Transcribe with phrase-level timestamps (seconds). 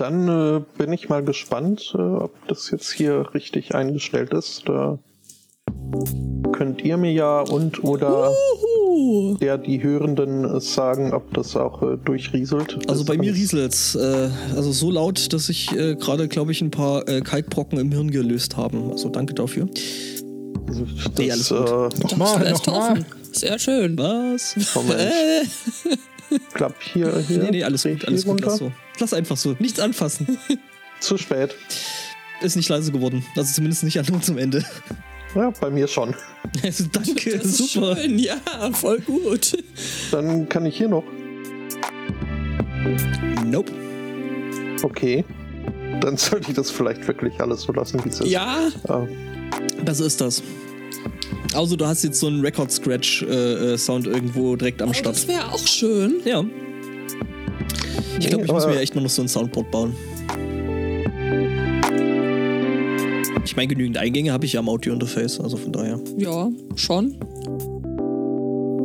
[0.00, 4.68] dann äh, bin ich mal gespannt, äh, ob das jetzt hier richtig eingestellt ist.
[4.68, 4.98] Da
[6.52, 8.30] könnt ihr mir ja und oder
[8.62, 9.36] Uhu.
[9.38, 12.78] der die Hörenden äh, sagen, ob das auch äh, durchrieselt.
[12.88, 13.94] Also bei mir rieselt's.
[13.94, 17.90] Äh, also so laut, dass ich äh, gerade, glaube ich, ein paar äh, Kalkbrocken im
[17.92, 18.90] Hirn gelöst haben.
[18.92, 19.66] Also danke dafür.
[20.66, 20.76] Das,
[21.18, 21.58] Nee, alles gut.
[21.58, 22.90] äh, Nochmal, Lässt nochmal.
[22.90, 23.06] hoffen.
[23.32, 23.98] Sehr schön.
[23.98, 24.54] Was?
[24.74, 25.48] Moment.
[26.54, 27.38] Klapp hier, hier.
[27.38, 28.40] Nee, nee, alles gut, alles gut.
[28.40, 28.72] Lass runter.
[28.74, 29.00] so.
[29.00, 29.56] Lass einfach so.
[29.58, 30.38] Nichts anfassen.
[31.00, 31.54] Zu spät.
[32.42, 33.24] Ist nicht leise geworden.
[33.36, 34.64] Also zumindest nicht an uns am Ende.
[35.34, 36.14] Ja, bei mir schon.
[36.62, 37.96] Also danke, das super.
[37.96, 38.18] schön.
[38.18, 38.36] Ja,
[38.72, 39.56] voll gut.
[40.10, 41.04] Dann kann ich hier noch.
[43.44, 43.72] Nope.
[44.82, 45.24] Okay.
[46.00, 48.28] Dann sollte ich das vielleicht wirklich alles so lassen, wie es ist.
[48.28, 49.06] Ja, Ah,
[49.84, 50.42] Das ist das.
[51.54, 55.16] Also du hast jetzt so einen Record-Scratch-Sound irgendwo direkt am oh, Start.
[55.16, 56.20] das wäre auch schön.
[56.24, 56.44] Ja.
[58.18, 59.94] Ich glaube, ich muss mir echt nur noch so ein Soundboard bauen.
[63.44, 66.00] Ich meine, genügend Eingänge habe ich ja am Audio-Interface, also von daher.
[66.16, 67.16] Ja, schon.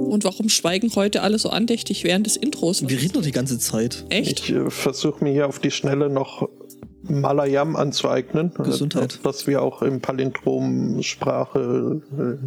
[0.08, 2.88] Und warum schweigen heute alle so andächtig während des Intros?
[2.88, 4.05] Wir reden doch die ganze Zeit.
[4.09, 4.39] Echt?
[4.39, 6.49] Ich äh, versuche mir hier auf die Schnelle noch
[7.09, 8.52] Malayam anzueignen.
[8.59, 9.19] äh, Gesundheit.
[9.23, 12.38] Dass wir auch im Palindrom-Sprache äh,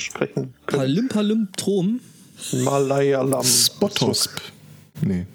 [0.00, 1.08] sprechen können.
[1.08, 2.00] Palim Trom.
[2.52, 3.44] Malayalam.
[3.44, 4.30] Spotosp.
[5.02, 5.26] Nee.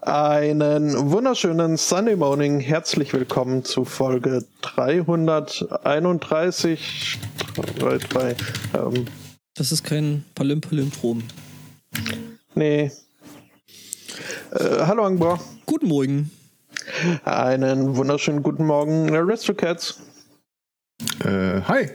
[0.00, 2.60] Einen wunderschönen Sunday Morning.
[2.60, 7.18] Herzlich willkommen zu Folge 331.
[7.78, 8.36] Drei, drei,
[8.74, 9.06] ähm,
[9.54, 11.22] Das ist kein Palim Trom.
[12.54, 12.90] nee.
[14.50, 15.40] Äh, hallo Angbor.
[15.64, 16.30] Guten Morgen.
[17.24, 19.98] Einen wunderschönen guten Morgen, Aristocats.
[21.24, 21.88] Äh, hi.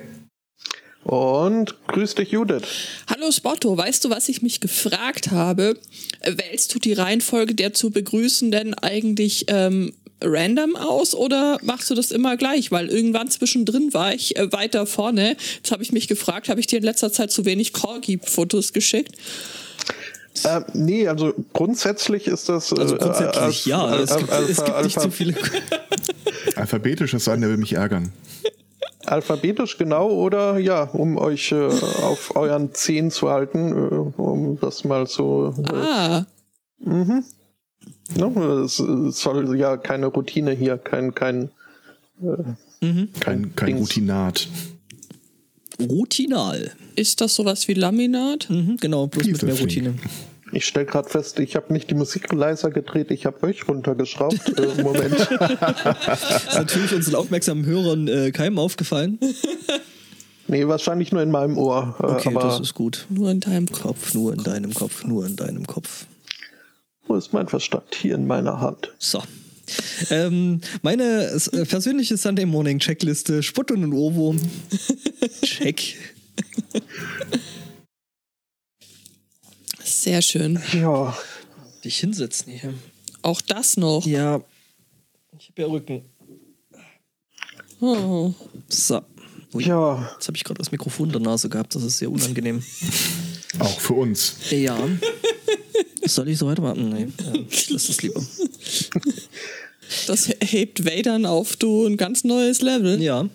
[1.03, 2.63] Und grüß dich, Judith.
[3.09, 5.77] Hallo Spotto, weißt du, was ich mich gefragt habe?
[6.19, 11.95] Äh, Wählst du die Reihenfolge der zu Begrüßenden eigentlich ähm, random aus oder machst du
[11.95, 12.71] das immer gleich?
[12.71, 15.37] Weil irgendwann zwischendrin war ich äh, weiter vorne.
[15.55, 19.15] Jetzt habe ich mich gefragt, habe ich dir in letzter Zeit zu wenig Corgi-Fotos geschickt?
[20.43, 22.71] Äh, nee, also grundsätzlich ist das.
[22.73, 23.83] Also äh, grundsätzlich als- ja.
[23.85, 25.35] als- es gibt, Alpha- es gibt nicht Alpha- zu viele.
[26.55, 28.11] Alphabetisches sein, der will mich ärgern.
[29.05, 34.83] Alphabetisch genau oder ja, um euch äh, auf euren Zehen zu halten, äh, um das
[34.83, 35.53] mal so.
[35.57, 36.25] Äh, Ah,
[36.79, 37.23] mhm.
[38.15, 38.25] Ne,
[38.65, 41.49] es, es soll ja keine Routine hier, kein, kein.
[42.81, 43.09] Mhm.
[43.19, 43.79] Kein, kein Dings.
[43.81, 44.47] Routinat.
[45.79, 46.71] Routinal.
[46.99, 48.49] Ist das sowas wie Laminat?
[48.49, 49.59] Mhm, genau, bloß mit mehr.
[49.59, 49.93] Routine.
[50.51, 54.57] Ich stelle gerade fest, ich habe nicht die Musik leiser gedreht, ich habe euch runtergeschraubt.
[54.59, 55.13] äh, Moment.
[55.19, 59.19] ist natürlich unseren aufmerksamen Hörern äh, keinem aufgefallen.
[60.47, 61.95] Nee, wahrscheinlich nur in meinem Ohr.
[62.01, 63.05] Äh, Okay, aber das ist gut.
[63.09, 64.15] Nur in deinem Kopf.
[64.15, 66.07] Nur in deinem Kopf, nur in deinem Kopf.
[67.07, 67.93] wo ist mein Verstand?
[67.93, 68.91] Hier in meiner Hand.
[68.97, 69.21] So.
[70.09, 74.39] Ähm, meine äh, persönliche Sunday Morning Checkliste, Spott und ein Ohrwurm.
[75.43, 75.95] Check.
[79.83, 80.61] Sehr schön.
[80.73, 81.15] Ja,
[81.83, 82.73] Dich hinsetzen hier.
[83.21, 84.05] Auch das noch.
[84.05, 84.41] Ja.
[85.37, 86.01] Ich habe ja Rücken.
[87.79, 88.33] Oh.
[88.67, 89.01] So.
[89.53, 90.11] Ui, ja.
[90.13, 91.73] Jetzt habe ich gerade das Mikrofon in der Nase gehabt.
[91.75, 92.61] Das ist sehr unangenehm.
[93.59, 94.35] Auch für uns.
[94.51, 94.77] Ja.
[96.05, 96.89] Soll ich so weitermachen?
[96.89, 97.07] Nee.
[97.23, 97.33] Ja,
[97.69, 98.21] lass es lieber.
[100.07, 103.01] Das hebt Vadern auf du ein ganz neues Level.
[103.01, 103.27] Ja.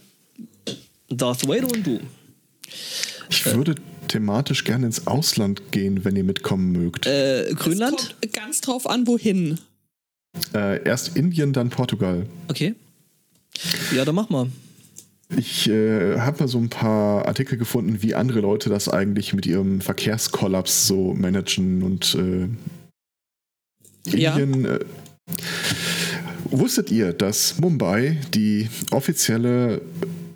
[1.09, 2.01] Darth Vader und du.
[3.31, 3.75] Ich würde
[4.09, 7.07] thematisch gerne ins Ausland gehen, wenn ihr mitkommen mögt.
[7.07, 8.17] Äh, Es Grönland?
[8.21, 9.59] kommt ganz drauf an, wohin.
[10.53, 12.27] Äh, erst Indien, dann Portugal.
[12.49, 12.75] Okay.
[13.95, 14.49] Ja, dann mach mal.
[15.37, 19.47] Ich äh, habe mal so ein paar Artikel gefunden, wie andere Leute das eigentlich mit
[19.47, 22.49] ihrem Verkehrskollaps so managen und äh,
[24.17, 24.37] Ja.
[24.37, 24.65] Indien.
[24.67, 24.79] Äh,
[26.51, 29.81] wusstet ihr, dass Mumbai die offizielle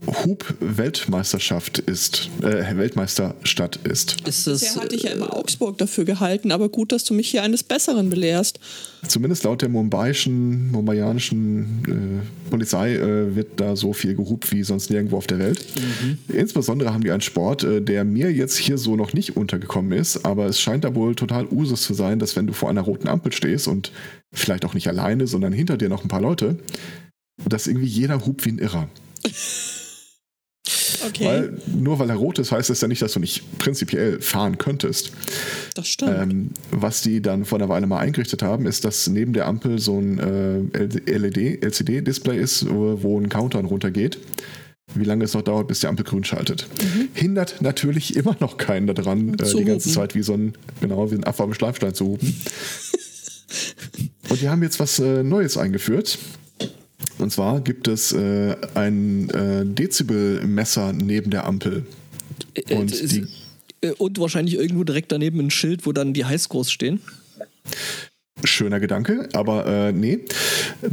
[0.09, 4.21] Hub-Weltmeisterschaft ist, äh, Weltmeisterstadt ist?
[4.27, 4.61] Ist das.
[4.61, 7.63] Bisher hatte ich ja immer Augsburg dafür gehalten, aber gut, dass du mich hier eines
[7.63, 8.59] Besseren belehrst.
[9.07, 14.91] Zumindest laut der mumbaiischen, mumbaianischen äh, Polizei äh, wird da so viel gehupt wie sonst
[14.91, 15.65] nirgendwo auf der Welt.
[16.29, 20.25] Insbesondere haben die einen Sport, äh, der mir jetzt hier so noch nicht untergekommen ist,
[20.25, 23.09] aber es scheint da wohl total Usus zu sein, dass wenn du vor einer roten
[23.09, 23.93] Ampel stehst und
[24.33, 26.59] vielleicht auch nicht alleine, sondern hinter dir noch ein paar Leute,
[27.47, 28.89] dass irgendwie jeder hupt wie ein Irrer.
[31.09, 34.21] Okay, Weil nur weil er rot ist, heißt das ja nicht, dass du nicht prinzipiell
[34.21, 35.13] fahren könntest.
[35.75, 36.13] das stimmt.
[36.17, 39.79] Ähm, was die dann vor einer Weile mal eingerichtet haben, ist, dass neben der Ampel
[39.79, 44.19] so ein äh, LED, LCD-Display ist, wo ein Counter runtergeht,
[44.95, 46.67] wie lange es noch dauert, bis die Ampel grün schaltet.
[47.15, 49.91] Hindert natürlich immer noch keinen daran, äh, die ganze.
[49.91, 52.35] Zeit wie so ein, genau, wie ein Affe am Schleifstein zu hupen.
[54.29, 56.19] Und die haben jetzt was äh, Neues eingeführt.
[57.19, 61.87] Und zwar gibt es äh, ein äh, Dezibelmesser neben der Ampel.
[62.71, 63.27] Und Äh, die
[63.81, 67.01] äh, und wahrscheinlich irgendwo direkt daneben ein Schild, wo dann die Highscores stehen.
[68.45, 70.21] Schöner Gedanke, aber äh, nee.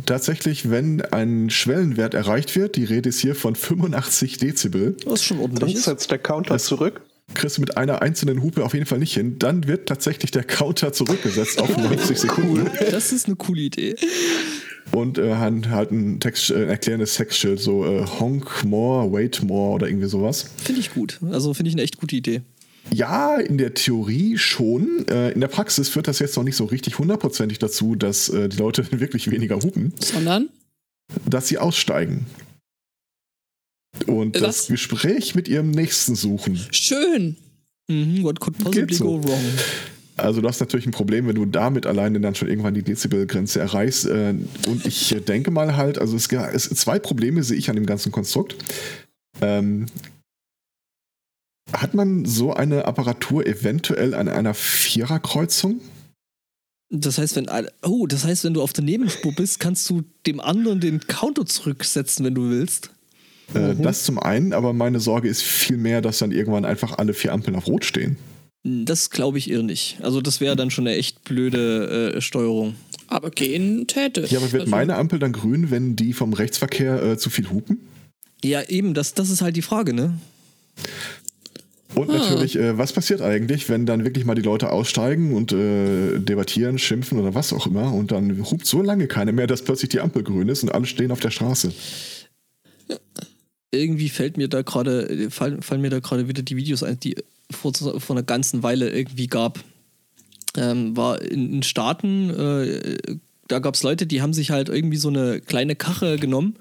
[0.07, 5.37] Tatsächlich, wenn ein Schwellenwert erreicht wird, die Rede ist hier von 85 Dezibel, Was schon
[5.37, 5.83] Dann ordentlich ist.
[5.83, 7.01] setzt der Counter zurück.
[7.35, 9.37] kriegst du mit einer einzelnen Hupe auf jeden Fall nicht hin.
[9.37, 13.95] Dann wird tatsächlich der Counter zurückgesetzt auf 90 Sekunden Das ist eine coole Idee.
[14.91, 19.43] Und äh, hat halt ein, Text, äh, ein erklärendes Textschild, so äh, Honk more, wait
[19.43, 20.49] more oder irgendwie sowas.
[20.57, 21.19] Finde ich gut.
[21.31, 22.41] Also finde ich eine echt gute Idee.
[22.91, 25.07] Ja, in der Theorie schon.
[25.07, 28.47] Äh, in der Praxis führt das jetzt noch nicht so richtig hundertprozentig dazu, dass äh,
[28.47, 29.93] die Leute wirklich weniger hupen.
[29.99, 30.49] Sondern?
[31.29, 32.25] dass sie aussteigen
[34.07, 34.41] und Was?
[34.41, 36.59] das Gespräch mit ihrem Nächsten suchen.
[36.71, 37.37] Schön.
[37.87, 39.05] Mhm, what could possibly so.
[39.05, 39.43] go wrong?
[40.17, 43.59] Also du hast natürlich ein Problem, wenn du damit alleine dann schon irgendwann die Dezibelgrenze
[43.59, 44.05] erreichst.
[44.05, 44.35] Äh,
[44.67, 47.85] Und ich äh, denke mal halt, also es, es zwei Probleme sehe ich an dem
[47.85, 48.55] ganzen Konstrukt.
[49.41, 49.87] Ähm,
[51.73, 55.81] hat man so eine Apparatur eventuell an einer Viererkreuzung?
[56.89, 57.49] Das heißt, wenn
[57.83, 61.45] oh, das heißt, wenn du auf der Nebenspur bist, kannst du dem anderen den Counter
[61.45, 62.91] zurücksetzen, wenn du willst.
[63.53, 67.33] Äh, Das zum einen, aber meine Sorge ist vielmehr, dass dann irgendwann einfach alle vier
[67.33, 68.17] Ampeln auf Rot stehen.
[68.67, 69.97] Das glaube ich eher nicht.
[70.01, 72.75] Also das wäre dann schon eine echt blöde äh, Steuerung.
[73.07, 74.25] Aber gehen täte.
[74.27, 77.51] Ja, aber wird Also, meine Ampel dann grün, wenn die vom Rechtsverkehr äh, zu viel
[77.51, 77.77] hupen?
[78.43, 80.17] Ja, eben, das, das ist halt die Frage, ne?
[81.93, 86.19] Und natürlich, äh, was passiert eigentlich, wenn dann wirklich mal die Leute aussteigen und äh,
[86.19, 89.89] debattieren, schimpfen oder was auch immer und dann hupt so lange keiner mehr, dass plötzlich
[89.89, 91.71] die Ampel grün ist und alle stehen auf der Straße.
[93.71, 97.15] Irgendwie fällt mir da gerade, fallen, fallen mir da gerade wieder die Videos ein, die
[97.51, 99.59] vor, vor einer ganzen Weile irgendwie gab.
[100.57, 104.97] Ähm, war in den Staaten, äh, da gab es Leute, die haben sich halt irgendwie
[104.97, 106.55] so eine kleine Karre genommen,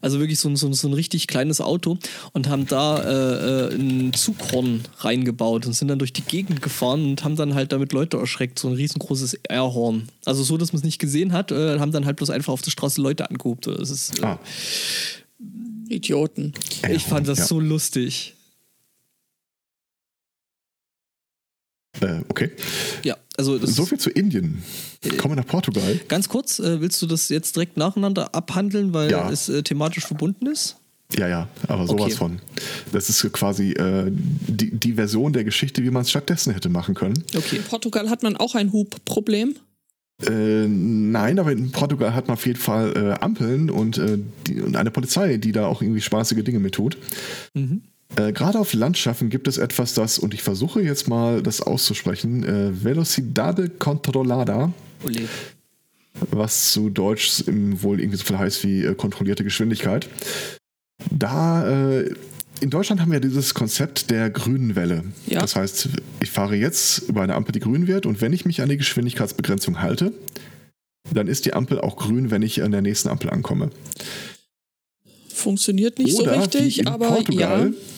[0.00, 1.98] also wirklich so, ein- so, ein- so ein richtig kleines Auto
[2.32, 7.04] und haben da äh, äh, ein Zughorn reingebaut und sind dann durch die Gegend gefahren
[7.04, 10.08] und haben dann halt damit Leute erschreckt, so ein riesengroßes Airhorn.
[10.24, 12.62] Also so, dass man es nicht gesehen hat, äh, haben dann halt bloß einfach auf
[12.62, 13.66] der Straße Leute angehupt.
[13.66, 14.38] Das ist, äh, Ah,
[15.88, 16.52] Idioten.
[16.90, 17.46] ich fand das ja.
[17.46, 18.34] so lustig.
[22.00, 22.50] Äh, okay.
[23.02, 24.62] Ja, also das So viel zu Indien.
[25.18, 26.00] Kommen wir nach Portugal.
[26.08, 29.30] ganz kurz, äh, willst du das jetzt direkt nacheinander abhandeln, weil Ja.
[29.30, 30.76] es äh, thematisch verbunden ist?
[31.16, 32.14] Ja, ja, aber sowas Okay.
[32.14, 32.38] von.
[32.92, 36.94] Das ist quasi äh, die, die Version der Geschichte, wie man es stattdessen hätte machen
[36.94, 37.22] können.
[37.36, 37.56] Okay.
[37.56, 39.54] In Portugal hat man auch ein Hubproblem.
[40.26, 44.60] Äh, nein, aber in Portugal hat man auf jeden Fall äh, Ampeln und, äh, die,
[44.60, 46.96] und eine Polizei, die da auch irgendwie spaßige Dinge mit tut.
[47.52, 47.82] Mhm.
[48.16, 52.44] Äh, Gerade auf Landschaften gibt es etwas, das, und ich versuche jetzt mal das auszusprechen,
[52.44, 54.72] äh, Velocidade Controlada,
[55.04, 55.28] Ole.
[56.30, 60.08] was zu Deutsch im, wohl irgendwie so viel heißt wie äh, kontrollierte Geschwindigkeit.
[61.10, 62.14] Da, äh,
[62.60, 65.04] in Deutschland haben wir dieses Konzept der grünen Welle.
[65.26, 65.40] Ja.
[65.40, 65.88] Das heißt,
[66.20, 68.76] ich fahre jetzt über eine Ampel, die grün wird, und wenn ich mich an die
[68.76, 70.12] Geschwindigkeitsbegrenzung halte,
[71.12, 73.70] dann ist die Ampel auch grün, wenn ich an der nächsten Ampel ankomme.
[75.28, 77.93] Funktioniert nicht Oder so richtig, aber Portugal, ja.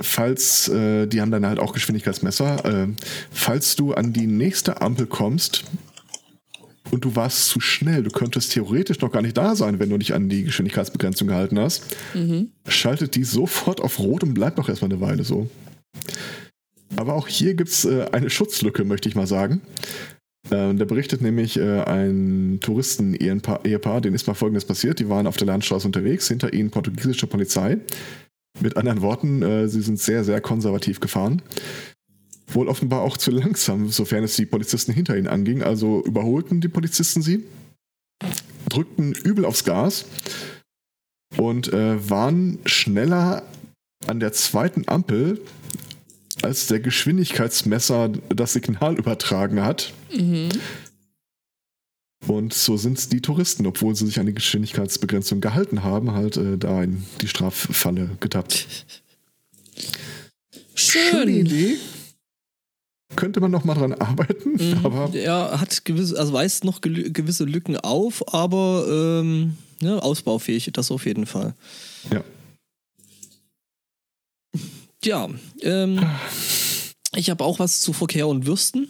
[0.00, 2.88] Falls, äh, die haben dann halt auch Geschwindigkeitsmesser, äh,
[3.30, 5.64] falls du an die nächste Ampel kommst
[6.90, 9.98] und du warst zu schnell, du könntest theoretisch noch gar nicht da sein, wenn du
[9.98, 12.50] dich an die Geschwindigkeitsbegrenzung gehalten hast, Mhm.
[12.66, 15.50] schaltet die sofort auf Rot und bleibt noch erstmal eine Weile so.
[16.96, 19.60] Aber auch hier gibt es äh, eine Schutzlücke, möchte ich mal sagen.
[20.50, 24.98] Äh, da berichtet nämlich äh, ein Touristen-Ehepaar, Ehepaar, denen ist mal Folgendes passiert.
[24.98, 27.78] Die waren auf der Landstraße unterwegs, hinter ihnen portugiesische Polizei.
[28.60, 31.42] Mit anderen Worten, äh, sie sind sehr, sehr konservativ gefahren.
[32.48, 35.62] Wohl offenbar auch zu langsam, sofern es die Polizisten hinter ihnen anging.
[35.62, 37.44] Also überholten die Polizisten sie,
[38.68, 40.06] drückten übel aufs Gas
[41.36, 43.42] und äh, waren schneller
[44.06, 45.40] an der zweiten Ampel,
[46.42, 49.92] als der Geschwindigkeitsmesser das Signal übertragen hat.
[50.12, 50.48] Mhm.
[52.26, 56.58] Und so sind die Touristen, obwohl sie sich an die Geschwindigkeitsbegrenzung gehalten haben, halt äh,
[56.58, 58.66] da in die Straffalle getappt.
[60.74, 61.28] Schöne Schön.
[61.46, 61.76] Idee.
[63.16, 64.80] Könnte man noch mal dran arbeiten, Mhm.
[64.84, 70.90] aber Er hat gewisse, also weist noch gewisse Lücken auf, aber ähm, ja, ausbaufähig, das
[70.90, 71.54] auf jeden Fall.
[72.10, 72.22] ja.
[75.04, 75.28] Ja,
[75.62, 76.04] ähm,
[77.14, 78.88] ich habe auch was zu Verkehr und Würsten.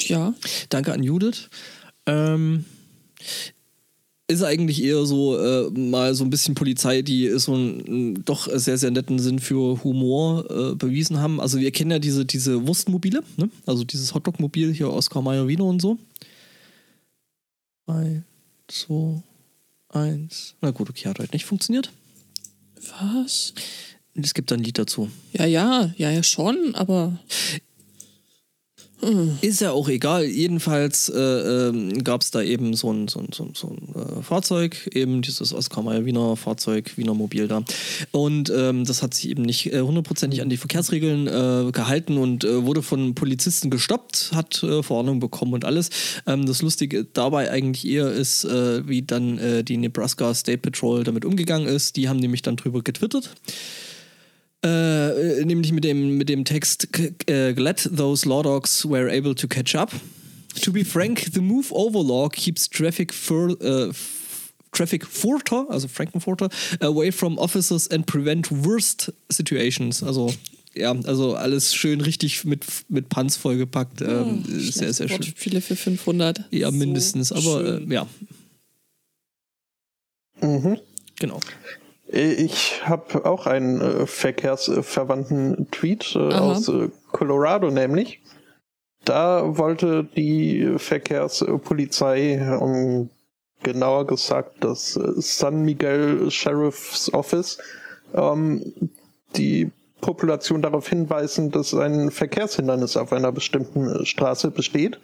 [0.00, 0.34] Ja.
[0.68, 1.48] Danke an Judith.
[2.06, 2.64] Ähm,
[4.26, 8.78] ist eigentlich eher so äh, mal so ein bisschen Polizei, die so einen doch sehr,
[8.78, 11.40] sehr netten Sinn für Humor äh, bewiesen haben.
[11.40, 13.50] Also wir kennen ja diese, diese Wurstmobile, ne?
[13.66, 14.88] also dieses Hotdog-Mobil hier
[15.22, 15.98] Mayer Wiener und so.
[17.86, 18.22] 3,
[18.68, 19.22] 2,
[19.90, 20.54] 1.
[20.62, 21.92] Na gut, okay, hat heute nicht funktioniert.
[22.98, 23.52] Was?
[24.14, 25.10] Es gibt ein Lied dazu.
[25.32, 27.18] Ja, ja, ja, ja, schon, aber.
[29.40, 30.24] Ist ja auch egal.
[30.24, 33.94] Jedenfalls äh, ähm, gab es da eben so ein, so ein, so ein, so ein
[33.94, 37.62] äh, Fahrzeug, eben dieses Mayer Wiener Fahrzeug, Wiener Mobil da.
[38.12, 42.44] Und ähm, das hat sich eben nicht äh, hundertprozentig an die Verkehrsregeln äh, gehalten und
[42.44, 45.90] äh, wurde von Polizisten gestoppt, hat äh, Verordnung bekommen und alles.
[46.26, 51.04] Ähm, das Lustige dabei eigentlich eher ist, äh, wie dann äh, die Nebraska State Patrol
[51.04, 51.96] damit umgegangen ist.
[51.96, 53.30] Die haben nämlich dann drüber getwittert.
[54.64, 59.34] Äh, nämlich mit dem, mit dem Text k- äh, Glad those law dogs were able
[59.34, 59.92] to catch up.
[60.62, 63.92] To be frank, the move over law keeps traffic fur, äh,
[64.72, 66.48] traffic further, also Frankenfurter,
[66.80, 70.02] away from officers and prevent worst situations.
[70.02, 70.32] Also
[70.74, 74.00] ja, also alles schön richtig mit, mit Panz vollgepackt.
[74.00, 75.18] Ähm, sehr, sehr schön.
[75.18, 76.44] Wortspiele für 500.
[76.50, 78.06] Ja, So mindestens, aber äh, ja,
[80.40, 80.78] Mhm.
[81.18, 81.38] genau.
[82.16, 88.20] Ich habe auch einen äh, verkehrsverwandten Tweet äh, aus äh, Colorado nämlich.
[89.04, 93.10] Da wollte die Verkehrspolizei, um
[93.64, 97.58] genauer gesagt das äh, San Miguel Sheriff's Office,
[98.14, 98.72] ähm,
[99.34, 105.00] die Population darauf hinweisen, dass ein Verkehrshindernis auf einer bestimmten äh, Straße besteht.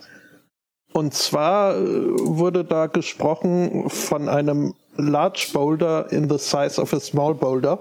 [0.93, 1.81] Und zwar äh,
[2.21, 7.79] wurde da gesprochen von einem Large Boulder in the size of a small boulder,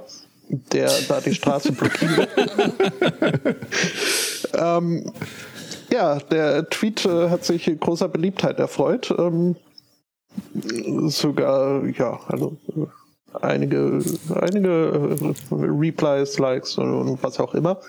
[0.72, 2.30] der da die Straße blockiert.
[4.54, 5.12] ähm,
[5.92, 9.14] ja, der Tweet äh, hat sich großer Beliebtheit erfreut.
[9.18, 9.56] Ähm,
[11.08, 12.58] sogar, ja, also
[13.34, 14.00] einige,
[14.42, 17.80] einige äh, Replies, Likes und was auch immer.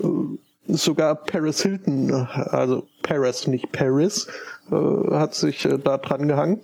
[0.00, 0.38] Äh,
[0.68, 4.28] sogar Paris Hilton, also Paris, nicht Paris,
[4.70, 6.60] äh, hat sich äh, da dran gehangen.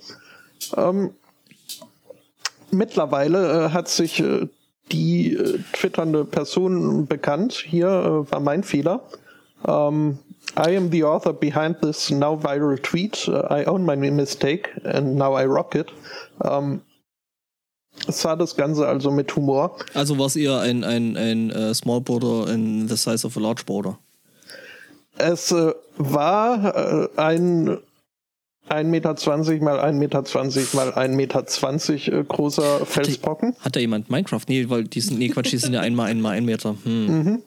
[0.77, 1.11] Ähm,
[2.71, 4.49] mittlerweile äh, hat sich äh,
[4.93, 7.53] die äh, twitternde Person bekannt.
[7.53, 9.03] Hier äh, war mein Fehler.
[9.63, 10.19] Um,
[10.57, 13.29] I am the author behind this now viral tweet.
[13.29, 15.89] Uh, I own my mistake and now I rock it.
[16.41, 16.83] Um,
[18.09, 19.77] sah das Ganze also mit Humor.
[19.95, 23.41] Also war es eher ein, ein, ein äh, Small Border in the size of a
[23.41, 23.99] large border.
[25.17, 27.79] Es äh, war äh, ein
[28.71, 29.15] 1,20 Meter
[29.65, 30.23] mal 1,20 Meter
[30.75, 33.57] mal 1,20 Meter äh, großer Felsbrocken.
[33.61, 34.43] Hat da jemand Minecraft?
[34.49, 36.77] Nee, weil die sind, nee, Quatsch, die sind ja einmal einmal ein Meter.
[36.85, 37.43] Hm.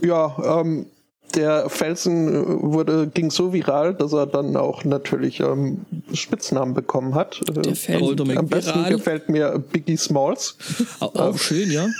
[0.00, 0.86] Ja, ähm,
[1.34, 7.14] der Felsen äh, wurde, ging so viral, dass er dann auch natürlich ähm, Spitznamen bekommen
[7.14, 7.40] hat.
[7.48, 8.92] Äh, Der Felsen Old am besten viral.
[8.92, 10.56] gefällt mir Biggie Smalls.
[11.00, 11.88] Auch, auch schön, ja.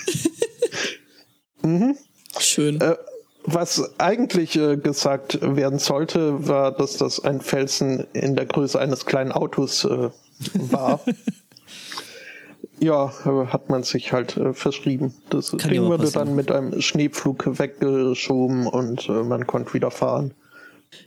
[2.39, 2.81] Schön.
[2.81, 2.97] Äh,
[3.45, 9.07] was eigentlich äh, gesagt werden sollte, war, dass das ein Felsen in der Größe eines
[9.07, 10.11] kleinen Autos äh,
[10.55, 11.01] war.
[12.81, 15.15] ja, äh, hat man sich halt äh, verschrieben.
[15.31, 20.33] Das Kann Ding wurde dann mit einem Schneepflug weggeschoben und äh, man konnte wieder fahren.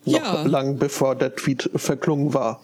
[0.06, 0.44] Noch Ja.
[0.44, 2.62] lang bevor der Tweet verklungen war.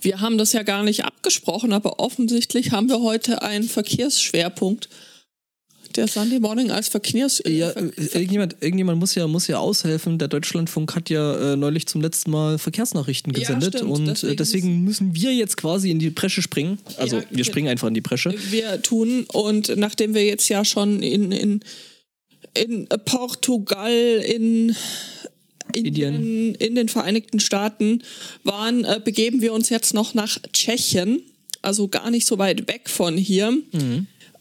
[0.00, 4.88] Wir haben das ja gar nicht abgesprochen, aber offensichtlich haben wir heute einen Verkehrsschwerpunkt.
[5.96, 7.42] Der Sunday Morning als Verkehrs...
[7.46, 10.18] Ja, Ver äh, irgendjemand, irgendjemand muss ja, muss ja aushelfen.
[10.18, 13.90] Der Deutschlandfunk hat ja äh, neulich zum letzten Mal Verkehrsnachrichten Ja, gesendet stimmt.
[13.90, 16.78] und Deswegen deswegen, deswegen müssen wir jetzt quasi in die Bresche springen.
[16.98, 18.34] Also Ja, wir ge- springen einfach in die Bresche.
[18.50, 21.60] wir tun und nachdem wir jetzt ja schon in, in,
[22.54, 24.74] in Portugal, in
[25.74, 26.54] Indien.
[26.54, 28.02] In den Vereinigten Staaten
[28.44, 31.22] waren, äh, begeben wir uns jetzt noch nach Tschechien,
[31.60, 33.56] also gar nicht so weit weg von hier.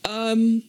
[0.08, 0.62] Ähm,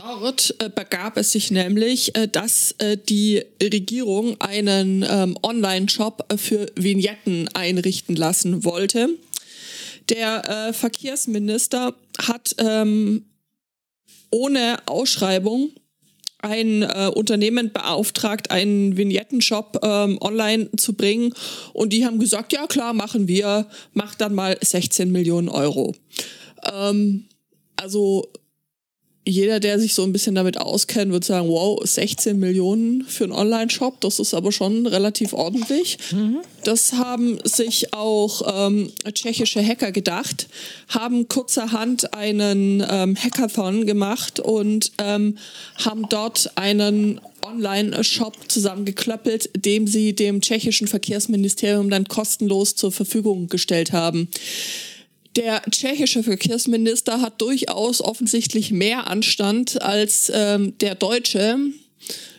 [0.00, 6.66] dort äh, begab es sich nämlich, äh, dass äh, die Regierung einen ähm, Online-Shop für
[6.74, 9.10] Vignetten einrichten lassen wollte.
[10.08, 13.26] Der Verkehrsminister hat ähm,
[14.32, 15.70] ohne Ausschreibung
[16.38, 21.32] ein äh, Unternehmen beauftragt, einen Vignettenshop ähm, online zu bringen.
[21.74, 25.94] Und die haben gesagt, ja klar, machen wir, macht dann mal 16 Millionen Euro.
[26.72, 27.26] Ähm,
[27.76, 28.32] also
[29.26, 33.32] jeder, der sich so ein bisschen damit auskennt, wird sagen, wow, 16 Millionen für einen
[33.32, 35.98] Online-Shop, das ist aber schon relativ ordentlich.
[36.64, 40.48] Das haben sich auch ähm, tschechische Hacker gedacht,
[40.88, 45.36] haben kurzerhand einen ähm, Hackathon gemacht und ähm,
[45.76, 53.92] haben dort einen Online-Shop zusammengeklöppelt, dem sie dem tschechischen Verkehrsministerium dann kostenlos zur Verfügung gestellt
[53.92, 54.28] haben.
[55.36, 61.56] Der tschechische Verkehrsminister hat durchaus offensichtlich mehr Anstand als ähm, der deutsche,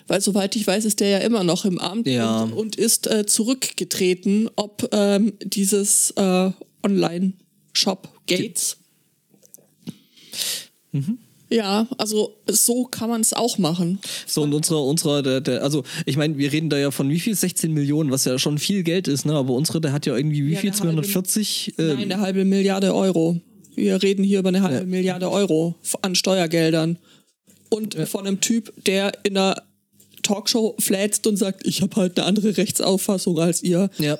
[0.08, 2.42] Weil soweit ich weiß, ist der ja immer noch im Amt Ja.
[2.42, 6.50] und, und ist äh, zurückgetreten, ob ähm, dieses äh,
[6.82, 8.76] Online-Shop Gates.
[11.52, 13.98] Ja, also so kann man es auch machen.
[14.26, 17.20] So, und unsere, unsere, der, der, also ich meine, wir reden da ja von wie
[17.20, 17.34] viel?
[17.34, 19.34] 16 Millionen, was ja schon viel Geld ist, ne?
[19.34, 20.70] Aber unsere, der hat ja irgendwie wie Ja, viel?
[20.70, 21.74] eine halbe- 240?
[21.76, 23.40] Nein, Äh, eine halbe Milliarde Euro.
[23.74, 26.98] Wir reden hier über eine halbe Milliarde Euro an Steuergeldern.
[27.70, 29.62] Und von einem Typ, der in einer
[30.22, 33.90] Talkshow flätzt und sagt, ich habe halt eine andere Rechtsauffassung als ihr.
[33.98, 34.18] ja.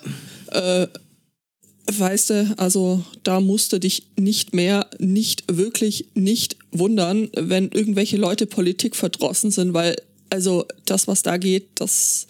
[1.90, 8.16] Weißt du, also da musst du dich nicht mehr, nicht wirklich nicht wundern, wenn irgendwelche
[8.16, 9.96] Leute Politik verdrossen sind, weil
[10.30, 12.26] also das, was da geht, das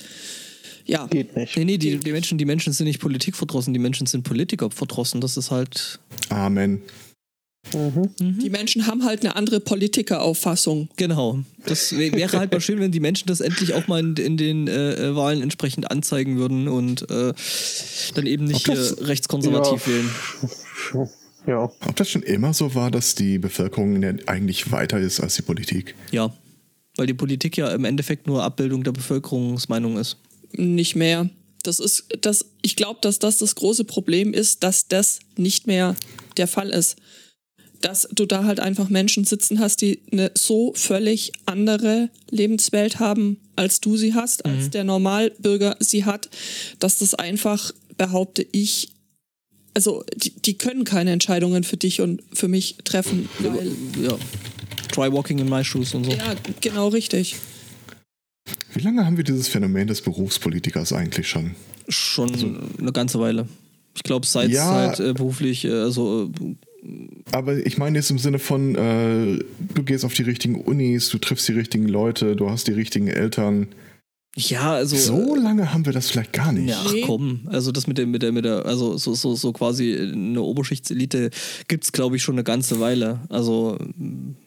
[0.85, 1.07] ja.
[1.07, 1.57] Geht nicht.
[1.57, 4.71] Nee, nee, die, die, Menschen, die Menschen sind nicht Politik verdrossen, die Menschen sind Politiker
[4.71, 5.21] verdrossen.
[5.21, 6.01] Das ist halt.
[6.29, 6.83] Amen.
[7.73, 10.89] Die Menschen haben halt eine andere Politikerauffassung.
[10.97, 11.39] Genau.
[11.65, 14.37] Das wär- wäre halt mal schön, wenn die Menschen das endlich auch mal in, in
[14.37, 17.33] den äh, äh, Wahlen entsprechend anzeigen würden und äh,
[18.15, 19.93] dann eben nicht das- hier rechtskonservativ Ja.
[19.93, 21.11] wählen.
[21.47, 21.63] Ja.
[21.65, 25.95] Ob das schon immer so war, dass die Bevölkerung eigentlich weiter ist als die Politik?
[26.11, 26.33] Ja.
[26.97, 30.19] Weil die Politik ja im Endeffekt nur Abbildung der Bevölkerungsmeinung ist.
[30.53, 31.31] Nicht mehr.
[31.63, 35.95] Das ist, das, ich glaube, dass das das große Problem ist, dass das nicht mehr
[36.37, 36.97] der Fall ist.
[37.83, 43.37] Dass du da halt einfach Menschen sitzen hast, die eine so völlig andere Lebenswelt haben,
[43.57, 46.31] als du sie hast, als der Normalbürger sie hat,
[46.79, 48.89] dass das einfach, behaupte ich,
[49.75, 53.71] also die, die können keine Entscheidungen für dich und für mich treffen, weil,
[54.01, 54.17] Ja.
[54.93, 56.11] Try walking in my shoes und so.
[56.13, 57.37] ja, genau richtig.
[58.75, 61.55] Wie lange haben wir dieses Phänomen des Berufspolitikers eigentlich schon?
[61.89, 63.49] Schon eine ganze Weile.
[63.95, 64.71] Ich glaube, seit Ja.
[64.71, 66.55] halt äh, beruflich, äh, also äh,
[67.31, 69.39] Aber ich meine jetzt im Sinne von, äh,
[69.75, 73.07] du gehst auf die richtigen Unis, du triffst die richtigen Leute, du hast die richtigen
[73.07, 73.69] Eltern.
[74.35, 74.97] ja, also.
[74.97, 76.71] So lange haben wir das vielleicht gar nicht.
[76.71, 77.03] Ja, Nee.
[77.03, 80.43] komm, also das mit der, mit der, mit der, also so, so, so quasi eine
[80.43, 81.31] Oberschichtselite
[81.69, 83.21] gibt's, glaube ich, schon eine ganze Weile.
[83.29, 83.79] Also,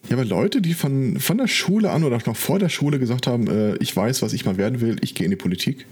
[0.10, 3.00] Ja, aber Leute, die von, von der Schule an oder auch noch vor der Schule
[3.00, 5.86] gesagt haben, äh, ich weiß, was ich mal werden will, ich gehe in die Politik.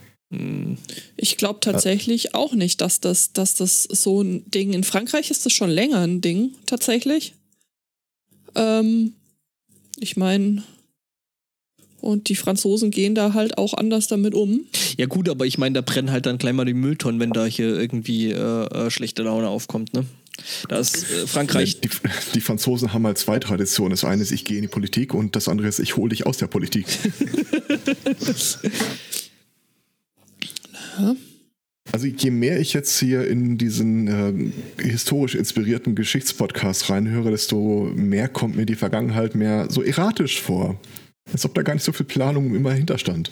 [1.16, 4.74] Ich glaube tatsächlich auch nicht, dass das, dass das so ein Ding.
[4.74, 7.34] In Frankreich ist das schon länger ein Ding, tatsächlich.
[8.56, 9.14] Ähm,
[10.00, 10.64] ich meine,
[12.04, 14.66] und die Franzosen gehen da halt auch anders damit um.
[14.98, 17.46] ja gut, aber ich meine, da brennen halt dann gleich mal die Mülltonnen, wenn da
[17.46, 20.06] hier irgendwie äh, äh, schlechte Laune aufkommt, ne?
[20.68, 21.80] Da ist äh, Frankreich.
[21.80, 21.90] Die,
[22.34, 23.92] die Franzosen haben halt zwei Traditionen.
[23.92, 26.26] Das eine ist, ich gehe in die Politik und das andere ist, ich hole dich
[26.26, 26.88] aus der Politik.
[31.92, 38.30] Also je mehr ich jetzt hier in diesen ähm, historisch inspirierten Geschichtspodcast reinhöre, desto mehr
[38.30, 40.80] kommt mir die Vergangenheit mehr so erratisch vor.
[41.32, 43.32] Als ob da gar nicht so viel Planung immer hinterstand.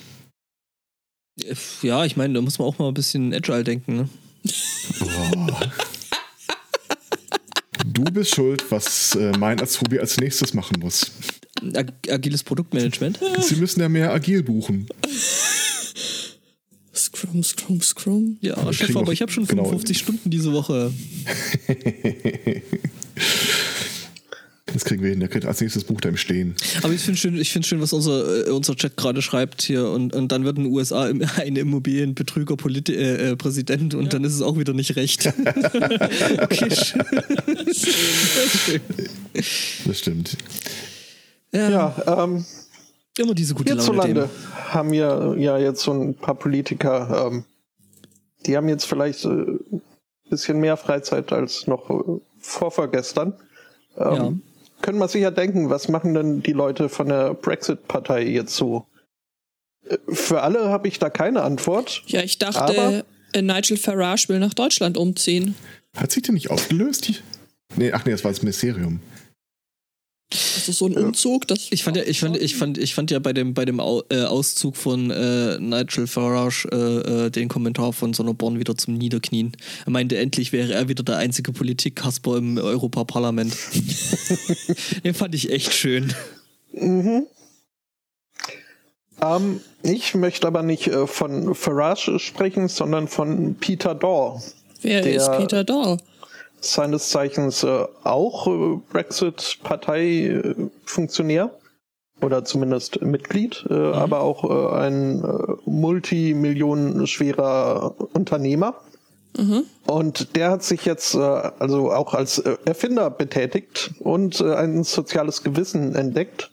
[1.43, 4.09] Äh, Ja, ich meine, da muss man auch mal ein bisschen agile denken, ne?
[4.99, 5.71] Boah.
[7.85, 11.11] Du bist schuld, was äh, mein Azubi als nächstes machen muss.
[11.73, 13.19] Ag agiles Produktmanagement.
[13.39, 14.87] Sie müssen ja mehr agil buchen.
[17.31, 18.37] Scrum, Scrum, Scrum.
[18.41, 19.63] Ja, wir Chef, aber ich habe schon genau.
[19.63, 20.91] 55 Stunden diese Woche.
[24.67, 25.19] Das kriegen wir hin.
[25.19, 26.55] Der kriegt als nächstes Buch da im Stehen.
[26.81, 29.89] Aber ich finde schön, ich finde schön, was unser, äh, unser Chat gerade schreibt hier
[29.89, 34.13] und, und dann wird in den USA im- ein Immobilienbetrüger Politi äh, äh, Präsident und
[34.13, 35.25] dann ist es auch wieder nicht recht.
[36.41, 37.03] okay, schön.
[37.73, 38.81] schön.
[39.85, 40.37] Das stimmt.
[41.53, 42.45] Ja, Ja, ähm,
[43.17, 43.81] immer diese gute Laune.
[43.81, 44.29] hierzulande
[44.69, 47.43] haben wir ja jetzt so ein paar Politiker, ähm,
[48.45, 49.81] die haben jetzt vielleicht äh, ein
[50.29, 53.33] bisschen mehr Freizeit als noch äh, vorvergestern.
[53.97, 54.33] Ähm, Ja.
[54.81, 58.87] Können wir sich ja denken, was machen denn die Leute von der Brexit-Partei jetzt so?
[59.87, 62.01] Äh, Für alle habe ich da keine Antwort.
[62.07, 65.53] Ja, ich dachte, Aber- äh, Nigel Farage will nach Deutschland umziehen.
[65.95, 67.11] Hat sich denn nicht aufgelöst?
[67.75, 69.01] Nee, ach nee, das war das Ministerium.
[70.33, 71.67] Also so ein Umzug, das.
[71.71, 74.03] Ich fand ja, ich fand, ich fand, ich fand ja bei dem, bei dem Au,
[74.09, 79.51] äh, Auszug von äh, Nigel Farage äh, äh, den Kommentar von Sonneborn wieder zum Niederknien.
[79.85, 83.53] Er meinte, endlich wäre er wieder der einzige Politik-Kasper im Europaparlament.
[85.03, 86.13] den fand ich echt schön.
[89.21, 94.41] Ähm, ich möchte aber nicht äh, von Farage sprechen, sondern von Peter Daw.
[94.81, 95.97] Wer ist Peter Daw?
[96.61, 101.51] Seines Zeichens äh, auch äh, Brexit-Partei-Funktionär
[102.21, 108.75] oder zumindest Mitglied, äh, aber auch äh, ein äh, multimillionenschwerer Unternehmer.
[109.87, 114.83] Und der hat sich jetzt äh, also auch als äh, Erfinder betätigt und äh, ein
[114.83, 116.51] soziales Gewissen entdeckt.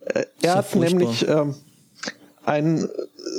[0.00, 0.98] Äh, ja er hat furchtbar.
[0.98, 1.54] nämlich ähm,
[2.44, 2.88] ein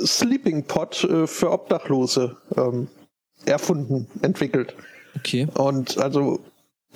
[0.04, 2.88] Sleeping äh, für Obdachlose ähm,
[3.46, 4.74] erfunden, entwickelt.
[5.16, 5.48] Okay.
[5.54, 6.40] Und also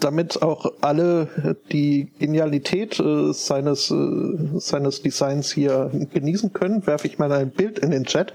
[0.00, 7.18] damit auch alle die Genialität äh, seines, äh, seines Designs hier genießen können, werfe ich
[7.18, 8.34] mal ein Bild in den Chat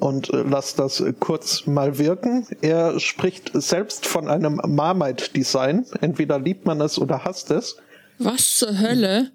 [0.00, 2.46] und äh, lass das äh, kurz mal wirken.
[2.60, 5.86] Er spricht selbst von einem Marmite-Design.
[6.00, 7.76] Entweder liebt man es oder hasst es.
[8.18, 9.30] Was zur Hölle?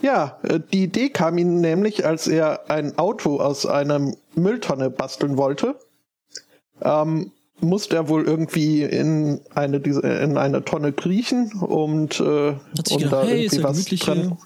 [0.00, 5.36] Ja, äh, die Idee kam ihm nämlich, als er ein Auto aus einem Mülltonne basteln
[5.36, 5.74] wollte.
[6.80, 12.56] Ähm, musste er wohl irgendwie in eine diese in eine Tonne kriechen und äh, um
[12.74, 14.36] gedacht, da hey, irgendwie was hier.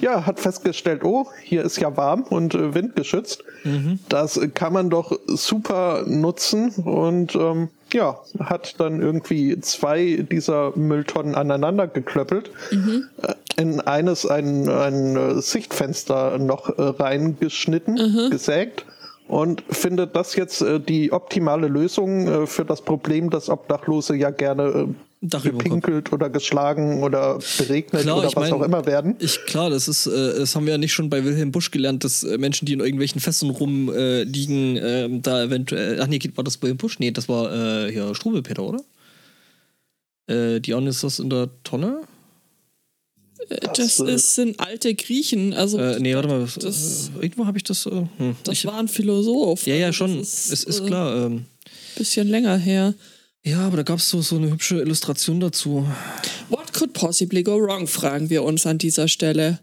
[0.00, 3.44] Ja, hat festgestellt, oh, hier ist ja warm und äh, windgeschützt.
[3.64, 3.98] Mhm.
[4.08, 11.34] Das kann man doch super nutzen und ähm, ja, hat dann irgendwie zwei dieser Mülltonnen
[11.34, 12.50] aneinander geklöppelt,
[13.22, 18.86] äh, in eines ein, ein äh, Sichtfenster noch äh, reingeschnitten, gesägt
[19.30, 24.30] und findet das jetzt äh, die optimale Lösung äh, für das Problem, dass Obdachlose ja
[24.30, 24.88] gerne
[25.22, 29.14] äh, gepinkelt oder geschlagen oder beregnet Klar, oder was mein- auch immer werden.
[29.20, 32.02] Ich, klar, das ist, äh, das haben wir ja nicht schon bei Wilhelm Busch gelernt,
[32.02, 36.00] dass äh, Menschen, die in irgendwelchen Fesseln rumliegen, äh, ähm, da eventuell.
[36.02, 36.98] Ach nee, war das Wilhelm Busch?
[36.98, 37.52] Nee, das war
[37.86, 38.80] äh, hier Struwelpeter, oder?
[40.26, 42.00] Äh, Dion ist das in der Tonne?
[43.74, 45.52] Das äh, ist, sind alte Griechen.
[45.54, 46.46] Also, Äh, nee, warte mal.
[46.60, 47.86] Das- äh, irgendwo habe ich das.
[47.86, 49.66] Äh, hm, das ich, war ein Philosoph.
[49.66, 50.18] ja, ja, Also, schon.
[50.18, 51.26] das es ist klar.
[51.26, 51.44] Ähm,
[51.96, 52.94] Bisschen länger her.
[53.42, 55.84] ja, aber da gab es so, so eine hübsche Illustration dazu.
[56.48, 59.58] What could possibly go wrong, fragen wir uns an dieser Stelle.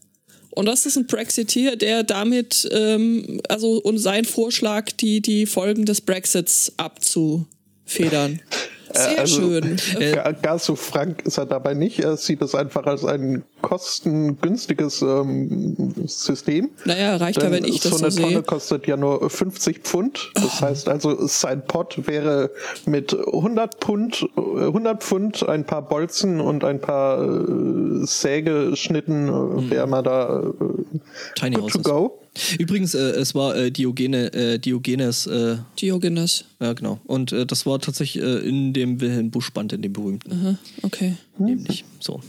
[0.49, 5.85] Und das ist ein Brexiteer, der damit, ähm, also und sein Vorschlag, die, die Folgen
[5.85, 8.41] des Brexits abzufedern.
[8.97, 9.77] Sehr also- schön.
[10.13, 11.99] Gar, gar so frank ist er dabei nicht.
[11.99, 16.69] Er sieht es einfach als ein kostengünstiges ähm, System.
[16.85, 18.43] Naja, reicht ja, Denn wenn ich so das eine so Tonne sehe.
[18.43, 20.31] kostet ja nur 50 Pfund.
[20.35, 22.51] Das heißt also, sein Pot wäre
[22.85, 29.69] mit 100 Pfund, äh, 100 Pfund, ein paar Bolzen und ein paar äh, Sägeschnitten, äh,
[29.71, 30.97] wäre man da äh,
[31.35, 32.19] Tiny good to go.
[32.59, 36.45] Übrigens, äh, es war äh, Diogene, äh, Diogenes, äh, Diogenes.
[36.59, 36.99] ja genau.
[37.05, 40.31] Und äh, das war tatsächlich äh, in dem Wilhelm Busch-Band, in dem berühmten.
[40.31, 41.15] Aha, okay.
[41.37, 41.85] Nämlich.
[41.99, 42.21] So.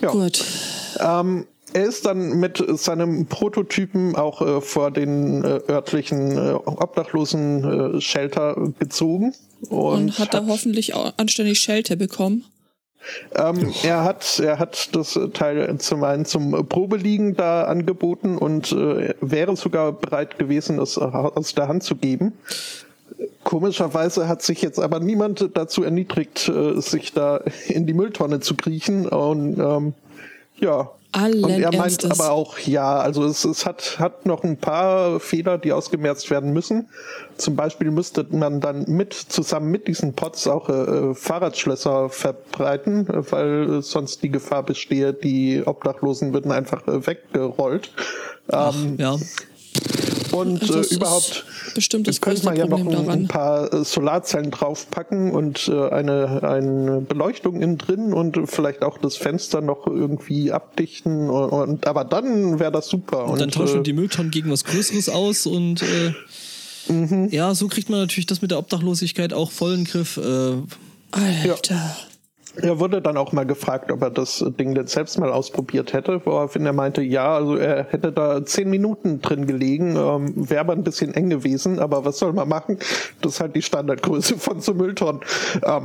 [0.00, 0.10] Ja.
[0.10, 0.44] Gut.
[0.98, 7.96] Ähm, er ist dann mit seinem Prototypen auch äh, vor den äh, örtlichen äh, obdachlosen
[7.96, 9.34] äh, Shelter gezogen.
[9.68, 12.44] Und, Und hat da hoffentlich auch anständig Schelte bekommen.
[13.34, 19.14] Ähm, er hat er hat das Teil zum einen zum Probeliegen da angeboten und äh,
[19.20, 22.32] wäre sogar bereit gewesen, es aus der Hand zu geben.
[23.44, 28.54] Komischerweise hat sich jetzt aber niemand dazu erniedrigt, äh, sich da in die Mülltonne zu
[28.54, 29.94] kriechen und ähm,
[30.56, 32.20] ja, Allen und er meint Ernstes.
[32.20, 36.52] aber auch, ja, also es, es hat, hat noch ein paar Fehler, die ausgemerzt werden
[36.52, 36.88] müssen.
[37.36, 43.32] Zum Beispiel müsste man dann mit, zusammen mit diesen Pots auch äh, Fahrradschlösser verbreiten, äh,
[43.32, 47.92] weil äh, sonst die Gefahr bestehe, die Obdachlosen würden einfach äh, weggerollt.
[48.52, 49.16] Ähm, Ja.
[50.32, 54.50] Und Also äh, überhaupt bestimmt das könnte man ja noch ein, ein paar äh, Solarzellen
[54.50, 60.52] draufpacken und äh, eine, eine Beleuchtung innen drin und vielleicht auch das Fenster noch irgendwie
[60.52, 61.30] abdichten.
[61.30, 63.26] Und, und aber dann wäre das super.
[63.26, 66.12] Und dann tauschen äh, die Mülltonnen gegen was Größeres aus und äh,
[66.88, 67.28] Mhm.
[67.30, 70.16] ja, so kriegt man natürlich das mit der Obdachlosigkeit auch voll in den Griff.
[70.16, 70.56] Äh,
[71.12, 71.96] Alter.
[72.56, 76.20] Er wurde dann auch mal gefragt, ob er das Ding jetzt selbst mal ausprobiert hätte,
[76.24, 80.72] woraufhin er meinte, ja, also er hätte da zehn Minuten drin gelegen, ähm, wäre aber
[80.72, 82.78] ein bisschen eng gewesen, aber was soll man machen?
[83.20, 85.20] Das ist halt die Standardgröße von so Mülltonnen.
[85.64, 85.84] Ähm,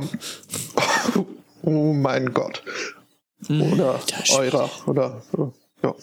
[1.62, 2.62] oh mein Gott.
[3.48, 4.56] Oder Alter Schwede.
[4.56, 5.22] eurer, oder
[5.84, 5.94] ja.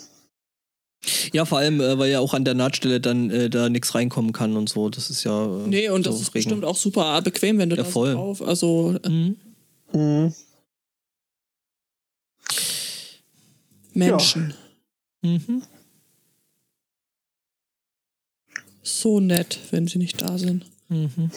[1.33, 4.31] ja, vor allem, äh, weil ja auch an der Nahtstelle dann äh, da nichts reinkommen
[4.31, 4.89] kann und so.
[4.89, 5.43] Das ist ja.
[5.45, 6.45] Äh, Nee, und so das ist Regen.
[6.45, 8.13] bestimmt auch super bequem, wenn du Ja, das voll.
[8.13, 8.41] drauf.
[8.41, 9.35] Also äh, Mhm.
[9.91, 10.33] Mhm.
[13.93, 14.53] Menschen.
[15.21, 15.63] Mhm.
[18.81, 20.65] So nett, wenn sie nicht da sind.
[20.89, 21.31] Mhm.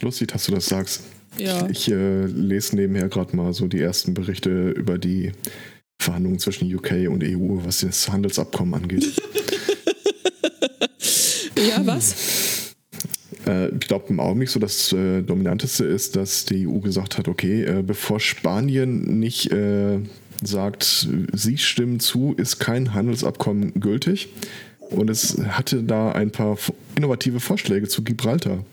[0.00, 1.02] Lustig, dass du das sagst.
[1.38, 1.68] Ja.
[1.68, 5.32] Ich äh, lese nebenher gerade mal so die ersten Berichte über die
[6.00, 9.20] Verhandlungen zwischen UK und EU, was das Handelsabkommen angeht.
[11.68, 12.74] Ja, was?
[13.46, 17.28] Äh, ich glaube im Augenblick so das äh, Dominanteste ist, dass die EU gesagt hat,
[17.28, 19.98] okay, äh, bevor Spanien nicht äh,
[20.42, 24.28] sagt, sie stimmen zu, ist kein Handelsabkommen gültig.
[24.90, 26.56] Und es hatte da ein paar
[26.96, 28.64] innovative Vorschläge zu Gibraltar.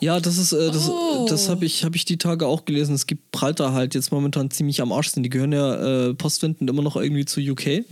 [0.00, 1.26] Ja, das ist, äh, das, Oh.
[1.28, 2.94] das habe ich, hab ich die Tage auch gelesen.
[2.94, 5.22] Es gibt Gibraltar halt jetzt momentan ziemlich am Arsch sind.
[5.22, 7.84] Die gehören ja äh, postwendend immer noch irgendwie zu UK.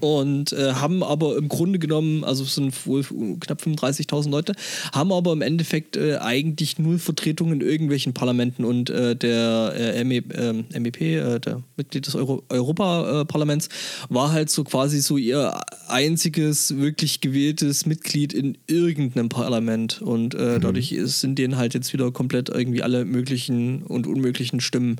[0.00, 3.02] Und äh, haben aber im Grunde genommen, also es sind wohl
[3.40, 4.52] knapp 35.000 Leute,
[4.92, 8.64] haben aber im Endeffekt äh, eigentlich null Vertretung in irgendwelchen Parlamenten.
[8.64, 13.68] Und äh, der äh, ME, ähm, MEP, äh, der Mitglied des Euro Europaparlaments,
[14.08, 20.00] war halt so quasi so ihr einziges wirklich gewähltes Mitglied in irgendeinem Parlament.
[20.00, 24.60] Und äh, dadurch ist, sind denen halt jetzt wieder komplett irgendwie alle möglichen und unmöglichen
[24.60, 24.96] Stimmen,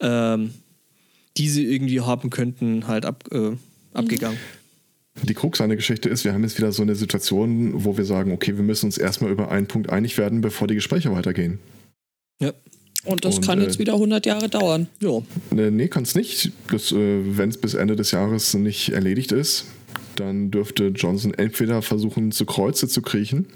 [0.00, 0.50] ähm,
[1.36, 3.52] die sie irgendwie haben könnten, halt ab, äh,
[3.96, 4.38] abgegangen.
[5.22, 8.04] Die Krux an der Geschichte ist, wir haben jetzt wieder so eine Situation, wo wir
[8.04, 11.58] sagen, okay, wir müssen uns erstmal über einen Punkt einig werden, bevor die Gespräche weitergehen.
[12.40, 12.52] Ja.
[13.04, 14.88] Und das Und, kann äh, jetzt wieder 100 Jahre dauern.
[15.00, 15.18] Ja.
[15.56, 16.46] Äh, Nee, kann es nicht.
[16.46, 19.66] Äh, Wenn es bis Ende des Jahres nicht erledigt ist,
[20.16, 23.46] dann dürfte Johnson entweder versuchen, zu Kreuze zu kriechen.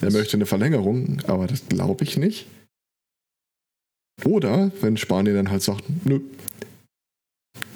[0.00, 2.46] Er möchte eine Verlängerung, aber das glaube ich nicht.
[4.24, 6.20] Oder, wenn Spanien dann halt sagt, nö,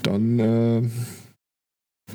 [0.02, 0.82] dann, äh,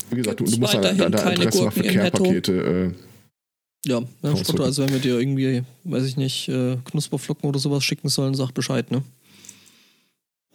[0.10, 1.82] wie gesagt, du, Gibt's du musst da, da, da keine Adressen Netto?
[1.82, 2.94] Care-Pakete.
[2.96, 7.84] Äh, Ja, ja also wenn wir dir irgendwie, weiß ich nicht, äh, Knusperflocken oder sowas
[7.84, 9.04] schicken sollen, sag Bescheid, ne?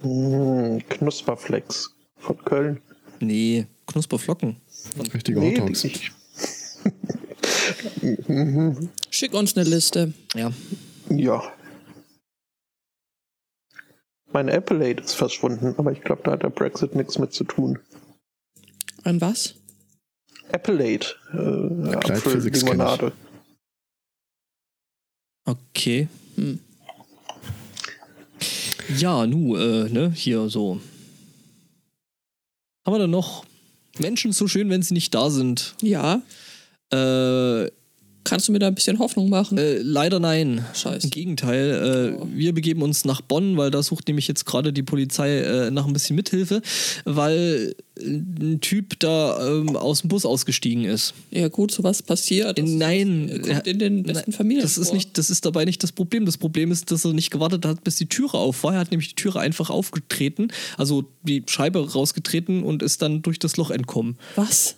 [0.00, 2.80] Hm, Knusperflex von Köln.
[3.20, 4.56] Nee, Knusperflocken.
[5.12, 5.58] richtige Nee,
[8.28, 10.12] Mhm, Schick uns eine Liste.
[10.34, 10.52] Ja.
[11.10, 11.42] ja.
[14.32, 17.78] Mein Appellate ist verschwunden, aber ich glaube, da hat der Brexit nichts mit zu tun.
[19.06, 19.54] An was?
[20.50, 23.12] Appellate, äh, Apfellimonade.
[25.44, 26.08] Okay.
[26.34, 26.58] Hm.
[28.98, 30.80] Ja, nu, äh, ne, hier so.
[32.84, 33.44] Haben wir dann noch
[33.98, 35.76] Menschen so schön, wenn sie nicht da sind?
[35.82, 36.22] Ja.
[36.92, 37.70] Äh,
[38.26, 39.56] Kannst du mir da ein bisschen Hoffnung machen?
[39.56, 40.64] äh, leider nein.
[40.74, 41.06] Scheiße.
[41.06, 44.82] Im Gegenteil, äh, wir begeben uns nach Bonn, weil da sucht nämlich jetzt gerade die
[44.82, 46.60] Polizei äh, nach ein bisschen Mithilfe,
[47.04, 51.14] weil ein Typ da ähm, aus dem Bus ausgestiegen ist.
[51.30, 52.58] Ja, gut, sowas passiert.
[52.58, 54.62] Das Nein, kommt in den besten Familien.
[54.62, 54.96] Das ist vor.
[54.96, 56.26] nicht, das ist dabei nicht das Problem.
[56.26, 58.74] Das Problem ist, dass er nicht gewartet hat, bis die Türe auf war.
[58.74, 63.38] Er hat nämlich die Türe einfach aufgetreten, also die Scheibe rausgetreten und ist dann durch
[63.38, 64.16] das Loch entkommen.
[64.34, 64.76] Was?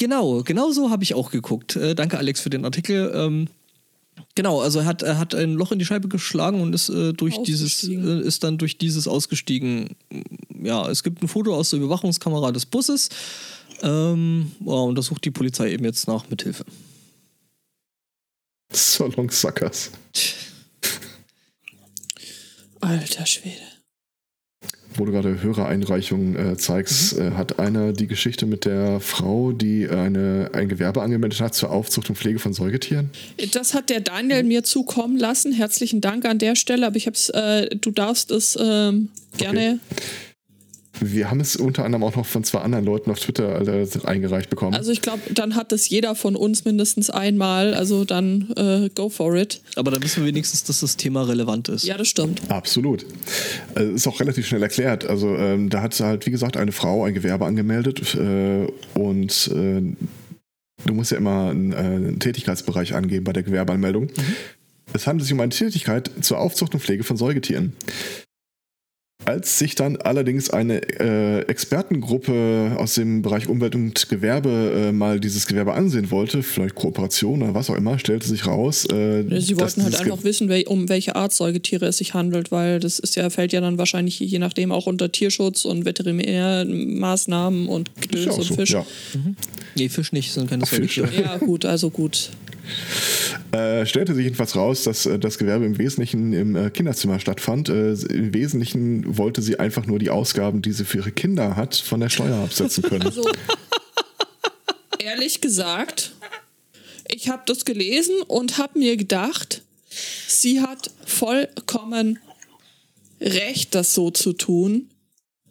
[0.00, 1.76] Genau, genau so habe ich auch geguckt.
[1.76, 3.12] Äh, danke, Alex, für den Artikel.
[3.14, 3.48] Ähm,
[4.34, 7.12] genau, also er hat, er hat ein Loch in die Scheibe geschlagen und ist äh,
[7.12, 9.94] durch dieses, äh, ist dann durch dieses ausgestiegen.
[10.58, 13.10] Ja, es gibt ein Foto aus der Überwachungskamera des Busses.
[13.82, 16.64] Ähm, ja, und da sucht die Polizei eben jetzt nach Mithilfe.
[18.72, 19.90] So long suckers.
[22.80, 23.69] Alter Schwede.
[25.00, 27.28] Wo du gerade Hörereinreichungen äh, zeigst, Mhm.
[27.28, 31.70] äh, hat einer die Geschichte mit der Frau, die eine, ein Gewerbe angemeldet hat zur
[31.70, 33.08] Aufzucht und Pflege von Säugetieren?
[33.52, 35.52] Das hat der Daniel mir zukommen lassen.
[35.54, 39.08] Herzlichen Dank an der Stelle, aber ich hab's, äh, du darfst es ähm,
[39.38, 39.78] gerne.
[41.00, 43.62] Wir haben es unter anderem auch noch von zwei anderen Leuten auf Twitter
[44.04, 44.74] eingereicht bekommen.
[44.74, 47.74] Also ich glaube, dann hat es jeder von uns mindestens einmal.
[47.74, 49.60] Also dann äh, go for it.
[49.76, 51.84] Aber dann wissen wir wenigstens, dass das Thema relevant ist.
[51.84, 52.42] Ja, das stimmt.
[52.48, 53.06] Absolut.
[53.76, 55.06] Äh, ist auch relativ schnell erklärt.
[55.06, 59.82] Also ähm, da hat halt, wie gesagt, eine Frau ein Gewerbe angemeldet äh, und äh,
[60.86, 64.08] du musst ja immer einen, äh, einen Tätigkeitsbereich angeben bei der Gewerbeanmeldung.
[64.92, 67.74] Es handelt sich um eine Tätigkeit zur Aufzucht und Pflege von Säugetieren.
[69.26, 75.20] Als sich dann allerdings eine äh, Expertengruppe aus dem Bereich Umwelt und Gewerbe äh, mal
[75.20, 78.86] dieses Gewerbe ansehen wollte, vielleicht Kooperation oder was auch immer, stellte sich raus.
[78.90, 81.98] Äh, Sie dass wollten halt dieses Ge- einfach wissen, wel um welche Art Säugetiere es
[81.98, 85.64] sich handelt, weil das ist ja, fällt ja dann wahrscheinlich je nachdem auch unter Tierschutz
[85.66, 88.70] und Veterinärmaßnahmen und ja Gedöns und so, Fisch.
[88.70, 88.86] ja.
[89.76, 90.64] Nee, Fisch nicht, sind keine.
[90.66, 91.08] Säugetiere.
[91.20, 92.30] Ja, gut, also gut.
[93.52, 97.68] Äh, stellte sich jedenfalls raus, dass äh, das Gewerbe im Wesentlichen im äh, Kinderzimmer stattfand.
[97.68, 101.74] Äh, Im Wesentlichen wollte sie einfach nur die Ausgaben, die sie für ihre Kinder hat,
[101.74, 103.02] von der Steuer absetzen können.
[103.02, 103.28] Also,
[104.98, 106.12] ehrlich gesagt,
[107.08, 109.62] ich habe das gelesen und habe mir gedacht,
[110.28, 112.20] sie hat vollkommen
[113.20, 114.90] recht, das so zu tun,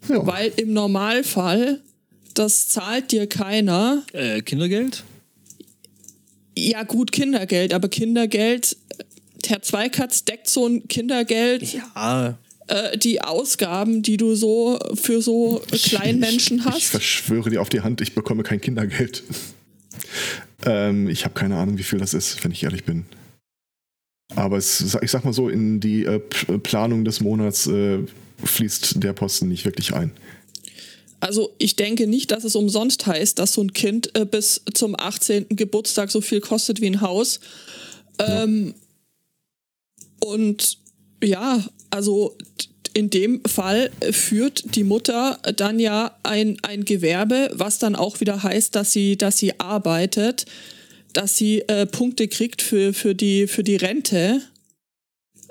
[0.07, 0.25] ja.
[0.25, 1.81] weil im Normalfall,
[2.33, 4.03] das zahlt dir keiner.
[4.13, 5.03] Äh, Kindergeld?
[6.57, 8.75] Ja, gut, Kindergeld, aber Kindergeld,
[9.45, 12.37] Herr Zweikatz deckt so ein Kindergeld Ja.
[12.67, 16.83] äh, die Ausgaben, die du so für so Kleinmenschen Ich, ich hast.
[16.85, 19.23] verschwöre dir auf die Hand, ich bekomme kein Kindergeld.
[20.65, 23.05] ähm, ich habe keine Ahnung, wie viel das ist, wenn ich ehrlich bin.
[24.35, 27.99] Aber es, ich sag mal so, in die äh, Planung des Monats äh,
[28.43, 30.11] fließt der Posten nicht wirklich ein.
[31.19, 34.95] Also ich denke nicht, dass es umsonst heißt, dass so ein Kind äh, bis zum
[34.97, 35.47] 18.
[35.49, 37.39] Geburtstag so viel kostet wie ein Haus.
[38.19, 38.73] Ähm,
[40.19, 40.77] und
[41.23, 42.37] ja, also
[42.93, 48.43] in dem Fall führt die Mutter dann ja ein, ein Gewerbe, was dann auch wieder
[48.43, 50.45] heißt, dass sie, dass sie arbeitet,
[51.13, 54.41] dass sie äh, Punkte kriegt für, für, die, für die Rente.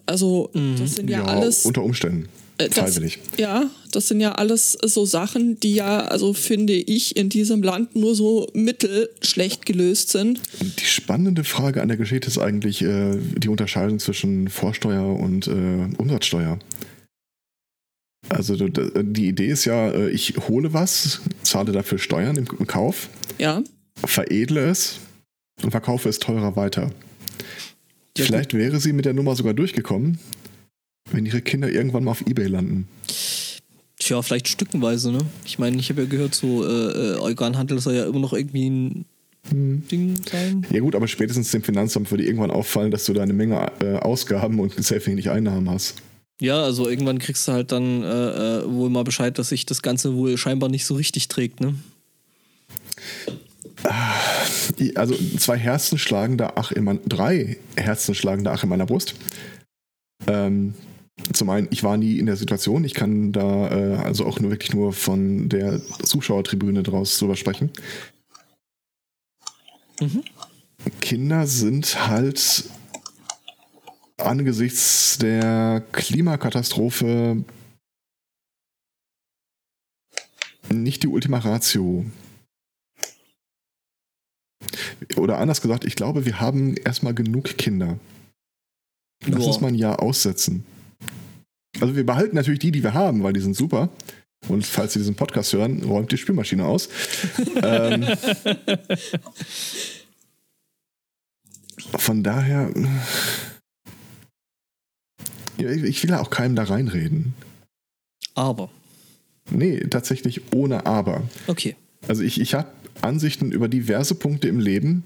[0.07, 1.66] Also, das sind ja, alles.
[1.66, 2.28] Unter Umständen.
[2.59, 3.21] Äh, das, Freiwillig.
[3.37, 7.97] ja, das sind ja alles so Sachen, die ja, also finde ich, in diesem Land
[7.97, 10.40] nur so mittelschlecht gelöst sind.
[10.61, 15.88] Die spannende Frage an der Geschichte ist eigentlich äh, die Unterscheidung zwischen Vorsteuer und äh,
[15.97, 16.59] Umsatzsteuer.
[18.29, 23.09] Also die Idee ist ja, äh, ich hole was, zahle dafür Steuern im, im Kauf,
[23.38, 23.62] Ja,
[24.05, 24.99] veredle es
[25.62, 26.90] und verkaufe es teurer weiter.
[28.16, 30.18] Ja, Vielleicht wäre sie mit der Nummer sogar durchgekommen,
[31.12, 32.88] wenn ihre Kinder irgendwann mal auf Ebay landen.
[33.99, 35.18] Tja, vielleicht stückenweise, ne?
[35.44, 36.68] Ich meine, ich habe ja gehört, so äh,
[37.14, 39.05] äh, Organhandel soll ja immer noch irgendwie ein
[39.51, 40.66] Ding sein.
[40.71, 43.97] Ja gut, aber spätestens dem Finanzamt würde irgendwann auffallen, dass du da eine Menge äh,
[43.97, 45.94] Ausgaben und sehr wenig Einnahmen hast.
[46.40, 49.83] Ja, also irgendwann kriegst du halt dann äh, äh, wohl mal Bescheid, dass sich das
[49.83, 51.75] Ganze wohl scheinbar nicht so richtig trägt, ne?
[54.79, 58.68] I- Also zwei Herzen schlagen da ach in mein, drei Herzen schlagen da ach in
[58.68, 59.14] meiner Brust.
[60.27, 60.75] Ähm,
[61.33, 64.50] zum einen, ich war nie in der Situation, ich kann da äh, also auch nur
[64.50, 67.70] wirklich nur von der Zuschauertribüne draus drüber sprechen.
[70.00, 70.22] Mhm.
[71.00, 72.64] Kinder sind halt
[74.16, 77.44] angesichts der Klimakatastrophe
[80.70, 82.04] nicht die Ultima Ratio.
[85.16, 87.98] Oder anders gesagt, ich glaube, wir haben erstmal genug Kinder.
[89.24, 89.46] Lass Ja.
[89.46, 90.64] uns mal ein Jahr aussetzen.
[91.81, 93.91] Also wir behalten natürlich die, die wir haben, weil die sind super.
[94.49, 96.88] Und falls Sie diesen Podcast hören, räumt die Spülmaschine aus.
[97.62, 98.07] ähm,
[101.97, 102.71] von daher,
[105.59, 107.35] ja, ich will ja auch keinem da reinreden.
[108.35, 108.71] Aber,
[109.51, 111.23] Nee, tatsächlich ohne Aber.
[111.47, 111.77] okay.
[112.07, 112.69] Also ich, ich habe
[113.01, 115.05] Ansichten über diverse Punkte im Leben,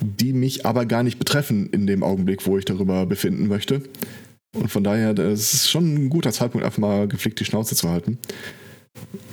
[0.00, 3.82] die mich aber gar nicht betreffen in dem Augenblick, wo ich darüber befinden möchte.
[4.52, 7.88] Und von daher, das ist schon ein guter Zeitpunkt, einfach mal gepflegt die Schnauze zu
[7.88, 8.18] halten.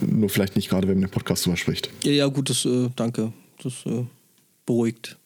[0.01, 1.89] Nur vielleicht nicht gerade, wenn man den Podcast drüber spricht.
[2.03, 3.33] Ja, ja, gut, das, äh, danke.
[3.63, 4.05] Das äh,
[4.65, 5.17] beruhigt.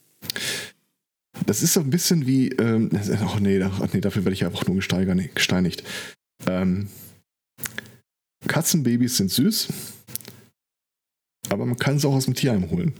[1.46, 4.66] Das ist so ein bisschen wie, ähm, ach nee, ach nee, dafür werde ich einfach
[4.66, 5.82] nur gesteigert, gesteinigt.
[6.46, 6.88] Ähm,
[8.46, 9.68] Katzenbabys sind süß,
[11.48, 12.94] aber man kann sie auch aus dem Tierheim holen.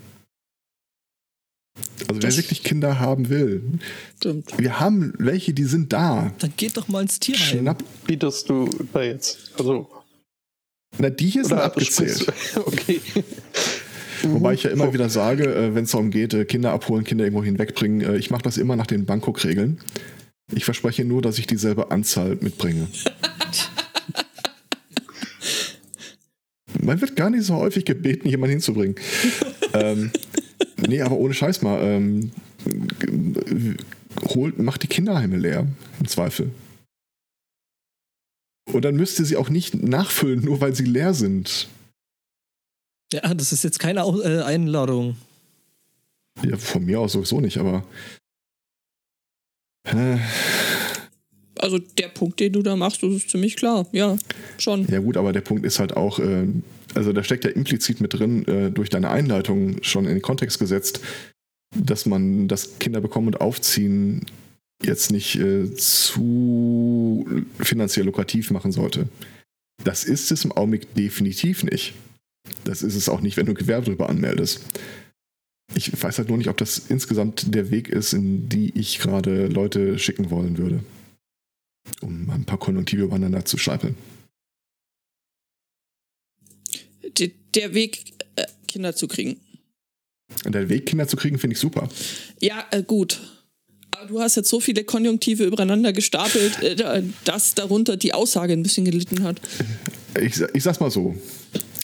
[2.08, 3.62] Also wer Das- wirklich Kinder haben will,
[4.16, 4.50] stimmt.
[4.58, 6.32] wir haben welche, die sind da.
[6.38, 7.60] Dann geht doch mal ins Tierheim.
[7.60, 7.82] Schnapp.
[8.06, 9.52] Bietest du da jetzt?
[9.58, 9.88] Also,
[10.98, 12.26] Na, die hier sind abgezählt.
[12.56, 13.00] Okay.
[14.24, 17.02] Wobei ich ja immer Oh, wieder sage, äh, wenn es darum geht, äh, Kinder abholen,
[17.04, 19.80] Kinder irgendwo hinwegbringen, äh, ich mache das immer nach den Bangkok-Regeln.
[20.54, 22.86] Ich verspreche nur, dass ich dieselbe Anzahl mitbringe.
[26.80, 28.96] Man wird gar nicht so häufig gebeten, jemanden hinzubringen.
[29.74, 30.10] ähm,
[30.86, 31.82] nee, aber ohne Scheiß mal.
[31.82, 32.32] Ähm,
[34.34, 35.66] holt, macht die Kinderheime leer,
[35.98, 36.50] im Zweifel.
[38.72, 41.68] Und dann müsst ihr sie auch nicht nachfüllen, nur weil sie leer sind.
[43.12, 45.16] Ja, das ist jetzt keine äh, Einladung.
[46.42, 47.84] Ja, von mir aus sowieso nicht, aber.
[49.84, 50.18] Äh,
[51.58, 53.86] Also der Punkt, den du da machst, das ist ziemlich klar.
[53.92, 54.16] Ja,
[54.58, 54.86] schon.
[54.88, 56.46] ja, gut, aber der Punkt ist halt auch, äh,
[56.94, 60.58] also da steckt ja implizit mit drin, äh, durch deine Einleitung schon in den Kontext
[60.58, 61.00] gesetzt,
[61.74, 64.26] dass man das Kinder bekommen und aufziehen
[64.82, 67.26] jetzt nicht äh, zu
[67.58, 69.08] finanziell lukrativ machen sollte.
[69.84, 71.94] Das ist es im Augenblick definitiv nicht.
[72.64, 74.64] Das ist es auch nicht, wenn du Gewerbe darüber anmeldest.
[75.74, 79.46] Ich weiß halt nur nicht, ob das insgesamt der Weg ist, in die ich gerade
[79.46, 80.84] Leute schicken wollen würde.
[82.00, 83.96] Um ein paar Konjunktive übereinander zu stapeln.
[87.18, 89.38] D der Weg, äh, Kinder zu kriegen.
[90.46, 91.88] Der Weg, Kinder zu kriegen, finde ich super.
[92.40, 93.20] Ja, äh, gut.
[93.90, 98.54] Aber du hast jetzt so viele Konjunktive übereinander gestapelt, äh, da- dass darunter die Aussage
[98.54, 99.40] ein bisschen gelitten hat.
[100.18, 101.14] Ich, ich sag's mal so.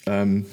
[0.07, 0.45] Ähm,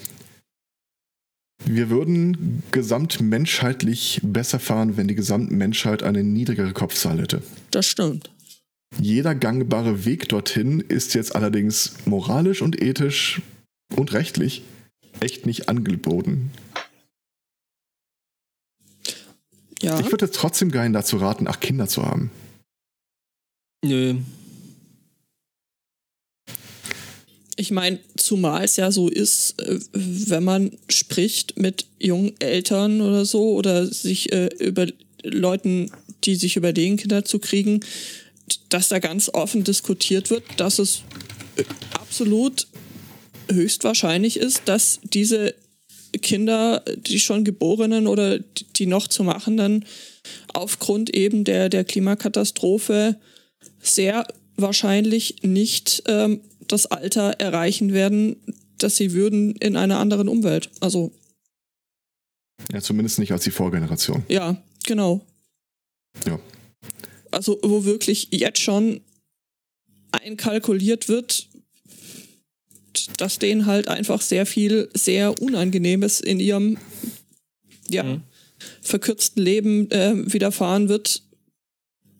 [1.65, 7.43] wir würden gesamtmenschheitlich besser fahren, wenn die Gesamtmenschheit eine niedrigere Kopfzahl hätte.
[7.71, 8.31] Das stimmt.
[9.01, 13.41] Jeder gangbare Weg dorthin ist jetzt allerdings moralisch und ethisch
[13.95, 14.63] und rechtlich
[15.21, 16.51] echt nicht angeboten.
[19.83, 20.01] Ja.
[20.01, 22.31] Ich würde trotzdem gerne dazu raten, acht Kinder zu haben.
[23.85, 24.17] Nö.
[27.59, 33.25] Ich meine, zumal es ja so ist, äh, wenn man spricht mit jungen Eltern oder
[33.25, 34.87] so oder sich äh, über
[35.23, 35.91] Leuten,
[36.25, 37.81] die sich überlegen, Kinder zu kriegen,
[38.69, 41.03] dass da ganz offen diskutiert wird, dass es
[41.95, 42.67] absolut
[43.51, 45.55] höchstwahrscheinlich ist, dass diese
[46.23, 49.85] Kinder, die schon geborenen oder die noch zu machenden,
[50.53, 53.17] aufgrund eben der, der Klimakatastrophe
[53.81, 54.27] sehr
[54.57, 58.37] wahrscheinlich nicht ähm, das Alter erreichen werden,
[58.79, 60.71] dass sie würden in einer anderen Umwelt.
[60.81, 61.13] Also.
[62.73, 64.25] Ja, zumindest nicht als die Vorgeneration.
[64.29, 65.25] Ja, genau.
[66.27, 66.39] Ja.
[67.31, 69.01] Also, wo wirklich jetzt schon
[70.11, 71.46] einkalkuliert wird,
[73.19, 76.79] dass denen halt einfach sehr viel, sehr Unangenehmes in ihrem
[77.89, 78.23] ja, mhm.
[78.83, 81.23] verkürzten Leben äh, widerfahren wird,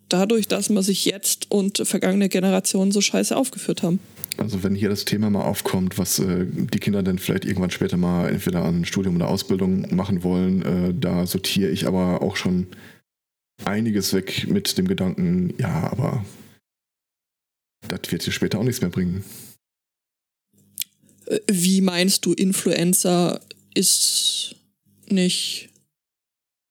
[0.09, 3.99] dadurch, dass man sich jetzt und vergangene Generationen so scheiße aufgeführt haben.
[4.37, 7.97] Also wenn hier das Thema mal aufkommt, was äh, die Kinder dann vielleicht irgendwann später
[7.97, 12.67] mal entweder an Studium oder Ausbildung machen wollen, äh, da sortiere ich aber auch schon
[13.65, 16.23] einiges weg mit dem Gedanken, ja, aber
[17.87, 19.23] das wird dir später auch nichts mehr bringen.
[21.49, 23.39] Wie meinst du, Influencer
[23.73, 24.55] ist
[25.09, 25.69] nicht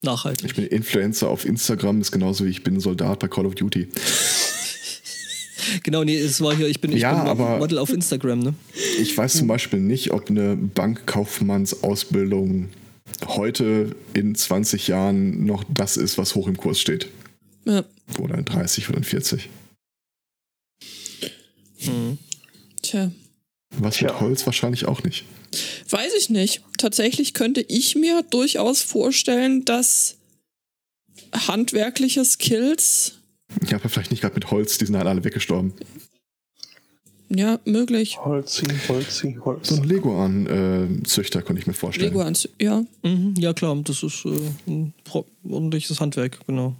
[0.02, 0.46] nachhaltig?
[0.46, 3.88] Ich bin Influencer auf Instagram, ist genauso wie ich bin Soldat bei Call of Duty.
[5.82, 8.54] genau, nee, es war hier, ich bin, ich ja, bin aber Model auf Instagram, ne?
[9.00, 12.70] Ich weiß zum Beispiel nicht, ob eine Bankkaufmannsausbildung
[13.26, 17.08] heute in 20 Jahren noch das ist, was hoch im Kurs steht.
[17.64, 17.84] Ja.
[18.18, 19.48] Oder in 30 oder in 40.
[21.84, 22.18] Mhm.
[22.82, 23.12] Tja.
[23.78, 25.24] Was mit Holz wahrscheinlich auch nicht.
[25.90, 26.62] Weiß ich nicht.
[26.78, 30.16] Tatsächlich könnte ich mir durchaus vorstellen, dass
[31.32, 33.18] handwerkliche Skills.
[33.68, 35.74] Ja, aber vielleicht nicht gerade mit Holz, die sind halt alle weggestorben.
[37.28, 38.18] Ja, möglich.
[38.24, 39.68] Holzi, Holzi, Holz.
[39.68, 42.12] So ein Leguan-Züchter könnte ich mir vorstellen.
[42.12, 42.84] Leguan, ja.
[43.02, 44.38] Mhm, ja, klar, das ist äh,
[44.68, 44.94] ein
[45.48, 46.76] ordentliches Handwerk, genau.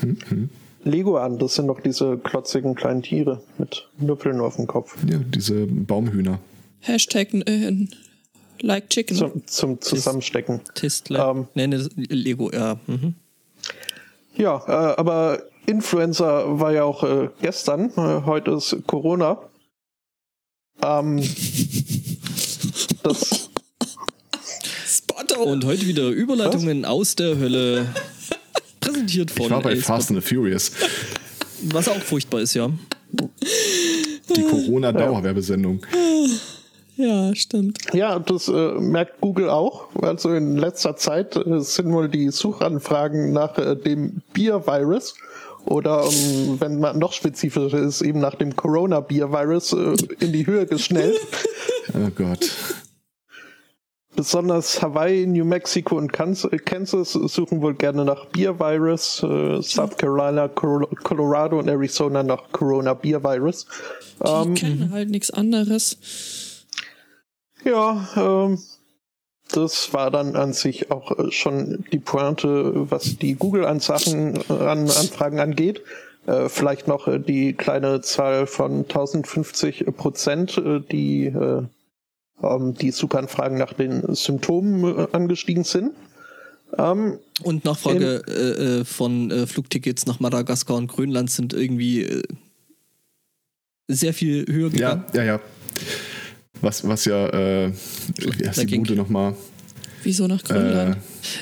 [0.00, 0.50] Mhm.
[0.88, 4.96] Leguan, das sind doch diese klotzigen kleinen Tiere mit Nüppeln auf dem Kopf.
[5.06, 6.38] Ja, diese Baumhühner.
[6.80, 7.86] Hashtag äh,
[8.60, 9.16] like chicken.
[9.16, 10.60] Zum, zum Zusammenstecken.
[10.74, 11.30] Tistler.
[11.30, 11.66] Ähm, nee,
[11.96, 12.78] Lego, ja.
[12.86, 13.14] Mhm.
[14.36, 17.90] Ja, äh, aber Influencer war ja auch äh, gestern.
[17.96, 19.38] Äh, heute ist Corona.
[20.82, 21.18] Ähm,
[23.02, 23.50] das
[25.44, 26.88] Und heute wieder Überleitungen Was?
[26.88, 27.86] aus der Hölle.
[28.92, 29.46] Präsentiert von.
[29.46, 30.72] Ich war bei Fast and the Furious.
[31.62, 32.70] Was auch furchtbar ist, ja.
[34.36, 35.84] Die Corona-Dauerwerbesendung.
[36.96, 37.78] Ja, stimmt.
[37.92, 39.86] Ja, das äh, merkt Google auch.
[40.02, 45.14] Also in letzter Zeit äh, sind wohl die Suchanfragen nach äh, dem Bier-Virus
[45.64, 50.46] oder um, ähm, wenn man noch spezifischer ist, eben nach dem Corona-Bier-Virus äh, in die
[50.46, 51.20] Höhe geschnellt.
[51.94, 52.50] oh Gott.
[54.18, 61.60] Besonders Hawaii, New Mexico und Kansas suchen wohl gerne nach Bier-Virus, äh, South Carolina, Colorado
[61.60, 63.68] und Arizona nach Corona-Bier-Virus.
[64.20, 66.66] Die ähm, kennen halt nichts anderes.
[67.64, 68.58] Ja, ähm,
[69.52, 74.90] das war dann an sich auch äh, schon die Pointe, was die Google-Ansachen äh, an
[74.90, 75.80] Anfragen angeht.
[76.26, 81.62] Äh, vielleicht noch äh, die kleine Zahl von 1050 Prozent, äh, die äh,
[82.42, 85.92] ähm, die Suchanfragen nach den Symptomen angestiegen sind.
[86.76, 92.22] Ähm, und Nachfrage von Flugtickets nach Madagaskar und Grönland sind irgendwie
[93.88, 95.04] sehr viel höher gegangen.
[95.14, 95.40] Ja, ja, ja.
[96.60, 97.72] Was, was ja, äh,
[98.16, 99.34] wie heißt die Bude nochmal?
[100.08, 100.96] Wieso nach Grönland?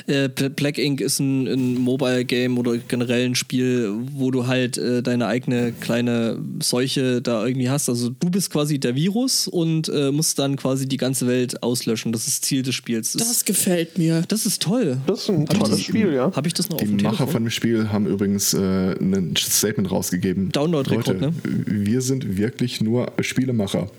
[0.09, 4.77] Äh, äh, Black Ink ist ein, ein Mobile-Game oder generell ein Spiel, wo du halt
[4.77, 7.87] äh, deine eigene kleine Seuche da irgendwie hast.
[7.87, 12.11] Also du bist quasi der Virus und äh, musst dann quasi die ganze Welt auslöschen.
[12.11, 13.13] Das ist Ziel des Spiels.
[13.13, 14.23] Das, das gefällt mir.
[14.27, 14.97] Das ist toll.
[15.07, 16.29] Das ist ein tolles Spiel, ja.
[16.35, 17.27] Habe ich das noch Die auf dem Macher Telefon?
[17.29, 20.51] von dem Spiel haben übrigens äh, ein Statement rausgegeben.
[20.51, 21.31] Download-Rekord, ne?
[21.43, 23.89] Wir sind wirklich nur Spielemacher.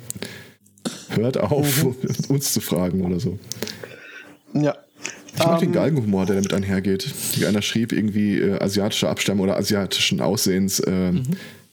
[1.08, 1.94] Hört auf, mhm.
[2.28, 3.38] uns zu fragen oder so.
[4.54, 4.76] Ja.
[5.34, 7.06] Ich mag um, den ähm, Galgenhumor, der damit einhergeht.
[7.36, 10.80] Wie einer schrieb, irgendwie äh, asiatische Abstammung oder asiatischen Aussehens.
[10.80, 11.22] Äh, mhm.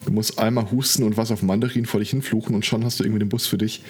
[0.06, 3.04] Du musst einmal husten und was auf Mandarin vor dich hinfluchen und schon hast du
[3.04, 3.82] irgendwie den Bus für dich.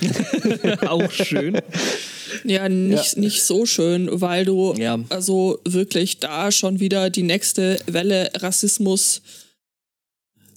[0.88, 1.60] Auch schön.
[2.46, 3.20] Ja, nicht, ja.
[3.20, 4.98] nicht so schön, weil du ja.
[5.10, 9.22] also wirklich da schon wieder die nächste Welle Rassismus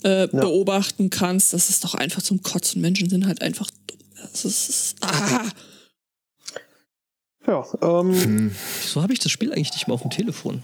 [0.04, 0.26] äh, ja.
[0.26, 1.52] beobachten kannst.
[1.52, 2.80] Das ist doch einfach zum Kotzen.
[2.80, 3.98] Menschen sind halt einfach dumm.
[4.32, 4.96] Das ist.
[5.00, 5.44] Ah.
[7.48, 8.14] Ja, ähm.
[8.14, 8.50] Hm.
[8.82, 10.62] Wieso habe ich das Spiel eigentlich nicht mehr auf dem Telefon?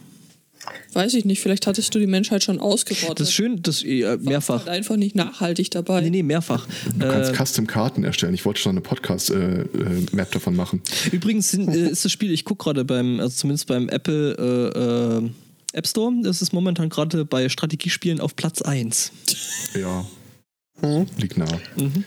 [0.93, 3.20] Weiß ich nicht, vielleicht hattest du die Menschheit schon ausgerottet.
[3.20, 4.61] Das ist schön, das äh, mehrfach.
[4.61, 6.01] Halt einfach nicht nachhaltig dabei.
[6.03, 6.66] Nee, nee, mehrfach.
[6.97, 8.32] Du kannst äh, Custom-Karten erstellen.
[8.32, 10.82] Ich wollte schon eine Podcast-Map äh, äh davon machen.
[11.11, 15.32] Übrigens sind, äh, ist das Spiel, ich gucke gerade beim, also zumindest beim Apple
[15.74, 19.12] äh, App Store, das ist momentan gerade bei Strategiespielen auf Platz 1.
[19.74, 20.07] Ja.
[20.80, 21.07] Mhm.
[21.18, 21.47] Liegt nah.
[21.76, 22.05] Mhm.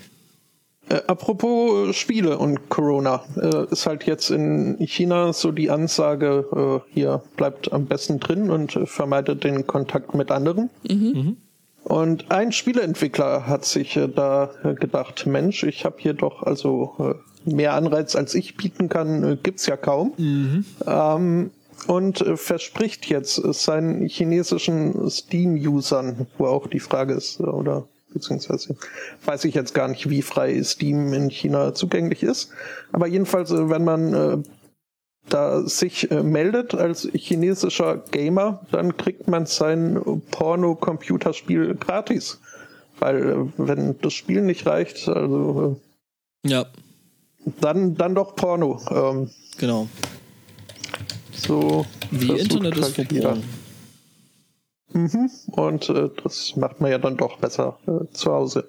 [0.89, 6.45] Äh, apropos Spiele und Corona, äh, ist halt jetzt in China so die Ansage,
[6.87, 10.69] äh, hier bleibt am besten drin und äh, vermeidet den Kontakt mit anderen.
[11.83, 16.93] Und ein Spieleentwickler hat sich äh, da äh, gedacht, Mensch, ich habe hier doch also
[17.45, 20.13] äh, mehr Anreiz als ich bieten kann, äh, gibt's ja kaum.
[20.85, 21.51] Ähm,
[21.87, 27.87] und äh, verspricht jetzt äh, seinen chinesischen Steam-Usern, wo auch die Frage ist, äh, oder
[28.13, 28.75] beziehungsweise
[29.25, 32.51] weiß ich jetzt gar nicht, wie frei Steam in China zugänglich ist.
[32.91, 34.37] Aber jedenfalls, äh, wenn man äh,
[35.29, 40.01] da sich äh, meldet als chinesischer Gamer, dann kriegt man sein
[40.31, 42.39] Porno-Computerspiel gratis.
[42.99, 45.79] Weil äh, wenn das Spiel nicht reicht, also
[46.43, 46.65] Ja, äh,
[47.61, 48.81] dann, dann doch Porno.
[48.89, 49.87] Ähm, genau.
[51.31, 53.37] so Wie Internet ist halt jeder.
[54.97, 55.29] Mhm.
[55.51, 58.67] Und äh, das macht man ja dann doch besser äh, zu Hause.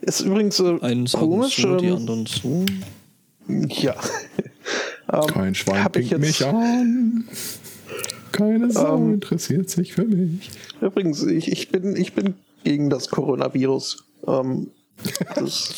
[0.00, 1.62] Ist übrigens äh, Einen komisch.
[1.62, 2.64] so, die ähm, anderen so.
[3.48, 3.94] ja.
[5.12, 7.28] ähm, Kein Schwein pinkt mich an.
[8.32, 10.50] Keine Sau Ähm, interessiert sich für mich.
[10.80, 12.34] Übrigens, ich, ich, bin, ich bin
[12.64, 14.04] gegen das Coronavirus.
[14.26, 14.72] Ähm,
[15.36, 15.72] das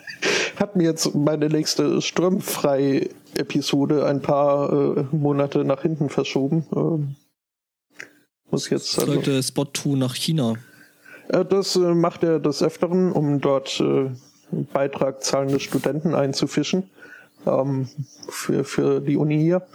[0.56, 6.64] hat mir jetzt meine nächste Sturmfrei-Episode ein paar äh, Monate nach hinten verschoben.
[6.74, 7.16] Ähm,
[8.50, 10.54] muss jetzt also, Sollte Spot 2 nach China.
[11.28, 14.10] äh, das äh, macht er des Öfteren, um dort äh,
[14.72, 16.90] Beitrag zahlende Studenten einzufischen
[17.46, 17.88] ähm,
[18.28, 19.66] für, für die Uni hier.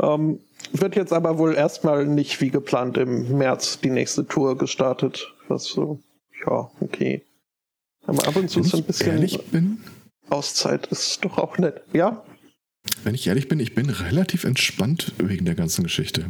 [0.00, 0.40] Ähm,
[0.72, 5.34] wird jetzt aber wohl erstmal nicht wie geplant im März die nächste Tour gestartet.
[5.48, 5.98] Was so,
[6.46, 7.22] ja, okay.
[8.06, 9.78] Aber ab und zu Wenn so ein bisschen ehrlich bin,
[10.30, 11.82] Auszeit ist doch auch nett.
[11.92, 12.22] Ja?
[13.04, 16.26] wenn ich ehrlich bin, ich bin relativ entspannt wegen der ganzen Geschichte.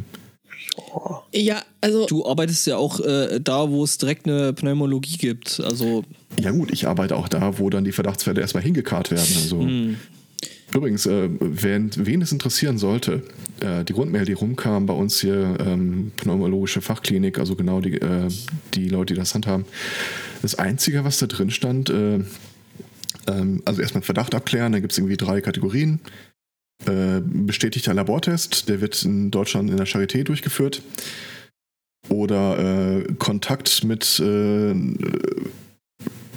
[0.77, 5.59] Oh, Ja, also Du arbeitest ja auch äh, da, wo es direkt eine Pneumologie gibt.
[5.59, 6.03] Also,
[6.39, 9.35] Ja gut, ich arbeite auch da, wo dann die Verdachtsfälle erstmal hingekarrt werden.
[9.35, 9.97] Also hm,
[10.73, 13.23] übrigens, äh, wen, wen es interessieren sollte,
[13.61, 18.27] äh, die Rundmail, die rumkam bei uns hier, ähm, pneumologische Fachklinik, also genau die, äh,
[18.73, 19.65] die Leute, die das handhaben.
[20.41, 22.19] Das Einzige, was da drin stand, äh,
[23.27, 25.99] ähm, also erstmal Verdacht abklären, da gibt es irgendwie drei Kategorien.
[26.85, 30.81] Äh, bestätigter Labortest, der wird in Deutschland in der Charité durchgeführt.
[32.09, 32.59] Oder
[32.99, 34.75] äh, Kontakt mit, äh,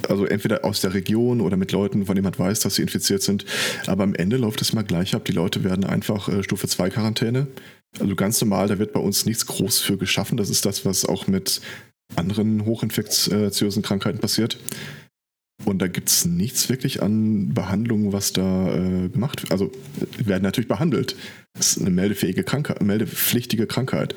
[0.07, 3.21] also entweder aus der Region oder mit Leuten, von denen man weiß, dass sie infiziert
[3.21, 3.45] sind.
[3.87, 5.25] Aber am Ende läuft es mal gleich ab.
[5.25, 7.47] Die Leute werden einfach äh, Stufe 2 Quarantäne.
[7.99, 10.37] Also ganz normal, da wird bei uns nichts groß für geschaffen.
[10.37, 11.61] Das ist das, was auch mit
[12.15, 14.57] anderen hochinfektiösen Krankheiten passiert.
[15.65, 19.51] Und da gibt es nichts wirklich an Behandlung, was da äh, gemacht wird.
[19.51, 19.71] Also
[20.19, 21.15] die werden natürlich behandelt.
[21.53, 24.15] Das ist eine meldefähige Krankheit, meldepflichtige Krankheit.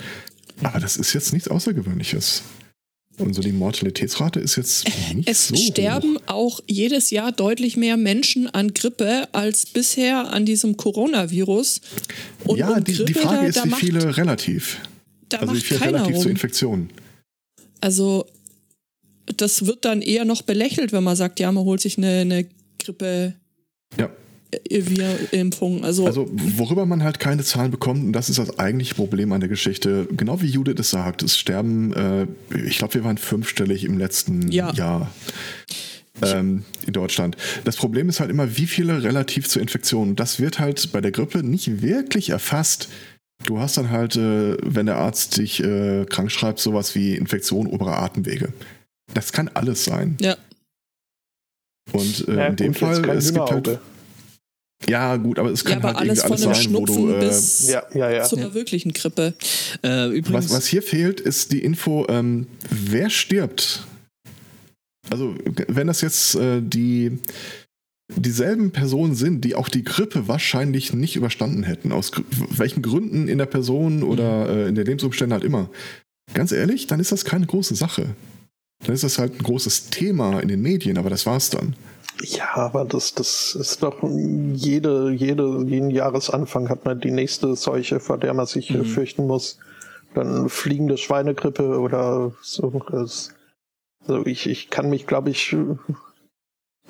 [0.62, 2.43] Aber das ist jetzt nichts Außergewöhnliches.
[3.18, 6.22] Und so die Mortalitätsrate ist jetzt nicht es so sterben hoch.
[6.26, 11.80] auch jedes Jahr deutlich mehr Menschen an Grippe als bisher an diesem Coronavirus.
[12.45, 14.78] Und ja, um die, die Frage da, ist, da wie macht, viele relativ.
[15.34, 16.26] Also wie macht viel keiner relativ rum.
[16.28, 16.91] Infektion.
[17.80, 18.26] Also
[19.37, 22.47] das wird dann eher noch belächelt, wenn man sagt, ja, man holt sich eine, eine
[22.79, 23.35] Grippe
[23.99, 24.11] Ja.
[25.31, 25.85] Impfung.
[25.85, 29.41] Also, Also worüber man halt keine Zahlen bekommt, und das ist das eigentliche Problem an
[29.41, 32.27] der Geschichte, genau wie Judith es sagt, es sterben, äh,
[32.66, 34.73] ich glaube, wir waren fünfstellig im letzten Ja.
[34.75, 35.12] Jahr.
[36.23, 37.37] Ähm, in Deutschland.
[37.64, 40.16] Das Problem ist halt immer, wie viele relativ zur Infektion.
[40.16, 42.89] Das wird halt bei der Grippe nicht wirklich erfasst.
[43.47, 47.66] Du hast dann halt, äh, wenn der Arzt dich äh, krank schreibt, sowas wie Infektion
[47.66, 48.53] oberer Atemwege.
[49.14, 50.16] Das kann alles sein.
[50.20, 50.36] ja.
[51.92, 53.80] Und äh, Ja, in dem gut, Fall, es gibt halt.
[54.88, 56.86] Ja, gut, aber es ja, kann aber halt alles irgendwie von alles einem sein, wo
[56.86, 57.12] Schnupfen du.
[57.14, 58.22] Äh, bis Ja, ja, ja.
[58.24, 59.34] zur wirklichen Grippe.
[59.82, 63.84] äh, übrigens, Was, was hier fehlt, ist die Info, ähm, wer stirbt.
[65.11, 65.34] Also,
[65.66, 67.18] wenn das jetzt äh, die
[68.16, 73.28] dieselben Personen sind, die auch die Grippe wahrscheinlich nicht überstanden hätten, aus gr- welchen Gründen
[73.28, 75.68] in der Person oder äh, in den Lebensumständen halt immer.
[76.34, 78.14] Ganz ehrlich, dann ist das keine große Sache.
[78.85, 81.74] Dann ist das halt ein großes Thema in den Medien, aber das war's dann.
[82.22, 88.01] Ja, aber das, das ist doch jede, jede, jeden Jahresanfang hat man die nächste Seuche,
[88.01, 88.85] vor der man sich äh, Mhm.
[88.85, 89.59] fürchten muss.
[90.14, 92.83] Dann fliegende Schweinegrippe oder so.
[92.91, 93.31] Also
[94.24, 95.53] ich, ich kann mich, glaube ich,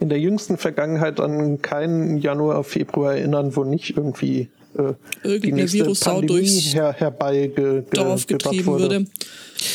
[0.00, 5.78] in der jüngsten Vergangenheit an keinen Januar, Februar erinnern, wo nicht irgendwie die Irgendeine nächste
[5.78, 9.06] Virussau Pandemie durchs her, herbeigebracht Dorf getrieben würde.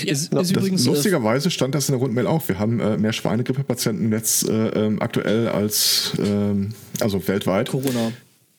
[0.04, 0.12] Ja.
[0.12, 2.48] ist, Ja, ist das übrigens äh, Lustigerweise stand das in der Rundmail auch.
[2.48, 7.70] Wir haben äh, mehr Schweinegrippe-Patienten jetzt äh, ähm, aktuell als, ähm, also weltweit.
[7.70, 8.12] Corona.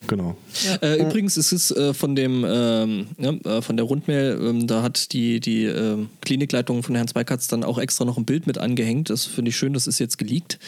[0.05, 0.37] Genau.
[0.81, 4.83] Äh, übrigens ist es äh, von dem ähm, ja, äh, von der Rundmail, ähm, da
[4.83, 8.57] hat die, die ähm, Klinikleitung von Herrn Zweikatz dann auch extra noch ein Bild mit
[8.57, 9.09] angehängt.
[9.09, 10.59] Das finde ich schön, das ist jetzt geleakt.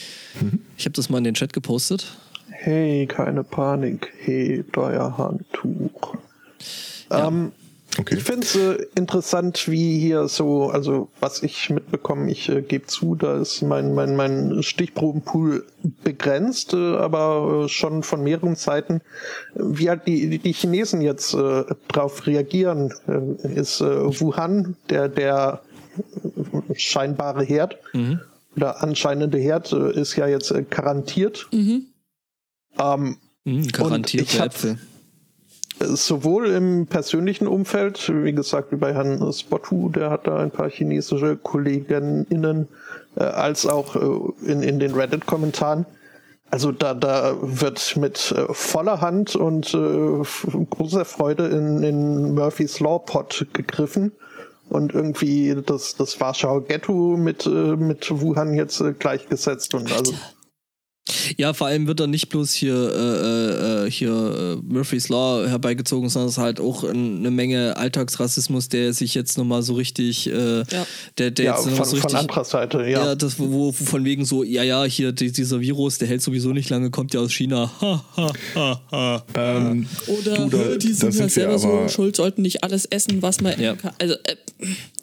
[0.77, 2.07] Ich habe das mal in den Chat gepostet.
[2.61, 4.11] Hey, keine Panik.
[4.19, 6.15] Hey, euer Handtuch.
[7.09, 7.53] Ähm,
[7.97, 8.15] Okay.
[8.17, 12.85] Ich finde es äh, interessant, wie hier so, also was ich mitbekomme, ich äh, gebe
[12.85, 15.65] zu, da ist mein, mein, mein Stichprobenpool
[16.03, 19.01] begrenzt, äh, aber äh, schon von mehreren Seiten.
[19.55, 25.61] Wie halt die, die Chinesen jetzt äh, drauf reagieren, äh, ist äh, Wuhan der, der
[26.75, 27.79] scheinbare Herd
[28.55, 31.47] oder anscheinende Herd äh, ist ja jetzt äh, garantiert.
[32.77, 33.17] Ähm,
[33.49, 34.77] Mhm, garantiert ich Äpfel.
[35.79, 40.69] sowohl im persönlichen Umfeld, wie gesagt, wie bei Herrn Spottu, der hat da ein paar
[40.69, 42.67] chinesische KollegInnen,
[43.15, 45.85] äh, als auch äh, in, in den Reddit-Kommentaren.
[46.51, 50.23] Also da, da wird mit äh, voller Hand und äh,
[50.69, 54.11] großer Freude in, in Murphy's Law Pot gegriffen
[54.67, 60.13] und irgendwie das, das Warschauer Ghetto mit, äh, mit Wuhan jetzt äh, gleichgesetzt und also
[61.37, 66.09] Ja, vor allem wird da nicht bloß hier, äh, äh, hier äh, Murphy's Law herbeigezogen,
[66.09, 70.27] sondern es ist halt auch ein, eine Menge Alltagsrassismus, der sich jetzt nochmal so richtig,
[70.27, 70.65] äh, Ja.
[71.17, 72.15] der, der ja, jetzt von, so von richtig.
[72.15, 73.05] anderer Seite, ja.
[73.05, 76.21] Ja, das, wo, wo von wegen so, ja, ja, hier die, dieser Virus, der hält
[76.21, 77.71] sowieso nicht lange, kommt ja aus China.
[77.81, 79.23] Ha, ha, ha, ha.
[79.35, 83.21] Ähm, Oder du, da- die sind ja wir selber so schuld, sollten nicht alles essen,
[83.21, 83.71] was man Ja.
[83.73, 83.93] essen kann.
[83.99, 84.35] Also, äh,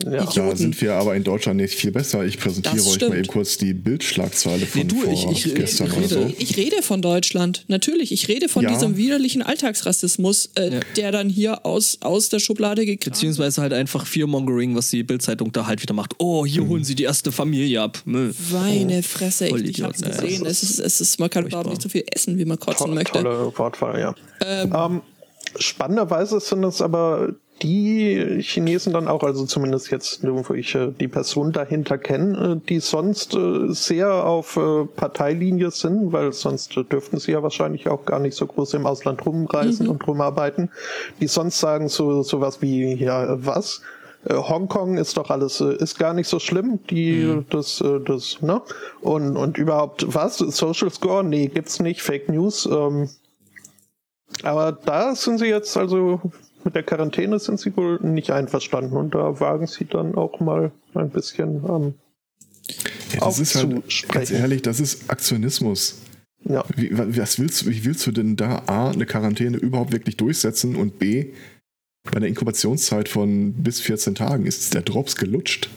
[0.04, 0.24] Ja.
[0.26, 2.24] Da sind wir aber in Deutschland nicht viel besser.
[2.26, 5.88] Ich präsentiere euch mal eben kurz die Bildschlagzeile von Nee, du, vor ich- ich- gestern
[6.05, 6.26] ich oder so.
[6.26, 7.64] rede- ich rede von Deutschland.
[7.68, 8.70] Natürlich, ich rede von Ja.
[8.70, 10.80] diesem widerlichen Alltagsrassismus, äh, Ja.
[10.97, 15.53] der dann hier aus, aus der Schublade gekramt Beziehungsweise halt einfach Fearmongering, was die Bildzeitung
[15.53, 16.14] da halt wieder macht.
[16.18, 16.68] Oh, hier Mhm.
[16.68, 17.99] holen sie die erste Familie ab.
[18.05, 18.34] Müll.
[18.53, 20.09] Meine Fresse, ich, ich hab's ja.
[20.09, 20.47] gesehen.
[20.47, 22.92] Es ist, es ist, man kann überhaupt nicht so viel essen, wie man kotzen To
[22.94, 23.12] möchte.
[23.22, 24.14] Tolle Wortwahl, ja.
[24.44, 25.01] Ähm,
[25.59, 31.09] spannenderweise sind es aber die Chinesen dann auch, also zumindest jetzt, wo ich äh, die
[31.09, 34.59] Person dahinter kenne, äh, die sonst äh, sehr auf
[34.96, 39.24] Parteilinie sind, weil sonst dürften sie ja wahrscheinlich auch gar nicht so groß im Ausland
[39.24, 40.70] rumreisen und rumarbeiten,
[41.20, 43.82] die sonst sagen so sowas wie, ja, was?
[44.28, 48.61] Hongkong ist doch alles, äh, ist gar nicht so schlimm, die, das, äh, das, ne?
[49.00, 50.38] Und, und überhaupt, was?
[50.38, 51.22] Social Score?
[51.22, 53.09] Nee, gibt's nicht, Fake News, ähm,
[54.42, 56.20] aber da sind sie jetzt, also
[56.66, 60.70] mit der Quarantäne sind sie wohl nicht einverstanden und da wagen sie dann auch mal
[60.94, 61.94] ein bisschen ähm,
[63.14, 66.00] Ja, das ist halt, ganz ehrlich, das ist Aktionismus.
[66.44, 66.64] ja.
[66.76, 70.16] Wie, wa- was willst, du- wie willst du denn da A, eine Quarantäne überhaupt wirklich
[70.18, 71.32] durchsetzen und B,
[72.04, 75.70] bei einer Inkubationszeit von bis 14 Tagen ist der Drops gelutscht?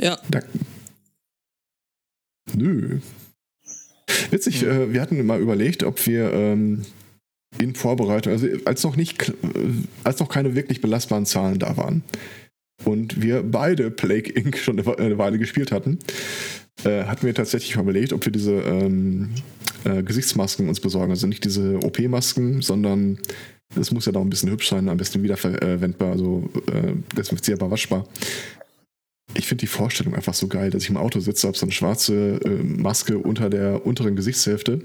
[0.00, 0.40] Ja, Da,
[2.54, 3.00] nö.
[4.30, 6.82] Witzig, äh, wir hatten mal überlegt, ob wir ähm,
[7.58, 9.32] in Vorbereitung, also als noch nicht, äh,
[10.04, 12.02] als noch keine wirklich belastbaren Zahlen da waren
[12.84, 14.58] und wir beide Plague Inc.
[14.58, 15.98] schon eine Weile gespielt hatten,
[16.84, 19.30] äh, hatten wir tatsächlich mal überlegt, ob wir diese ähm,
[19.84, 21.10] äh, Gesichtsmasken uns besorgen.
[21.10, 23.18] Also nicht diese OP-Masken, sondern
[23.74, 28.06] es muss ja doch ein bisschen hübsch sein, am besten wiederverwendbar, also äh, desinfizierbar, waschbar.
[29.34, 31.72] Ich finde die Vorstellung einfach so geil, dass ich im Auto sitze, habe so eine
[31.72, 34.80] schwarze äh, Maske unter der unteren Gesichtshälfte,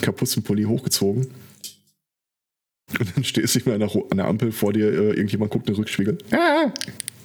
[0.00, 1.26] Kapuzenpulli hochgezogen.
[2.98, 5.74] Und dann stehst du nicht mehr an der, Ampel vor dir, äh, irgendjemand guckt in
[5.74, 6.18] den Rückspiegel.
[6.30, 6.72] Ah!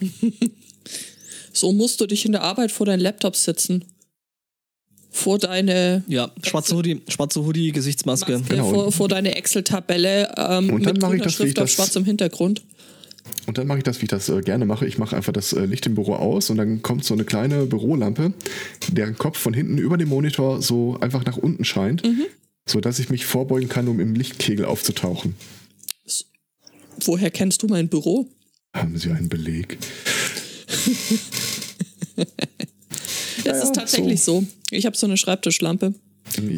[1.54, 3.86] so musst du dich in der Arbeit vor deinen Laptop sitzen.
[5.14, 8.40] Vor deine Ja, schwarze Hoodie, schwarze Hoodie, Gesichtsmaske.
[8.40, 8.70] Maske, Genau.
[8.70, 11.60] vor, vor deine Excel-Tabelle ähm, Und dann mit mache ich grüner das, wie ich Schrift
[11.60, 12.64] auf das- schwarzem Hintergrund.
[13.46, 14.88] Und dann mache ich das, wie ich das äh, gerne mache.
[14.88, 17.66] Ich mache einfach das äh, Licht im Büro aus und dann kommt so eine kleine
[17.66, 18.34] Bürolampe,
[18.90, 22.02] deren Kopf von hinten über dem Monitor so einfach nach unten scheint,
[22.72, 25.36] sodass ich mich vorbeugen kann, um im Lichtkegel aufzutauchen.
[27.04, 28.28] Woher kennst du mein Büro?
[28.74, 29.78] Haben Sie einen Beleg?
[33.44, 34.46] Das ja, ist tatsächlich so.
[34.70, 35.96] Ich habe so eine Schreibtischlampe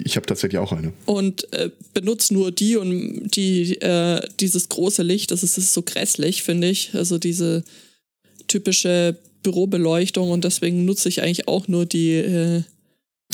[0.04, 0.92] Ich habe tatsächlich auch eine.
[1.06, 5.32] und äh, benutze nur die und die äh, dieses große Licht.
[5.32, 6.94] Das ist, das ist so grässlich, finde ich.
[6.94, 7.64] Also diese
[8.48, 12.16] typische Bürobeleuchtung und deswegen nutze ich eigentlich auch nur die.
[12.16, 12.64] Äh,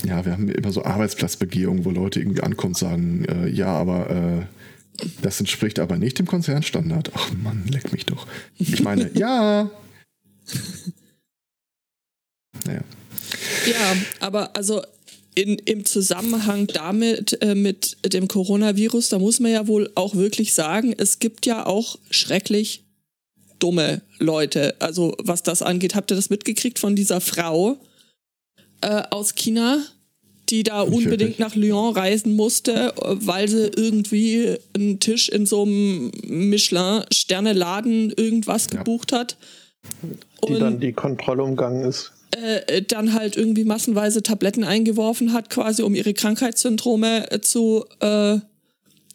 [0.05, 4.09] Ja, wir haben immer so Arbeitsplatzbegehungen, wo Leute irgendwie ankommen und sagen, äh, ja, aber
[4.09, 7.11] äh, das entspricht aber nicht dem Konzernstandard.
[7.13, 8.27] Ach Mann, leck mich doch.
[8.57, 9.69] Ich meine, ja.
[12.65, 12.81] Naja.
[13.65, 14.81] Ja, aber also
[15.35, 20.53] in, im Zusammenhang damit, äh, mit dem Coronavirus, da muss man ja wohl auch wirklich
[20.53, 22.83] sagen, es gibt ja auch schrecklich
[23.59, 24.75] dumme Leute.
[24.79, 27.77] Also was das angeht, habt ihr das mitgekriegt von dieser Frau
[28.81, 29.83] äh, aus China,
[30.49, 36.11] die da unbedingt nach Lyon reisen musste, weil sie irgendwie einen Tisch in so einem
[36.25, 38.79] Michelin-Sterne-Laden irgendwas Ja.
[38.79, 39.37] gebucht hat.
[40.47, 42.11] Die Und- dann die Kontrolle umgangen ist.
[42.31, 48.37] äh, dann halt irgendwie massenweise Tabletten eingeworfen hat, quasi um ihre Krankheitssymptome äh, zu äh,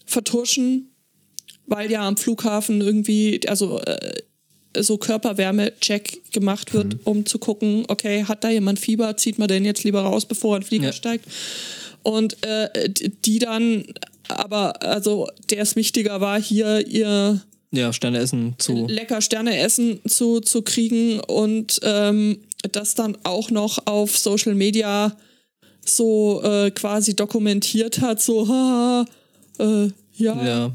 [0.07, 0.91] vertuschen,
[1.67, 4.21] weil ja am Flughafen irgendwie, also äh,
[4.81, 9.65] so Körperwärme-Check gemacht wird, um zu gucken, okay, hat da jemand Fieber, zieht man den
[9.65, 10.93] jetzt lieber raus, bevor er in den Flieger Ja.
[10.93, 11.27] steigt.
[12.03, 12.91] Und äh,
[13.25, 13.85] die dann,
[14.29, 18.87] aber also der es wichtiger war, hier ihr Ja, Sterne essen zu.
[18.89, 22.39] lecker Sterne essen zu, zu kriegen und ähm,
[22.73, 25.17] das dann auch noch auf Social Media
[25.85, 29.05] so äh, quasi dokumentiert hat, so, haha,
[29.59, 30.71] äh, ja, Ja,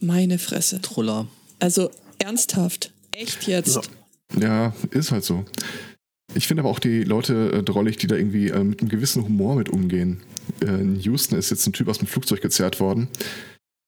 [0.00, 0.80] meine Fresse.
[0.80, 1.26] Troller.
[1.58, 3.80] Also ernsthaft, echt jetzt.
[4.38, 5.44] Ja, ist halt so.
[6.34, 9.22] Ich finde aber auch die Leute äh, drollig, die da irgendwie äh, mit einem gewissen
[9.22, 10.22] Humor mit umgehen.
[10.60, 13.08] Äh, in Houston ist jetzt ein Typ aus dem Flugzeug gezerrt worden,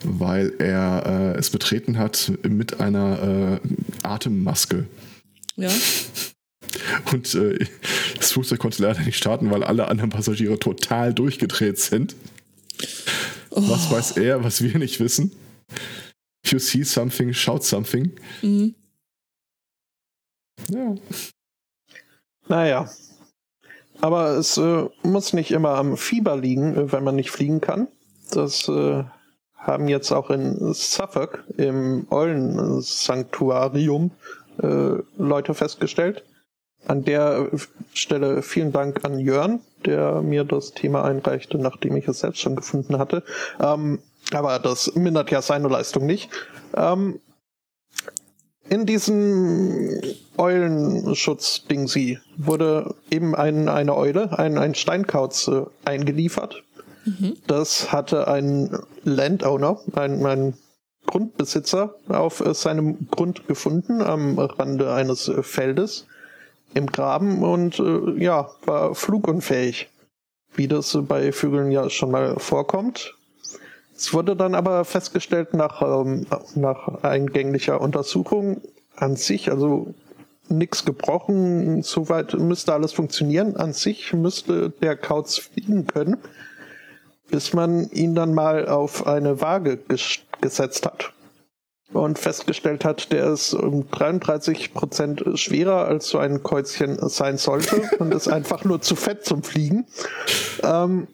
[0.04, 4.86] weil er äh, es betreten hat mit einer äh, Atemmaske.
[5.56, 5.70] Ja.
[7.12, 7.66] Und äh,
[8.16, 12.14] das Flugzeug konnte leider nicht starten, weil alle anderen Passagiere total durchgedreht sind.
[13.50, 15.32] Was weiß er, was wir nicht wissen?
[16.46, 18.12] If you see something, shout something.
[18.40, 18.76] Mhm.
[20.68, 20.94] Ja.
[22.46, 22.88] Naja.
[24.00, 27.88] Aber es äh, muss nicht immer am Fieber liegen, äh, wenn man nicht fliegen kann.
[28.30, 29.02] Das äh,
[29.54, 34.12] haben jetzt auch in Suffolk im Eulen-Sanktuarium
[34.62, 36.22] äh, Leute festgestellt.
[36.86, 37.50] An der
[37.92, 42.54] Stelle vielen Dank an Jörn, der mir das Thema einreichte, nachdem ich es selbst schon
[42.54, 43.24] gefunden hatte.
[43.58, 43.98] Ähm,
[44.32, 46.30] aber das mindert ja seine Leistung nicht.
[46.74, 47.20] Ähm,
[48.68, 50.00] in diesem
[50.36, 56.62] Eulenschutz-Dingsi wurde eben ein, eine Eule, ein, ein Steinkauz äh, eingeliefert.
[57.46, 60.54] Das hatte ein Landowner, ein, ein
[61.06, 66.06] Grundbesitzer auf äh, seinem Grund gefunden, am Rande eines äh, Feldes
[66.74, 67.78] im Graben und
[68.18, 69.88] ja, war flugunfähig,
[70.56, 73.15] wie das bei Vögeln ja schon mal vorkommt.
[73.96, 78.60] Es wurde dann aber festgestellt nach, ähm, nach eingänglicher Untersuchung
[78.94, 79.94] an sich, also
[80.48, 83.56] nichts gebrochen, soweit müsste alles funktionieren.
[83.56, 86.18] An sich müsste der Kauz fliegen können,
[87.30, 91.14] bis man ihn dann mal auf eine Waage ges gesetzt hat
[91.92, 97.82] und festgestellt hat, der ist um 33 Prozent schwerer als so ein Käuzchen sein sollte
[97.98, 99.86] und ist einfach nur zu fett zum Fliegen.
[100.62, 101.08] Ähm,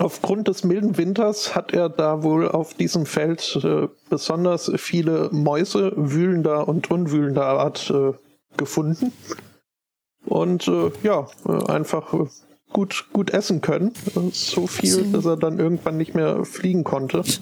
[0.00, 5.92] Aufgrund des milden Winters hat er da wohl auf diesem Feld äh, besonders viele Mäuse
[5.94, 8.14] wühlender und unwühlender Art äh,
[8.56, 9.12] gefunden.
[10.24, 12.26] Und äh, ja, äh, einfach äh,
[12.72, 13.92] gut, gut essen können.
[14.32, 15.12] So viel, So.
[15.12, 17.22] dass er dann irgendwann nicht mehr fliegen konnte.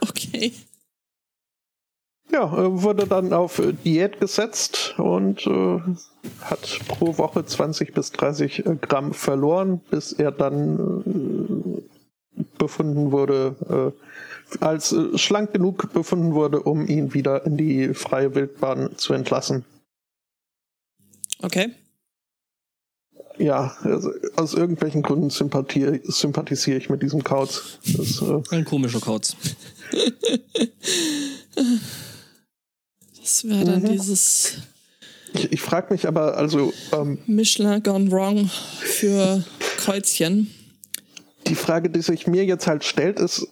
[0.00, 0.52] Okay.
[2.30, 5.80] Ja, äh, wurde dann auf Diät gesetzt und äh,
[6.42, 11.82] hat pro Woche 20 bis 30 äh, Gramm verloren, bis er dann
[12.58, 13.92] befunden wurde,
[14.60, 19.12] äh, als äh, schlank genug befunden wurde, um ihn wieder in die freie Wildbahn zu
[19.14, 19.64] entlassen.
[21.42, 21.70] Okay.
[23.36, 27.78] Ja, also aus irgendwelchen Gründen sympathie- sympathisiere ich mit diesem Kauz.
[27.84, 29.36] Das, äh, Ein komischer Kauz.
[33.20, 33.92] Das wäre dann Mhm.
[33.92, 34.58] dieses
[35.32, 38.48] ich ich frage mich aber, also ähm, Michelin gone wrong
[38.80, 39.42] für
[39.78, 40.53] Kreuzchen.
[41.46, 43.48] Die Frage, die sich mir jetzt halt stellt, ist,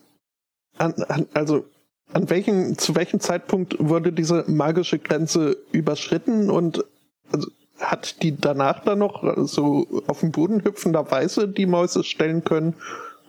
[0.78, 1.64] an, an, also
[2.12, 6.84] an welchem, zu welchem Zeitpunkt wurde diese magische Grenze überschritten und
[7.30, 12.45] also, hat die danach dann noch äh, so auf dem Boden hüpfenderweise die Mäuse stellen
[12.45, 12.74] können?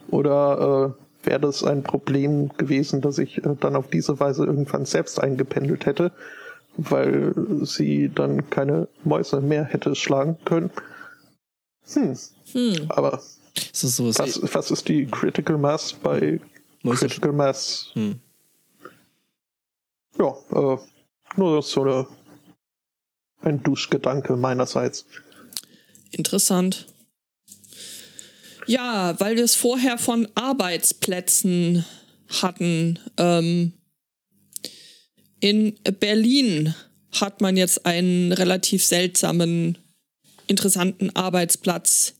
[0.09, 4.85] Oder äh, wäre das ein Problem gewesen, dass ich äh, dann auf diese Weise irgendwann
[4.85, 6.11] selbst eingependelt hätte,
[6.77, 10.69] weil sie dann keine Mäuse mehr hätte schlagen können?
[11.93, 12.15] Hm,
[12.53, 12.85] Hm.
[12.89, 13.21] aber
[13.55, 14.19] Das ist sowas.
[14.19, 16.39] was, was ist die Critical Mass bei
[16.83, 17.89] Mäuse- Critical Mass?
[17.93, 18.19] Hm.
[20.17, 20.77] Ja, äh,
[21.37, 22.07] nur so eine,
[23.41, 25.05] ein Duschgedanke meinerseits.
[26.11, 26.87] Interessant.
[28.65, 31.85] Ja, weil wir es vorher von Arbeitsplätzen
[32.41, 32.99] hatten.
[33.17, 33.73] Ähm,
[35.39, 36.73] in Berlin
[37.11, 39.77] hat man jetzt einen relativ seltsamen,
[40.47, 42.13] interessanten Arbeitsplatz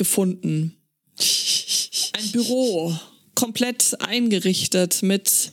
[0.00, 0.74] gefunden.
[1.18, 2.98] Ein Büro,
[3.34, 5.52] komplett eingerichtet mit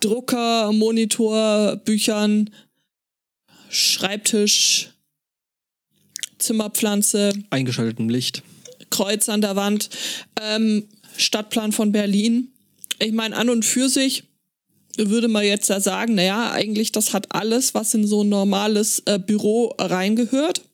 [0.00, 2.50] Drucker, Monitor, Büchern,
[3.70, 4.90] Schreibtisch,
[6.38, 8.42] Zimmerpflanze, Eingeschaltetem Licht.
[8.90, 9.90] Kreuz an der Wand.
[10.42, 12.48] Ähm, Stadtplan von Berlin.
[12.98, 14.24] Ich meine, an und für sich
[14.96, 19.04] würde man jetzt da sagen, naja, eigentlich das hat alles, was in so ein normales
[19.06, 20.67] äh, Büro reingehört.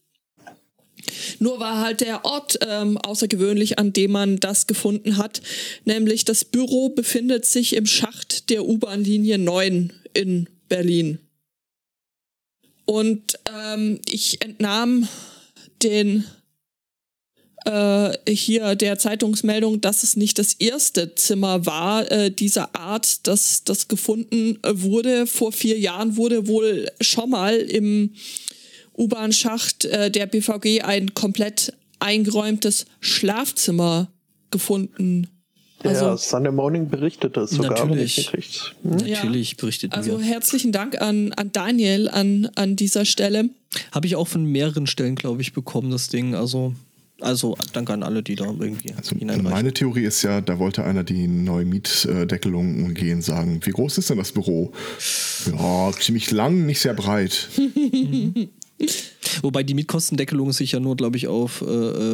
[1.39, 5.43] Nur war halt der Ort ähm, außergewöhnlich, an dem man das gefunden hat.
[5.85, 11.19] Nämlich das Büro befindet sich im Schacht der U-Bahn-Linie 9 in Berlin.
[12.85, 15.09] Und ähm, ich entnahm
[15.83, 16.25] den
[17.65, 23.65] äh, hier der Zeitungsmeldung, dass es nicht das erste Zimmer war äh, dieser Art, das,
[23.65, 25.27] das gefunden wurde.
[25.27, 28.15] Vor vier Jahren wurde wohl schon mal im
[28.97, 34.09] U-Bahn-Schacht äh, der BVG ein komplett eingeräumtes Schlafzimmer
[34.51, 35.29] gefunden.
[35.83, 37.87] Also, ja, Sunday Morning berichtet das sogar.
[37.87, 38.31] Natürlich,
[38.83, 38.97] hm?
[38.97, 40.25] natürlich berichtet Also wir.
[40.25, 43.51] herzlichen Dank an, an Daniel an, an dieser Stelle.
[43.93, 46.35] Habe ich auch von mehreren Stellen, glaube ich, bekommen, das Ding.
[46.35, 46.75] Also
[47.21, 51.05] also danke an alle, die da irgendwie also Meine Theorie ist ja, da wollte einer
[51.05, 54.73] die neue Mietdeckelung umgehen, sagen, wie groß ist denn das Büro?
[55.51, 57.49] Ja, ziemlich lang, nicht sehr breit.
[59.43, 61.65] Wobei die Mietkostendeckelung sich ja nur, glaube ich, auf äh,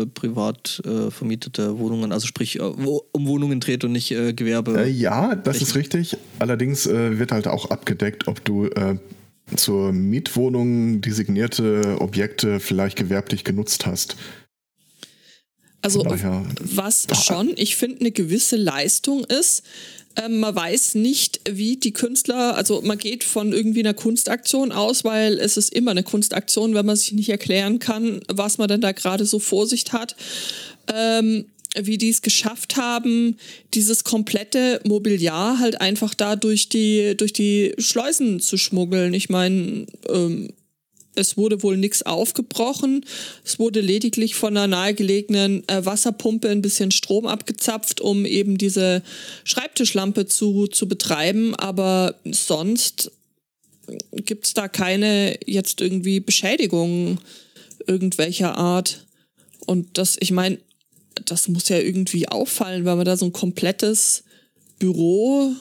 [0.03, 4.33] äh, privat äh, vermietete Wohnungen, also sprich äh, wo, um Wohnungen dreht und nicht äh,
[4.33, 4.85] Gewerbe.
[4.85, 5.65] Äh, ja, das Rechten.
[5.65, 6.17] ist richtig.
[6.39, 8.71] Allerdings wird halt auch abgedeckt, ob du
[9.57, 14.17] zur Mietwohnung designierte Objekte vielleicht gewerblich genutzt hast.
[15.83, 19.63] Also Daher, was schon, ich finde, eine gewisse Leistung ist.
[20.21, 25.05] Ähm, man weiß nicht, wie die Künstler, also man geht von irgendwie einer Kunstaktion aus,
[25.05, 28.81] weil es ist immer eine Kunstaktion, wenn man sich nicht erklären kann, was man denn
[28.81, 30.17] da gerade so Vorsicht hat.
[30.93, 31.47] Ähm,
[31.79, 33.37] wie die es geschafft haben,
[33.75, 39.15] dieses komplette Mobiliar halt einfach da durch die, durch die Schleusen zu schmuggeln.
[39.15, 40.49] Ich meine, ähm,
[41.15, 43.05] es wurde wohl nichts aufgebrochen.
[43.45, 49.03] Es wurde lediglich von einer nahegelegenen äh, Wasserpumpe ein bisschen Strom abgezapft, um eben diese
[49.45, 51.55] Schreibtischlampe zu, zu betreiben.
[51.57, 53.11] Aber sonst
[54.13, 57.19] gibt es da keine jetzt irgendwie Beschädigungen
[57.87, 59.07] irgendwelcher Art.
[59.67, 60.59] Und das, ich meine,
[61.25, 64.25] das muss ja irgendwie auffallen, weil man da so ein komplettes
[64.79, 65.53] Büro,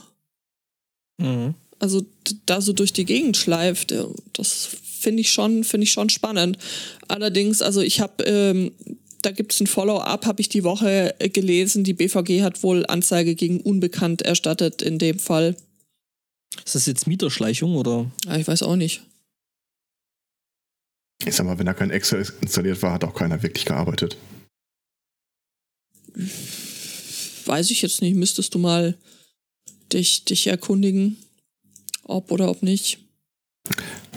[1.18, 1.56] mhm.
[1.80, 2.06] also
[2.46, 3.94] da so durch die Gegend schleift.
[4.34, 4.70] Das
[5.00, 6.58] finde ich schon, finde ich schon spannend.
[7.08, 8.72] Allerdings, also ich habe, ähm,
[9.22, 11.84] da gibt es ein Follow-up, habe ich die Woche äh, gelesen.
[11.84, 15.56] Die BVG hat wohl Anzeige gegen Unbekannt erstattet in dem Fall.
[16.66, 18.12] Ist das jetzt Mieterschleichung oder?
[18.26, 19.02] Ja, ich weiß auch nicht.
[21.26, 24.18] Ich sag mal, wenn da kein Excel installiert war, hat auch keiner wirklich gearbeitet.
[27.46, 28.16] Weiß ich jetzt nicht.
[28.16, 28.98] Müsstest du mal
[29.92, 31.18] dich, dich erkundigen,
[32.04, 33.00] ob oder ob nicht.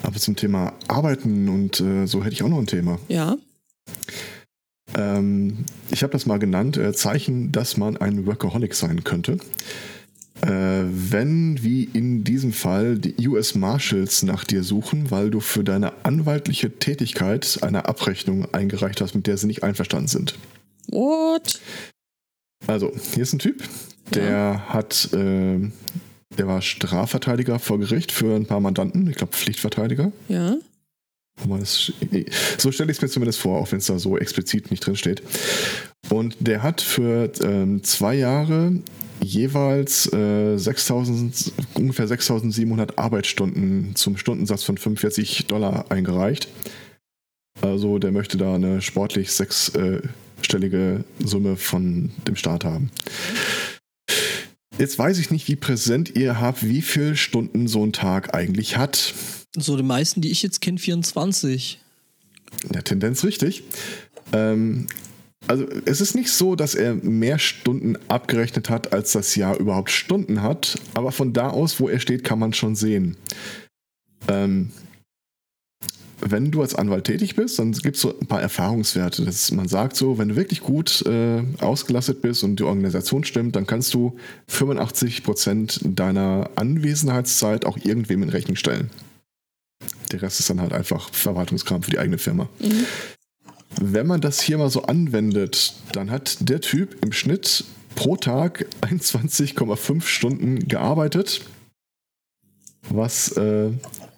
[0.03, 2.99] Aber zum Thema Arbeiten und äh, so hätte ich auch noch ein Thema.
[3.07, 3.37] Ja.
[4.95, 9.37] Ähm, ich habe das mal genannt, äh, Zeichen, dass man ein Workaholic sein könnte.
[10.41, 15.63] Äh, wenn, wie in diesem Fall, die US Marshals nach dir suchen, weil du für
[15.63, 20.35] deine anwaltliche Tätigkeit eine Abrechnung eingereicht hast, mit der sie nicht einverstanden sind.
[20.89, 21.61] What?
[22.67, 23.63] Also, hier ist ein Typ,
[24.13, 24.65] der ja.
[24.67, 25.59] hat äh,
[26.37, 30.11] der war Strafverteidiger vor Gericht für ein paar Mandanten, ich glaube Pflichtverteidiger.
[30.29, 30.57] Ja.
[32.57, 34.95] So stelle ich es mir zumindest vor, auch wenn es da so explizit nicht drin
[34.95, 35.23] steht.
[36.09, 38.73] Und der hat für ähm, zwei Jahre
[39.21, 46.49] jeweils äh, 6000, ungefähr 6700 Arbeitsstunden zum Stundensatz von 45 Dollar eingereicht.
[47.61, 52.91] Also der möchte da eine sportlich sechsstellige Summe von dem Staat haben.
[54.77, 58.77] Jetzt weiß ich nicht, wie präsent ihr habt, wie viele Stunden so ein Tag eigentlich
[58.77, 59.13] hat.
[59.55, 61.79] So die meisten, die ich jetzt kenne, 24.
[62.73, 63.63] Ja, Tendenz richtig.
[64.31, 64.87] Ähm,
[65.47, 69.91] also es ist nicht so, dass er mehr Stunden abgerechnet hat, als das Jahr überhaupt
[69.91, 73.17] Stunden hat, aber von da aus, wo er steht, kann man schon sehen.
[74.27, 74.71] Ähm,
[76.25, 79.25] wenn du als Anwalt tätig bist, dann gibt es so ein paar Erfahrungswerte.
[79.25, 83.55] Das, man sagt so, wenn du wirklich gut äh, ausgelastet bist und die Organisation stimmt,
[83.55, 84.17] dann kannst du
[84.47, 88.89] 85 Prozent deiner Anwesenheitszeit auch irgendwem in Rechnung stellen.
[90.11, 92.47] Der Rest ist dann halt einfach Verwaltungskram für die eigene Firma.
[92.59, 92.85] Mhm.
[93.81, 97.65] Wenn man das hier mal so anwendet, dann hat der Typ im Schnitt
[97.95, 101.41] pro Tag 21,5 Stunden gearbeitet,
[102.89, 103.71] was äh,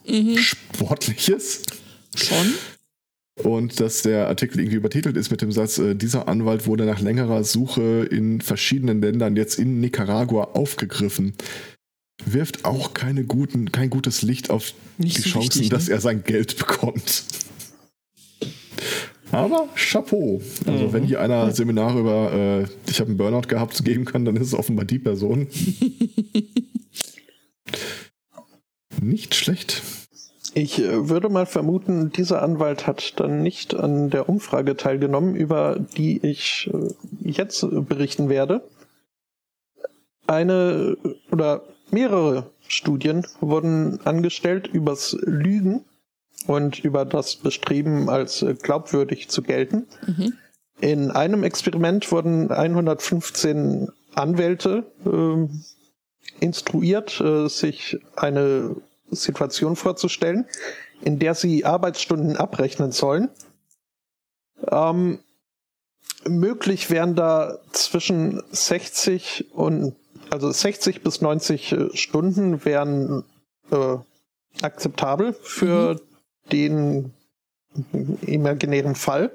[0.08, 0.38] mhm.
[0.38, 1.85] sportlich ist.
[2.16, 2.54] Schon?
[3.44, 7.02] Und dass der Artikel irgendwie übertitelt ist mit dem Satz, äh, dieser Anwalt wurde nach
[7.02, 11.34] längerer Suche in verschiedenen Ländern, jetzt in Nicaragua, aufgegriffen.
[12.26, 15.70] Wirft auch keine guten, kein gutes Licht auf Nicht die so Chancen, wichtig, ne?
[15.70, 17.26] dass er sein Geld bekommt.
[19.32, 20.42] Aber Chapeau.
[20.66, 20.94] Also, mhm.
[20.94, 24.48] wenn hier einer Seminare über äh, ich habe einen Burnout gehabt geben kann, dann ist
[24.48, 25.48] es offenbar die Person.
[29.02, 29.82] Nicht schlecht.
[30.56, 35.78] Ich äh, würde mal vermuten, dieser Anwalt hat dann nicht an der Umfrage teilgenommen, über
[35.78, 36.94] die ich äh,
[37.30, 38.62] jetzt berichten werde.
[40.28, 40.98] Eine
[41.30, 45.84] oder mehrere Studien wurden angestellt übers Lügen
[46.48, 49.88] und über das Bestreben, als äh, glaubwürdig zu gelten.
[50.08, 50.34] Mhm.
[50.80, 55.48] In einem Experiment wurden 115 Anwälte äh,
[56.40, 58.78] instruiert, äh, sich eine
[59.12, 60.46] Situation vorzustellen,
[61.02, 63.30] in der sie Arbeitsstunden abrechnen sollen.
[64.72, 65.20] Ähm,
[66.28, 69.96] möglich wären da zwischen 60 und
[70.30, 73.24] also 60 bis 90 äh, Stunden wären
[73.72, 73.98] äh,
[74.62, 76.00] akzeptabel für mhm.
[76.52, 77.14] den
[78.22, 79.32] imaginären Fall.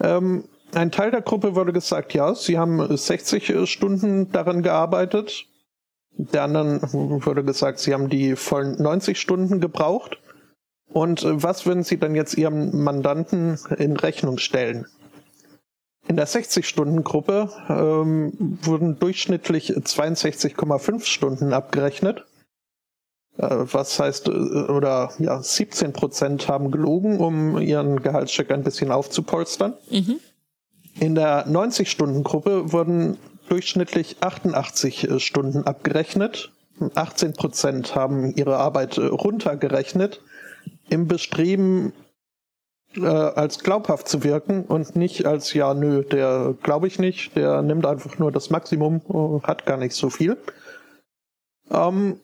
[0.00, 5.46] Ähm, ein Teil der Gruppe wurde gesagt, ja, sie haben 60 äh, Stunden daran gearbeitet.
[6.16, 10.18] Der anderen wurde gesagt, sie haben die vollen 90 Stunden gebraucht.
[10.92, 14.86] Und äh, was würden sie dann jetzt ihrem Mandanten in Rechnung stellen?
[16.08, 22.24] In der 60-Stunden-Gruppe ähm, wurden durchschnittlich 62,5 Stunden abgerechnet.
[23.38, 28.90] Äh, was heißt, äh, oder ja, 17 Prozent haben gelogen, um ihren Gehaltscheck ein bisschen
[28.90, 29.74] aufzupolstern.
[29.90, 30.18] Mhm.
[30.98, 33.16] In der 90-Stunden-Gruppe wurden
[33.50, 36.52] durchschnittlich 88 äh, Stunden abgerechnet.
[36.94, 40.22] 18 Prozent haben ihre Arbeit äh, runtergerechnet
[40.88, 41.92] im Bestreben,
[42.96, 47.62] äh, als glaubhaft zu wirken und nicht als, ja, nö, der glaube ich nicht, der
[47.62, 50.36] nimmt einfach nur das Maximum, äh, hat gar nicht so viel.
[51.70, 52.20] Ähm,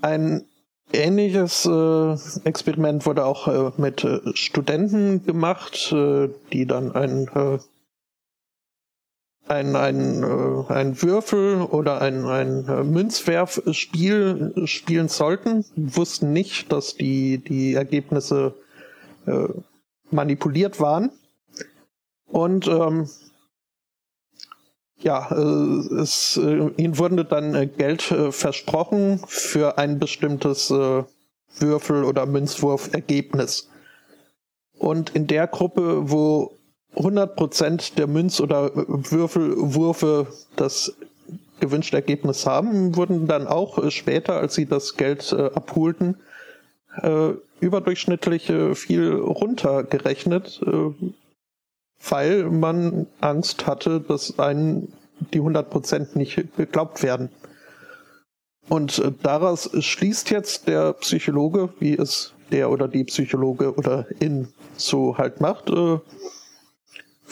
[0.00, 0.46] ein
[0.92, 5.94] ähnliches äh, Experiment wurde auch äh, mit Studenten gemacht,
[6.52, 7.60] die dann ein
[9.48, 16.94] ein, ein, äh, ein Würfel oder ein, ein äh, Münzwerfspiel spielen sollten, wussten nicht, dass
[16.94, 18.54] die, die Ergebnisse
[19.26, 19.48] äh,
[20.10, 21.10] manipuliert waren.
[22.26, 23.08] Und ähm,
[24.98, 32.26] ja, äh, es, äh, ihnen wurde dann äh, Geld versprochen für ein bestimmtes Würfel- oder
[32.26, 33.68] Münzwurfergebnis.
[34.78, 36.58] Und in der Gruppe, wo
[36.96, 40.26] 100% der Münz- oder Würfelwürfe
[40.56, 40.94] das
[41.60, 46.16] gewünschte Ergebnis haben, wurden dann auch später, als sie das Geld äh, abholten,
[47.00, 47.30] äh,
[47.60, 51.10] überdurchschnittlich äh, viel runtergerechnet, äh,
[52.08, 54.92] weil man Angst hatte, dass einen
[55.32, 57.30] die 100% nicht geglaubt werden.
[58.68, 64.48] Und äh, daraus schließt jetzt der Psychologe, wie es der oder die Psychologe oder in
[64.76, 65.98] so halt macht, äh,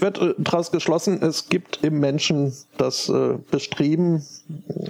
[0.01, 4.27] wird äh, daraus geschlossen, es gibt im Menschen das äh, Bestreben,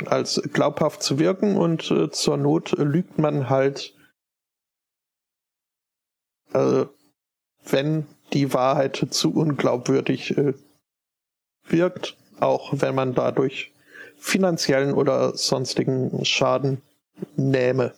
[0.06, 3.94] als glaubhaft zu wirken und äh, zur Not lügt man halt,
[6.52, 10.34] wenn die Wahrheit zu unglaubwürdig
[11.64, 13.70] wirkt, auch wenn man dadurch
[14.18, 16.82] finanziellen oder sonstigen Schaden
[17.36, 17.94] nähme.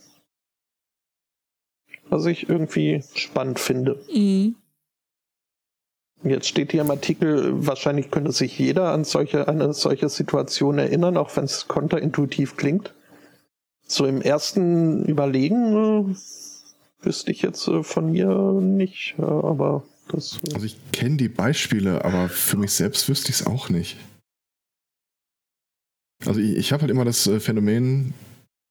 [2.11, 4.05] Was ich irgendwie spannend finde.
[4.13, 4.57] Mhm.
[6.25, 11.17] Jetzt steht hier im Artikel, wahrscheinlich könnte sich jeder an solche, eine solche Situation erinnern,
[11.17, 12.95] auch wenn es konterintuitiv klingt.
[13.83, 20.39] So im ersten Überlegen äh, wüsste ich jetzt äh, von mir nicht, äh, aber das.
[20.49, 23.97] Äh also ich kenne die Beispiele, aber für mich selbst wüsste ich es auch nicht.
[26.25, 28.15] Also ich, ich habe halt immer das äh, Phänomen,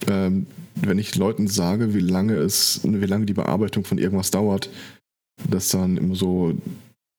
[0.08, 4.70] ähm, wenn ich Leuten sage, wie lange es, wie lange die Bearbeitung von irgendwas dauert,
[5.50, 6.56] dass dann immer so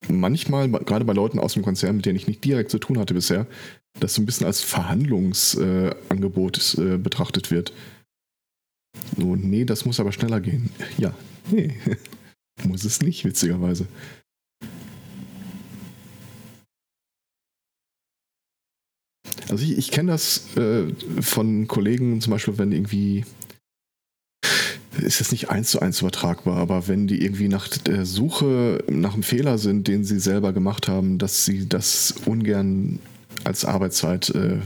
[0.09, 3.15] manchmal, gerade bei Leuten aus dem Konzern, mit denen ich nicht direkt zu tun hatte
[3.15, 3.47] bisher,
[4.01, 7.73] das so ein bisschen als Verhandlungsangebot äh, äh, betrachtet wird.
[9.17, 10.71] So, nee, das muss aber schneller gehen.
[10.99, 11.15] Ja,
[11.51, 11.75] nee,
[12.65, 13.87] muss es nicht, witzigerweise.
[19.49, 20.87] Also ich, ich kenne das äh,
[21.21, 23.25] von Kollegen, zum Beispiel, wenn irgendwie
[25.03, 29.15] ist jetzt nicht eins zu eins übertragbar, aber wenn die irgendwie nach der Suche nach
[29.15, 32.99] einem Fehler sind, den sie selber gemacht haben, dass sie das ungern
[33.45, 34.61] als Arbeitszeit äh,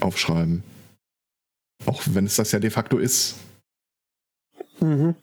[0.00, 0.62] aufschreiben.
[1.86, 3.36] Auch wenn es das ja de facto ist.
[4.80, 5.14] Mhm.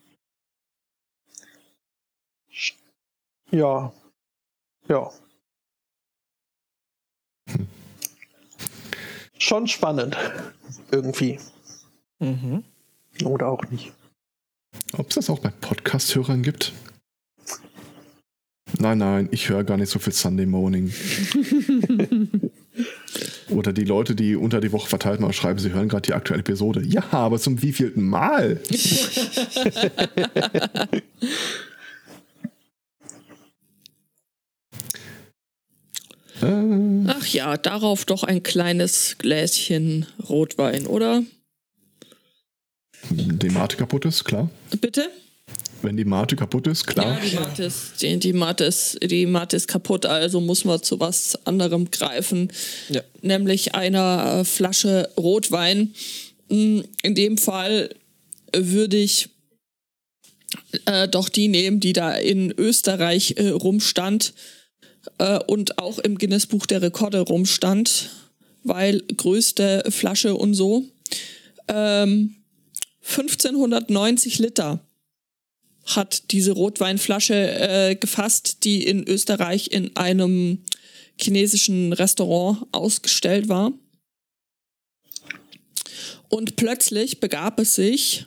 [3.52, 3.94] Ja.
[4.90, 5.12] Ja.
[7.50, 7.68] Hm.
[9.38, 10.18] Schon spannend.
[10.92, 11.40] Irgendwie.
[12.20, 12.64] Mhm.
[13.24, 13.94] Oder auch nicht.
[14.94, 16.74] Ob es das auch bei Podcast-Hörern gibt?
[18.80, 20.94] nein, nein, ich höre gar nicht so viel Sunday Morning.
[23.50, 26.42] Oder die Leute, die unter die Woche verteilt mal schreiben, sie hören gerade die aktuelle
[26.42, 26.84] Episode.
[26.86, 28.62] Ja, aber zum wievielten Mal?
[36.40, 41.24] Äh, Ach ja, darauf doch ein kleines Gläschen Rotwein, oder?
[43.10, 44.50] Die Mate kaputt ist, klar.
[44.82, 45.10] Bitte?
[45.82, 47.20] Wenn die Mate kaputt ist, klar.
[47.24, 50.82] Ja, die Matte ist, die, die, Matte ist, die Matte ist kaputt, also muss man
[50.82, 52.52] zu was anderem greifen.
[52.90, 53.02] Ja.
[53.22, 55.94] Nämlich einer äh, Flasche Rotwein.
[56.50, 57.94] Mm, In dem Fall
[58.56, 59.30] würde ich
[60.86, 64.34] äh, doch die nehmen, die da in Österreich äh, rumstand
[65.20, 68.10] äh, und auch im Guinness-Buch der Rekorde rumstand,
[68.64, 70.86] weil größte Flasche und so.
[71.68, 72.37] Ähm,
[73.10, 74.80] 1590 Liter
[75.86, 80.64] hat diese Rotweinflasche äh, gefasst, die in Österreich in einem
[81.20, 83.72] chinesischen Restaurant ausgestellt war.
[86.30, 88.26] Und plötzlich begab es sich,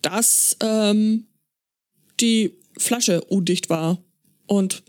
[0.00, 1.26] dass ähm,
[2.20, 4.02] die Flasche undicht war
[4.46, 4.82] und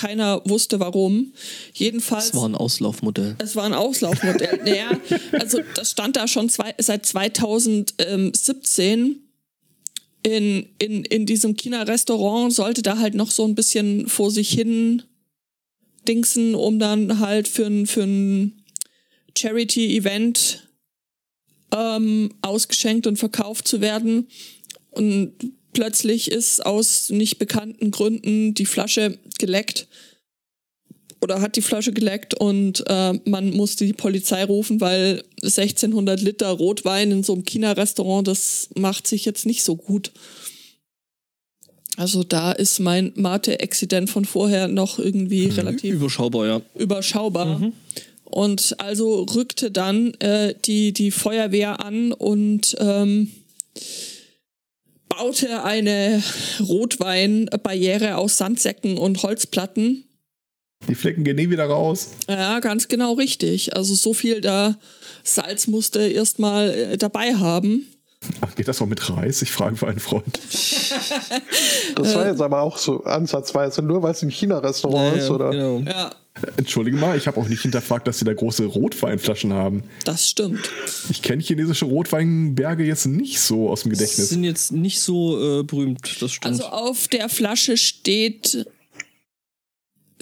[0.00, 1.34] keiner wusste warum.
[1.74, 2.30] Jedenfalls.
[2.30, 3.36] Das war ein Auslaufmodell.
[3.38, 4.60] Es war ein Auslaufmodell.
[4.64, 4.98] naja,
[5.32, 9.16] also das stand da schon zwei, seit 2017
[10.22, 15.02] in, in, in diesem China-Restaurant, sollte da halt noch so ein bisschen vor sich hin
[16.08, 18.64] dingsen, um dann halt für ein, für ein
[19.36, 20.66] Charity-Event
[21.72, 24.28] ähm, ausgeschenkt und verkauft zu werden.
[24.90, 25.34] Und
[25.72, 29.86] plötzlich ist aus nicht bekannten Gründen die Flasche geleckt
[31.22, 36.48] oder hat die Flasche geleckt und äh, man musste die Polizei rufen, weil 1600 Liter
[36.48, 40.12] Rotwein in so einem China-Restaurant, das macht sich jetzt nicht so gut.
[41.96, 46.62] Also da ist mein Mate-Exzident von vorher noch irgendwie relativ Überschaubar, ja.
[46.74, 47.72] überschaubar.
[48.24, 53.30] Und also rückte dann äh, die, die Feuerwehr an und ähm,
[55.20, 56.22] baute eine
[56.60, 60.04] Rotweinbarriere aus Sandsäcken und Holzplatten.
[60.88, 62.12] Die Flecken gehen nie wieder raus.
[62.28, 63.76] Ja, ganz genau richtig.
[63.76, 64.76] Also so viel da
[65.22, 67.86] Salz musste erstmal äh, dabei haben.
[68.40, 69.42] Ach, geht das auch mit Reis?
[69.42, 70.38] Ich frage für einen Freund.
[71.96, 75.50] Das war jetzt aber auch so ansatzweise, nur weil es ein China-Restaurant ist, oder?
[75.50, 75.80] Genau.
[75.80, 76.12] Ja,
[76.56, 79.82] Entschuldige mal, ich habe auch nicht hinterfragt, dass sie da große Rotweinflaschen haben.
[80.04, 80.70] das stimmt.
[81.10, 84.30] Ich kenne chinesische Rotweinberge jetzt nicht so aus dem Gedächtnis.
[84.30, 86.46] Sind jetzt nicht so äh, berühmt, das stimmt.
[86.46, 88.66] Also auf der Flasche steht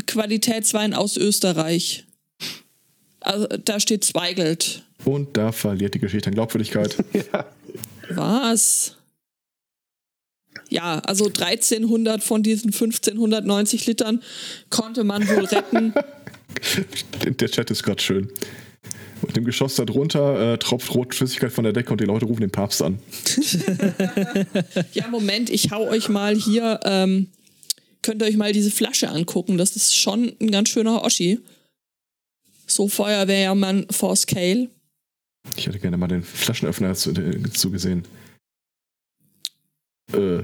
[0.06, 2.06] Qualitätswein aus Österreich.
[3.20, 4.84] Also da steht Zweigelt.
[5.04, 6.96] Und da verliert die Geschichte an Glaubwürdigkeit.
[8.10, 8.96] Was?
[10.68, 14.22] Ja, also 1300 von diesen 1590 Litern
[14.70, 15.94] konnte man wohl retten.
[17.40, 18.28] Der Chat ist gerade schön.
[19.22, 22.50] Und im Geschoss darunter äh, tropft Rotflüssigkeit von der Decke und die Leute rufen den
[22.50, 22.98] Papst an.
[24.92, 27.28] Ja, Moment, ich hau euch mal hier, ähm,
[28.02, 29.58] könnt ihr euch mal diese Flasche angucken.
[29.58, 31.40] Das ist schon ein ganz schöner Oschi.
[32.66, 34.68] So Feuerwehrmann for Scale.
[35.56, 38.04] Ich hätte gerne mal den Flaschenöffner zu, äh, zugesehen.
[40.12, 40.42] Äh.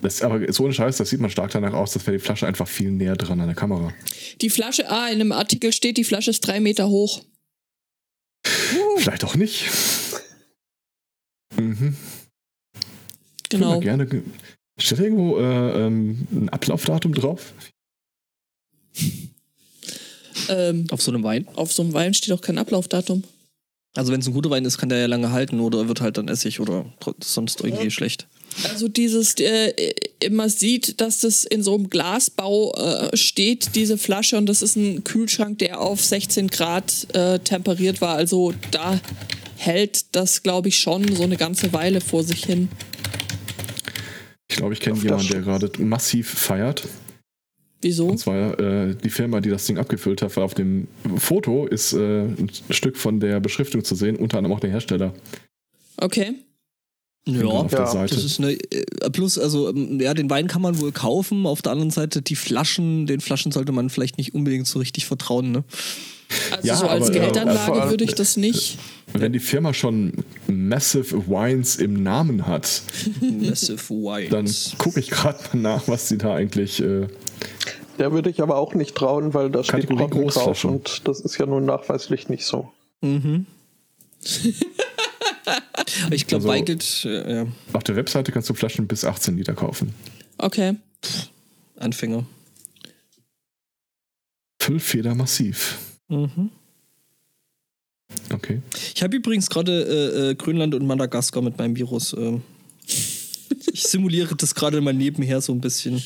[0.00, 2.46] Das, aber so ein Scheiß, das sieht man stark danach aus, als wäre die Flasche
[2.46, 3.92] einfach viel näher dran an der Kamera.
[4.40, 7.22] Die Flasche, ah, in einem Artikel steht, die Flasche ist drei Meter hoch.
[8.98, 9.68] Vielleicht auch nicht.
[11.56, 11.96] Mhm.
[13.50, 13.74] Genau.
[13.74, 14.06] Wir Gerne.
[14.06, 14.22] ge-
[14.78, 17.52] Steht da irgendwo äh, ähm, ein Ablaufdatum drauf?
[20.48, 21.46] Ähm, Auf so einem Wein.
[21.54, 23.22] auf so einem Wein steht auch kein Ablaufdatum.
[23.94, 26.16] Also wenn es ein guter Wein ist, kann der ja lange halten oder wird halt
[26.16, 26.86] dann Essig oder
[27.22, 28.26] sonst irgendwie schlecht.
[28.70, 29.72] Also dieses, äh,
[30.30, 34.76] man sieht, dass das in so einem Glasbau äh, steht, diese Flasche, und das ist
[34.76, 38.16] ein Kühlschrank, der auf 16 Grad äh, temperiert war.
[38.16, 39.00] Also da
[39.56, 42.68] hält das, glaube ich, schon so eine ganze Weile vor sich hin.
[44.48, 46.86] Ich glaube, ich kenne jemanden, der gerade massiv feiert.
[47.80, 48.08] Wieso?
[48.08, 51.92] Und zwar äh, die Firma, die das Ding abgefüllt hat, weil auf dem Foto ist
[51.92, 55.14] äh, ein Stück von der Beschriftung zu sehen, unter anderem auch der Hersteller.
[55.96, 56.34] Okay.
[57.24, 58.14] Ja, auf der Ja, Seite.
[58.16, 58.52] das ist eine.
[58.52, 61.46] äh, Plus, also, ähm, ja, den Wein kann man wohl kaufen.
[61.46, 65.06] Auf der anderen Seite, die Flaschen, den Flaschen sollte man vielleicht nicht unbedingt so richtig
[65.06, 65.64] vertrauen, ne?
[66.50, 68.78] Also Ja, so als aber, äh, Geldanlage allem- würde ich das nicht.
[69.12, 72.82] Wenn die Firma schon Massive Wines im Namen hat,
[73.20, 74.30] Massive Wine.
[74.30, 76.80] dann gucke ich gerade mal nach, was sie da eigentlich.
[76.80, 77.06] Äh,
[77.98, 80.70] Der würde ich aber auch nicht trauen, weil da steht Roggen drauf Großflaschen.
[80.70, 82.68] und das ist ja nun nachweislich nicht so.
[83.02, 83.46] Mhm.
[86.10, 87.46] ich glaube, Also- Weigelt, äh, ja.
[87.72, 89.94] auf der Webseite kannst du Flaschen bis 18 Liter kaufen.
[90.38, 90.76] Okay.
[91.78, 92.24] Anfänger.
[94.60, 95.78] Füllfeder massiv.
[96.08, 96.50] Mhm.
[98.32, 98.60] Okay.
[98.94, 102.12] Ich habe übrigens gerade äh, äh, Grönland und Madagaskar mit meinem Virus.
[102.12, 102.42] ähm.
[102.86, 106.02] ich simuliere das gerade mal nebenher so ein bisschen.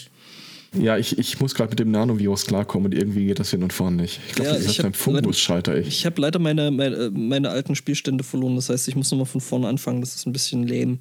[0.78, 3.72] Ja, ich, ich muss gerade mit dem Nanovirus klarkommen und irgendwie geht das hin und
[3.72, 4.20] vorne nicht.
[4.28, 5.88] Ich glaube, Ja, das ist ich beim Fungus leider- scheiter ich.
[5.88, 8.56] Ich habe leider meine, meine, meine alten Spielstände verloren.
[8.56, 10.00] Das heißt, ich muss nochmal von vorne anfangen.
[10.00, 10.98] Das ist ein bisschen lame.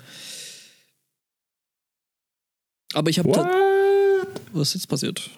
[2.93, 3.29] Aber ich habe.
[4.53, 5.29] Was ist jetzt passiert?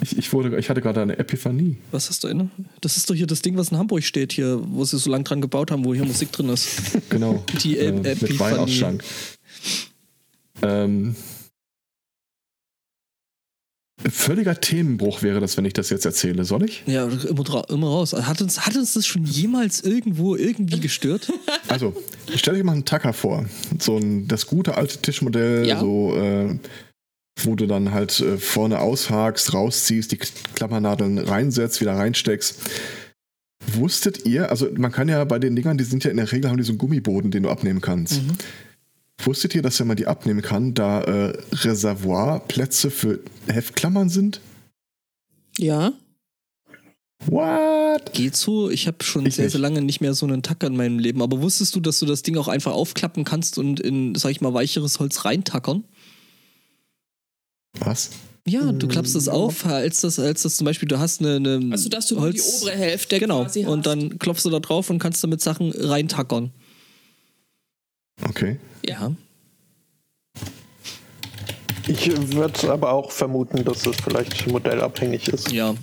[0.00, 1.76] Ich, ich, wurde, ich hatte gerade eine Epiphanie.
[1.90, 2.48] Was hast du inne?
[2.80, 5.24] Das ist doch hier das Ding, was in Hamburg steht, hier, wo sie so lange
[5.24, 6.68] dran gebaut haben, wo hier Musik drin ist.
[7.10, 7.44] Genau.
[7.62, 8.38] Die äh, Ep- mit Epiphanie.
[8.52, 9.04] Weinausschank.
[10.62, 11.14] Ähm,
[14.10, 16.44] völliger Themenbruch wäre das, wenn ich das jetzt erzähle.
[16.44, 16.82] Soll ich?
[16.86, 18.12] Ja, immer, immer raus.
[18.12, 21.32] Hat uns, hat uns das schon jemals irgendwo irgendwie gestört?
[21.68, 21.94] Also,
[22.36, 23.46] stell dir mal einen Tacker vor.
[23.78, 25.80] So ein, das gute alte Tischmodell, Ja.
[25.80, 26.58] so, äh,
[27.44, 32.56] wo du dann halt äh, vorne aushakst, rausziehst, die Klammernadeln reinsetzt, wieder reinsteckst.
[33.74, 36.50] Wusstet ihr, also man kann ja bei den Dingern, die sind ja in der Regel,
[36.50, 38.20] haben die so einen Gummiboden, den du abnehmen kannst.
[39.24, 44.40] Wusstet ihr, dass wenn man die abnehmen kann, da äh, Reservoirplätze für Heftklammern sind?
[45.58, 45.92] Ja.
[47.26, 48.12] What?
[48.14, 48.68] Geht so.
[48.70, 49.52] Ich habe schon Ich sehr, nicht.
[49.52, 51.22] sehr lange nicht mehr so einen Tacker in meinem Leben.
[51.22, 54.40] Aber wusstest du, dass du das Ding auch einfach aufklappen kannst und in, sag ich
[54.40, 55.84] mal, weicheres Holz reintackern?
[57.78, 58.10] Was?
[58.46, 61.68] Ja, du klappst das auf, als das, als das zum Beispiel, du hast eine, eine
[61.70, 63.44] Also, dass du nur die obere Hälfte Genau.
[63.44, 66.50] quasi Und dann klopfst du da drauf und kannst damit Sachen reintackern.
[68.28, 68.58] Okay.
[68.84, 69.12] Ja.
[71.88, 75.50] Ich würde aber auch vermuten, dass es vielleicht modellabhängig ist.
[75.50, 75.74] Ja.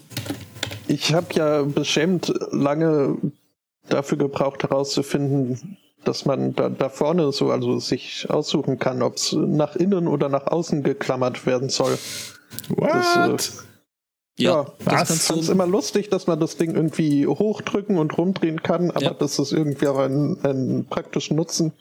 [0.88, 3.17] Ich habe ja beschämt lange
[3.89, 9.34] dafür gebraucht herauszufinden, dass man da, da vorne so also sich aussuchen kann, ob es
[9.34, 11.97] nach innen oder nach außen geklammert werden soll.
[12.69, 12.89] What?
[12.89, 13.68] Das, äh,
[14.44, 15.52] ja, das kannst fand es du.
[15.52, 19.14] immer lustig, dass man das Ding irgendwie hochdrücken und rumdrehen kann, aber Ja.
[19.14, 21.72] das ist irgendwie auch einen, einen praktischen Nutzen.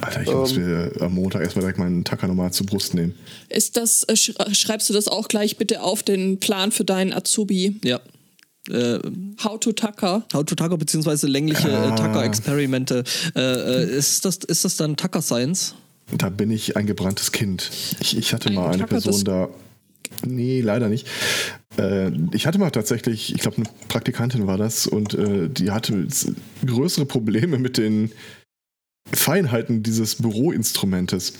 [0.00, 0.64] Alter, ich muss Ähm.
[0.66, 3.14] mir am Montag erstmal direkt meinen Tacker nochmal zur Brust nehmen.
[3.48, 7.12] Ist das, äh, sch schreibst du das auch gleich bitte auf den Plan für deinen
[7.12, 7.80] Azubi?
[7.84, 8.00] Ja.
[8.70, 8.98] Äh,
[9.42, 10.24] How to Tucker?
[10.34, 11.92] How to Tacker beziehungsweise längliche Ah.
[11.92, 13.02] äh, Tacker-Experimente.
[13.34, 15.74] Äh, äh, ist, das, ist das dann Tacker Science?
[16.16, 17.70] Da bin ich ein gebranntes Kind.
[18.00, 19.48] Ich, ich hatte Ein mal eine Person das- da.
[20.26, 21.06] Nee, leider nicht.
[21.78, 26.06] Äh, ich hatte mal tatsächlich, ich glaube, eine Praktikantin war das und äh, die hatte
[26.66, 28.10] größere Probleme mit den
[29.12, 31.34] Feinheiten dieses Büroinstrumentes.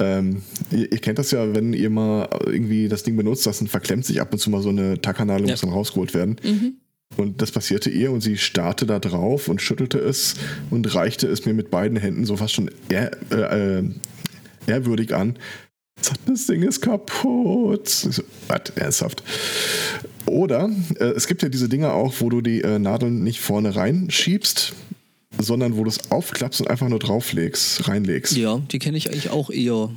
[0.00, 4.04] Ähm, ihr, ihr kennt das ja, wenn ihr mal irgendwie das Ding benutzt, das verklemmt
[4.04, 5.52] sich ab und zu mal so eine Tackernadel, Ja.
[5.52, 6.36] muss dann rausgeholt werden.
[6.42, 6.74] Mhm.
[7.16, 10.34] Und das passierte ihr und sie starrte da drauf und schüttelte es
[10.70, 13.90] und reichte es mir mit beiden Händen so fast schon ehr, äh, äh,
[14.66, 15.38] ehrwürdig an.
[16.00, 17.88] Sagt, Das Ding ist kaputt.
[17.88, 18.60] So, was?
[18.76, 19.22] Ernsthaft?
[20.26, 23.74] Oder äh, es gibt ja diese Dinger auch, wo du die äh, Nadeln nicht vorne
[23.76, 24.72] reinschiebst,
[25.38, 28.36] sondern wo du es aufklappst und einfach nur drauflegst, reinlegst.
[28.36, 29.90] Ja, die kenne ich eigentlich auch eher.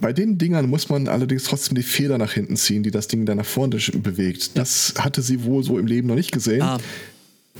[0.00, 3.24] Bei den Dingern muss man allerdings trotzdem die Feder nach hinten ziehen, die das Ding
[3.24, 4.58] dann nach vorne bewegt.
[4.58, 6.78] Das hatte sie wohl so im Leben noch nicht gesehen Ah,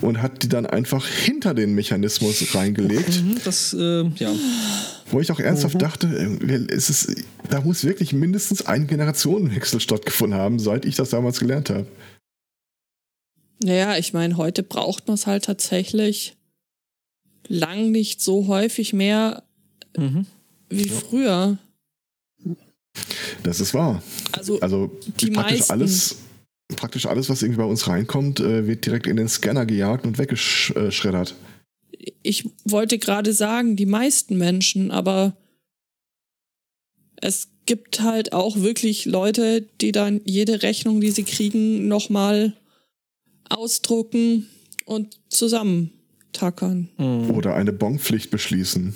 [0.03, 4.33] und hat die dann einfach hinter den Mechanismus reingelegt, mhm, das, äh, ja.
[5.15, 10.39] Wo ich auch ernsthaft dachte, äh, es ist, da muss wirklich mindestens ein Generationenwechsel stattgefunden
[10.39, 11.87] haben, seit ich das damals gelernt habe.
[13.63, 16.37] Naja, ich meine, heute braucht man es halt tatsächlich
[17.47, 19.45] lang nicht so häufig mehr
[19.97, 20.27] Mhm.
[20.69, 21.59] wie früher.
[23.45, 24.03] Das ist wahr.
[24.33, 25.73] Also, Also Die praktisch meisten.
[25.73, 26.17] alles,
[26.77, 30.19] praktisch alles, was irgendwie bei uns reinkommt, äh, wird direkt in den Scanner gejagt und
[30.19, 31.35] weggeschreddert.
[32.23, 35.37] Ich wollte gerade sagen, die meisten Menschen, aber
[37.17, 42.55] es gibt halt auch wirklich Leute, die dann jede Rechnung, die sie kriegen, nochmal
[43.49, 44.49] ausdrucken
[44.85, 46.91] und zusammentackern.
[46.99, 47.31] Mhm.
[47.31, 48.95] Oder eine Bonpflicht beschließen.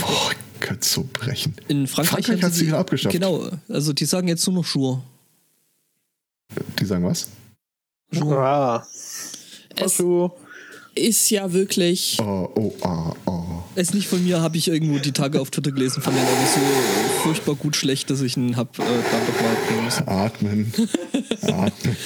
[0.00, 1.56] Boah, ich könnte so brechen.
[1.68, 3.12] In Frankreich, Frankreich hat sie wieder abgeschafft.
[3.12, 5.02] Genau, also die sagen jetzt nur noch Schuhe.
[6.78, 7.28] Die sagen was?
[8.12, 8.38] Schuhe.
[8.38, 8.86] Ah,
[9.76, 9.96] Es
[10.94, 12.18] ist ja wirklich.
[12.20, 13.44] Oh, oh, ah, oh.
[13.74, 16.46] Ist nicht von mir, habe ich irgendwo die Tage auf Twitter gelesen, fand den aber
[16.46, 16.60] so
[17.22, 20.08] furchtbar gut schlecht, dass ich ihn hab äh, dann doch mal bringen müssen.
[20.08, 20.72] Atmen.
[21.42, 21.96] Atmen.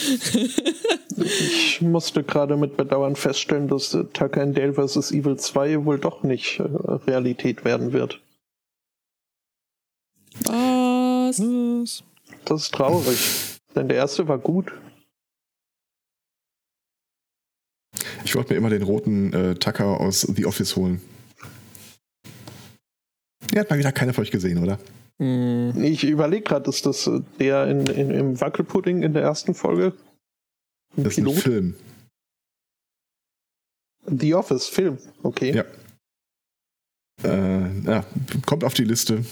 [1.16, 5.12] ich musste gerade mit Bedauern feststellen, dass äh, Tucker and Dale vs.
[5.12, 8.20] Evil 2 wohl doch nicht äh, Realität werden wird.
[10.44, 11.40] Was?
[11.40, 12.02] Was?
[12.46, 13.18] Das ist traurig,
[13.74, 14.72] denn der erste war gut.
[18.28, 21.00] Ich wollte mir immer den roten äh, Tucker aus The Office holen.
[23.54, 24.78] Ihr habt mal wieder keiner von euch gesehen, oder?
[25.18, 25.82] Hm.
[25.82, 29.94] Ich überlege gerade, ist das äh, der in, in, im Wackelpudding in der ersten Folge?
[30.94, 31.38] Ein Das ist ein Pilot?
[31.38, 31.74] Film.
[34.04, 35.54] The Office, Film, okay.
[35.54, 35.64] Ja.
[37.24, 38.04] Äh, ja,
[38.44, 39.24] kommt auf die Liste.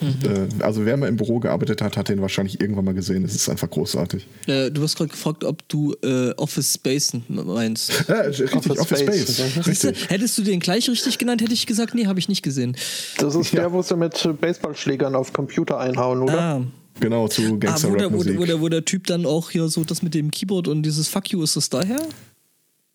[0.00, 0.58] Mhm.
[0.60, 3.24] Äh, also wer mal im Büro gearbeitet hat, hat den wahrscheinlich irgendwann mal gesehen.
[3.24, 4.26] Es ist einfach großartig.
[4.46, 7.92] Äh, du hast gerade gefragt, ob du äh, Office Space meinst.
[8.08, 9.34] Ja, richtig, Office Office, Space.
[9.38, 9.66] Space.
[9.66, 10.10] Richtig.
[10.10, 12.76] hättest du den gleich richtig genannt, hätte ich gesagt, nee, habe ich nicht gesehen.
[13.18, 13.60] Das ist Ja.
[13.60, 16.40] der, wo sie mit äh, Baseballschlägern auf Computer einhauen, oder?
[16.40, 16.62] Ah,
[17.00, 19.68] Genau, zu ah wo, der, wo, der, wo, der, wo der Typ dann auch hier
[19.68, 21.98] so das mit dem Keyboard und dieses Fuck you, ist das daher?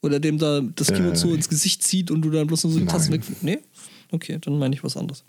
[0.02, 2.74] Oder dem da das Keyboard Äh, so ins Gesicht zieht und du dann bloß nur
[2.74, 3.22] so die Tasten weg.
[3.42, 3.60] Nee?
[4.12, 5.24] Okay, dann meine ich was anderes.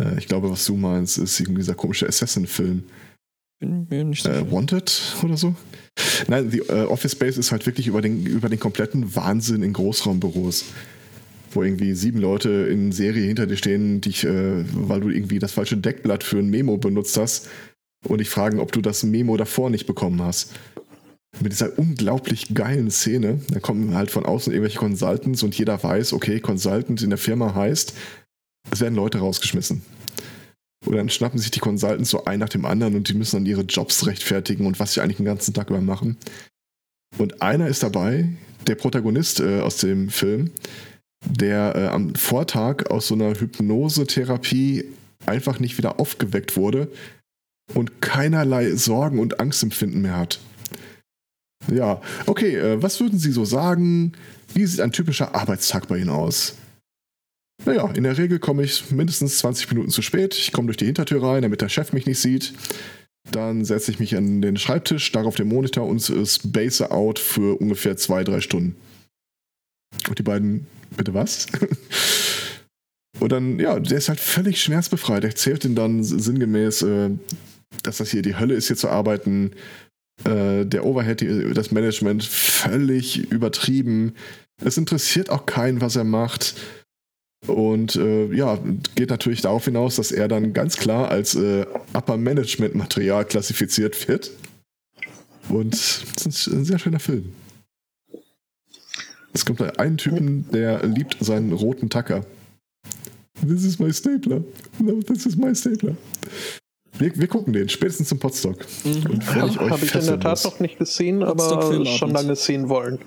[0.00, 2.84] Äh, ich glaube, was du meinst, ist irgendwie dieser komische Assassin-Film.
[3.58, 4.38] Bin mir nicht sicher.
[4.38, 5.54] Äh, Wanted oder so?
[6.28, 9.72] Nein, die äh, Office Space ist halt wirklich über den, über den kompletten Wahnsinn in
[9.72, 10.66] Großraumbüros.
[11.52, 15.52] Wo irgendwie sieben Leute in Serie hinter dir stehen, dich, äh, weil du irgendwie das
[15.52, 17.48] falsche Deckblatt für ein Memo benutzt hast
[18.06, 20.52] und dich fragen, ob du das Memo davor nicht bekommen hast.
[21.40, 26.12] Mit dieser unglaublich geilen Szene, da kommen halt von außen irgendwelche Consultants und jeder weiß,
[26.12, 27.94] okay, Consultant in der Firma heißt,
[28.70, 29.82] es werden Leute rausgeschmissen.
[30.84, 33.46] Und dann schnappen sich die Consultants so ein nach dem anderen und die müssen dann
[33.46, 36.16] ihre Jobs rechtfertigen und was sie eigentlich den ganzen Tag über machen.
[37.18, 38.28] Und einer ist dabei,
[38.66, 40.50] der Protagonist äh, aus dem Film,
[41.24, 44.84] der äh, am Vortag aus so einer Hypnosetherapie
[45.24, 46.88] einfach nicht wieder aufgeweckt wurde
[47.74, 50.38] und keinerlei Sorgen und Angstempfinden mehr hat.
[51.72, 54.12] Ja, okay, äh, was würden Sie so sagen?
[54.54, 56.54] Wie sieht ein typischer Arbeitstag bei Ihnen aus?
[57.64, 60.34] Naja, in der Regel komme ich mindestens 20 Minuten zu spät.
[60.34, 62.52] Ich komme durch die Hintertür rein, damit der Chef mich nicht sieht.
[63.32, 67.60] Dann setze ich mich an den Schreibtisch, starre auf den Monitor und space out für
[67.60, 68.76] ungefähr zwei, drei Stunden.
[70.08, 70.66] Und die beiden,
[70.96, 71.46] bitte was?
[73.20, 75.24] und dann, ja, der ist halt völlig schmerzbefreit.
[75.24, 77.10] Er erzählt ihm dann sinngemäß, äh,
[77.82, 79.52] dass das hier die Hölle ist, hier zu arbeiten.
[80.24, 84.14] Äh, der Overhead, das Management völlig übertrieben.
[84.64, 86.54] Es interessiert auch keinen, was er macht.
[87.46, 88.58] Und äh, ja,
[88.94, 91.64] geht natürlich darauf hinaus, dass er dann ganz klar als äh,
[91.94, 94.30] Upper Management Material klassifiziert wird.
[95.48, 97.32] Und es ist ein sehr schöner Film.
[99.32, 102.24] Es kommt da einen Typen, der liebt seinen roten Tacker.
[103.46, 104.42] This is my stapler.
[104.78, 105.96] No, this is my stapler.
[106.98, 108.64] Wir, wir gucken den, spätestens zum Potstock.
[108.84, 108.90] Mhm.
[109.10, 110.44] Und wenn ich Habe ich in der Tat muss.
[110.44, 112.98] noch nicht gesehen, aber schon lange sehen wollen.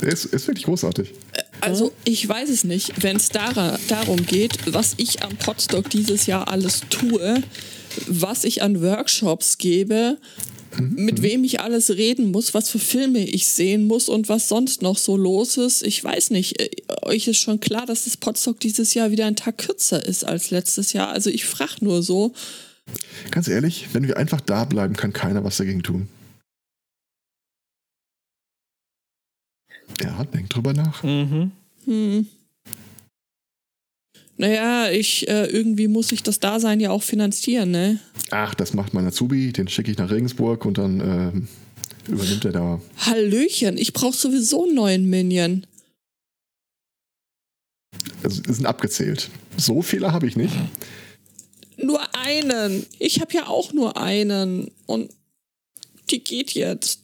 [0.00, 1.14] Der ist, ist wirklich großartig.
[1.62, 6.48] Also ich weiß es nicht, wenn es darum geht, was ich am Podstock dieses Jahr
[6.48, 7.42] alles tue,
[8.06, 10.18] was ich an Workshops gebe,
[10.78, 14.82] mit wem ich alles reden muss, was für Filme ich sehen muss und was sonst
[14.82, 15.82] noch so los ist.
[15.82, 16.60] Ich weiß nicht.
[16.60, 16.70] äh,
[17.02, 20.50] Euch ist schon klar, dass das Podstock dieses Jahr wieder ein Tag kürzer ist als
[20.50, 21.10] letztes Jahr.
[21.10, 22.32] Also ich frage nur so.
[23.30, 26.08] Ganz ehrlich, wenn wir einfach da bleiben, kann keiner was dagegen tun.
[30.02, 31.02] Ja, denk drüber nach.
[31.02, 31.52] Mhm.
[31.84, 32.26] Hm.
[34.36, 38.00] Naja, ich, äh, irgendwie muss ich das Dasein ja auch finanzieren, ne?
[38.30, 41.48] Ach, das macht mein Azubi, den schicke ich nach Regensburg und dann ähm,
[42.08, 42.80] übernimmt er da.
[42.96, 45.66] Hallöchen, ich brauche sowieso einen neuen Minion.
[48.24, 49.30] Also, es sind abgezählt.
[49.56, 50.54] So viele habe ich nicht.
[51.76, 52.86] Nur einen.
[52.98, 54.70] Ich habe ja auch nur einen.
[54.86, 55.10] Und
[56.10, 57.01] die geht jetzt.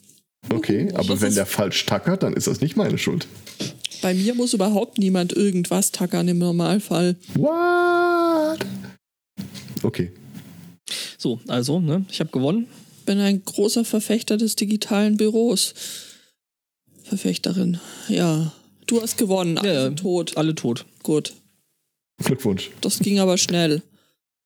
[0.50, 3.26] Okay, aber Das wenn der falsch tackert, dann ist das nicht meine Schuld.
[4.00, 7.16] Bei mir muss überhaupt niemand irgendwas tackern im Normalfall.
[7.34, 8.60] What?
[9.82, 10.12] Okay.
[11.18, 12.66] So, also, ne, ich habe gewonnen.
[13.06, 15.74] Bin ein großer Verfechter des digitalen Büros.
[17.04, 18.52] Verfechterin, ja.
[18.86, 20.36] Du hast gewonnen, alle Ja, sind tot.
[20.36, 20.84] Alle tot.
[21.02, 21.34] Gut.
[22.22, 22.70] Glückwunsch.
[22.80, 23.82] Das ging aber schnell.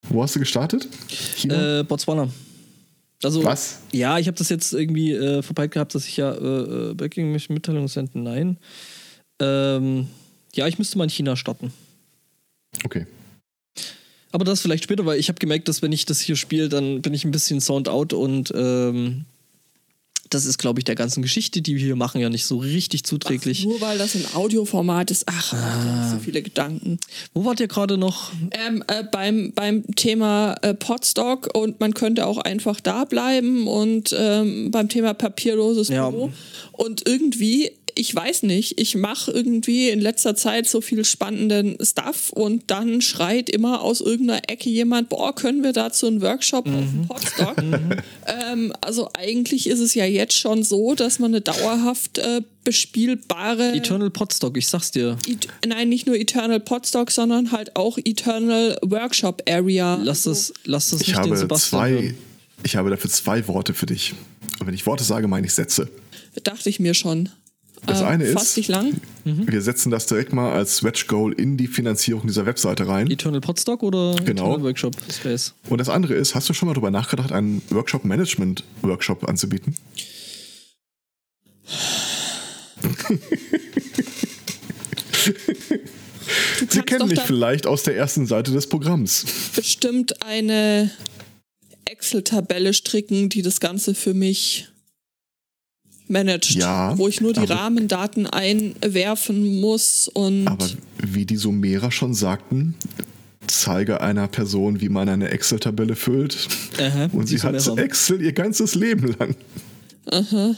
[0.09, 0.87] Wo hast du gestartet?
[1.35, 1.79] China?
[1.79, 2.29] Äh, Botswana.
[3.23, 3.79] Also, Was?
[3.91, 7.31] Ja, ich habe das jetzt irgendwie äh, vorbei gehabt, dass ich ja äh, äh, Backing
[7.31, 8.23] mich Mitteilung senden.
[8.23, 8.57] Nein.
[9.39, 10.07] Ähm,
[10.53, 11.73] ja, ich müsste mal in China starten.
[12.83, 13.05] Okay.
[14.31, 17.01] Aber das vielleicht später, weil ich habe gemerkt, dass wenn ich das hier spiele, dann
[17.01, 19.25] bin ich ein bisschen sound out und ähm,
[20.33, 23.03] das ist, glaube ich, der ganzen Geschichte, die wir hier machen, ja nicht so richtig
[23.03, 23.61] zuträglich.
[23.61, 25.25] Ach, nur weil das ein Audioformat ist.
[25.27, 26.99] Ach, nicht so viele Gedanken.
[27.33, 28.31] Wo wart ihr gerade noch?
[28.51, 34.15] Ähm, äh, beim, beim Thema äh, Podstock und man könnte auch einfach da bleiben und
[34.17, 36.09] ähm, beim Thema papierloses Ja.
[36.09, 36.31] Büro.
[36.71, 42.31] Und irgendwie, ich weiß nicht, ich mache irgendwie in letzter Zeit so viel spannenden Stuff
[42.31, 46.73] und dann schreit immer aus irgendeiner Ecke jemand, boah, können wir dazu einen Workshop auf
[46.73, 47.55] dem Podstock?
[48.51, 53.73] ähm, also eigentlich ist es ja jetzt schon so, dass man eine dauerhaft äh, bespielbare.
[53.73, 55.17] Eternal Podstock, ich sag's dir.
[55.27, 59.99] Et nein, nicht nur Eternal Podstock, sondern halt auch Eternal Workshop Area.
[60.01, 62.17] Lass das, lass das Ich nicht den habe Sebastian zwei, hören.
[62.63, 64.13] ich habe dafür zwei Worte für dich.
[64.59, 65.89] Und wenn ich Worte sage, meine ich Sätze.
[66.43, 67.29] Dachte ich mir schon.
[67.85, 68.93] Das Äh, eine ist, lang.
[69.25, 73.09] wir setzen das direkt mal als Stretch Goal in die Finanzierung dieser Webseite rein.
[73.11, 74.51] Eternal Podstock oder Genau.
[74.51, 75.53] Eternal Workshop Space?
[75.69, 79.75] Und das andere ist, hast du schon mal darüber nachgedacht, einen Workshop-Management-Workshop anzubieten?
[86.69, 89.25] Sie kennen mich vielleicht aus der ersten Seite des Programms.
[89.55, 90.91] bestimmt eine
[91.85, 94.67] Excel-Tabelle stricken, die das Ganze für mich
[96.13, 96.51] managt.
[96.51, 100.65] Ja, wo ich nur die aber- Rahmendaten einwerfen muss und Aber
[101.01, 102.75] wie die Sumerer schon sagten,
[103.47, 106.47] zeige einer Person, wie man eine Excel-Tabelle füllt.
[106.79, 107.77] Aha, Und sie hat.
[107.77, 109.35] Excel ihr ganzes Leben lang.
[110.09, 110.55] aha.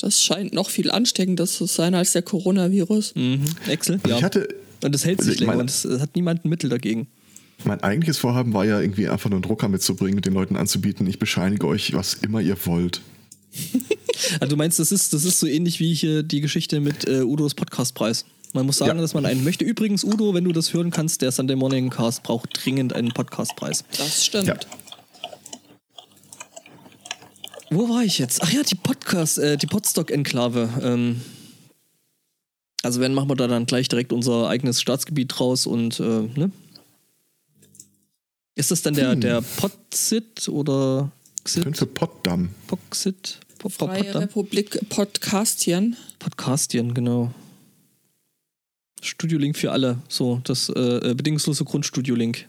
[0.00, 3.14] Das scheint noch viel ansteckender zu sein als der Coronavirus.
[3.16, 3.44] Mhm.
[3.68, 4.18] Excel, Also ja.
[4.18, 4.48] Ich hatte,
[4.84, 7.06] und das hält sich ich länger es hat niemand ein Mittel dagegen.
[7.64, 11.06] mein eigentliches Vorhaben war ja irgendwie einfach nur einen Drucker mitzubringen und den Leuten anzubieten,
[11.06, 13.00] ich bescheinige euch, was immer ihr wollt.
[14.40, 17.22] Also du meinst, das ist, das ist so ähnlich wie hier die Geschichte mit äh,
[17.22, 18.24] Udos Podcastpreis.
[18.52, 19.02] Man muss sagen, Ja.
[19.02, 19.64] dass man einen möchte.
[19.64, 23.84] Übrigens, Udo, wenn du das hören kannst, der Sunday Morning Cast braucht dringend einen Podcastpreis.
[23.98, 24.46] Das stimmt.
[24.46, 24.56] Ja.
[27.70, 28.42] Wo war ich jetzt?
[28.42, 30.68] Ach ja, die Podcast, äh, die Podstock-Enklave.
[30.82, 31.20] Ähm,
[32.82, 36.50] also wenn machen wir da dann gleich direkt unser eigenes Staatsgebiet draus und äh, ne?
[38.54, 39.20] Ist das dann der, Hm.
[39.20, 41.10] der Podsit oder
[41.42, 41.64] Xit?
[41.64, 42.50] Könnte für Potsdam.
[42.68, 43.40] Poxit?
[43.68, 44.14] Freie?
[44.14, 45.96] Republik Podcastien.
[46.18, 47.32] Podcastien, genau.
[49.02, 49.98] Studiolink für alle.
[50.08, 52.48] So, das äh, äh, bedingungslose Grundstudiolink.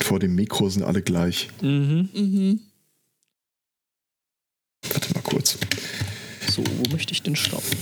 [0.00, 1.48] Vor dem Mikro sind alle gleich.
[1.60, 2.08] Mhm.
[2.14, 2.60] Mhm.
[4.92, 5.58] Warte mal kurz.
[6.48, 7.76] So, wo möchte ich denn starten?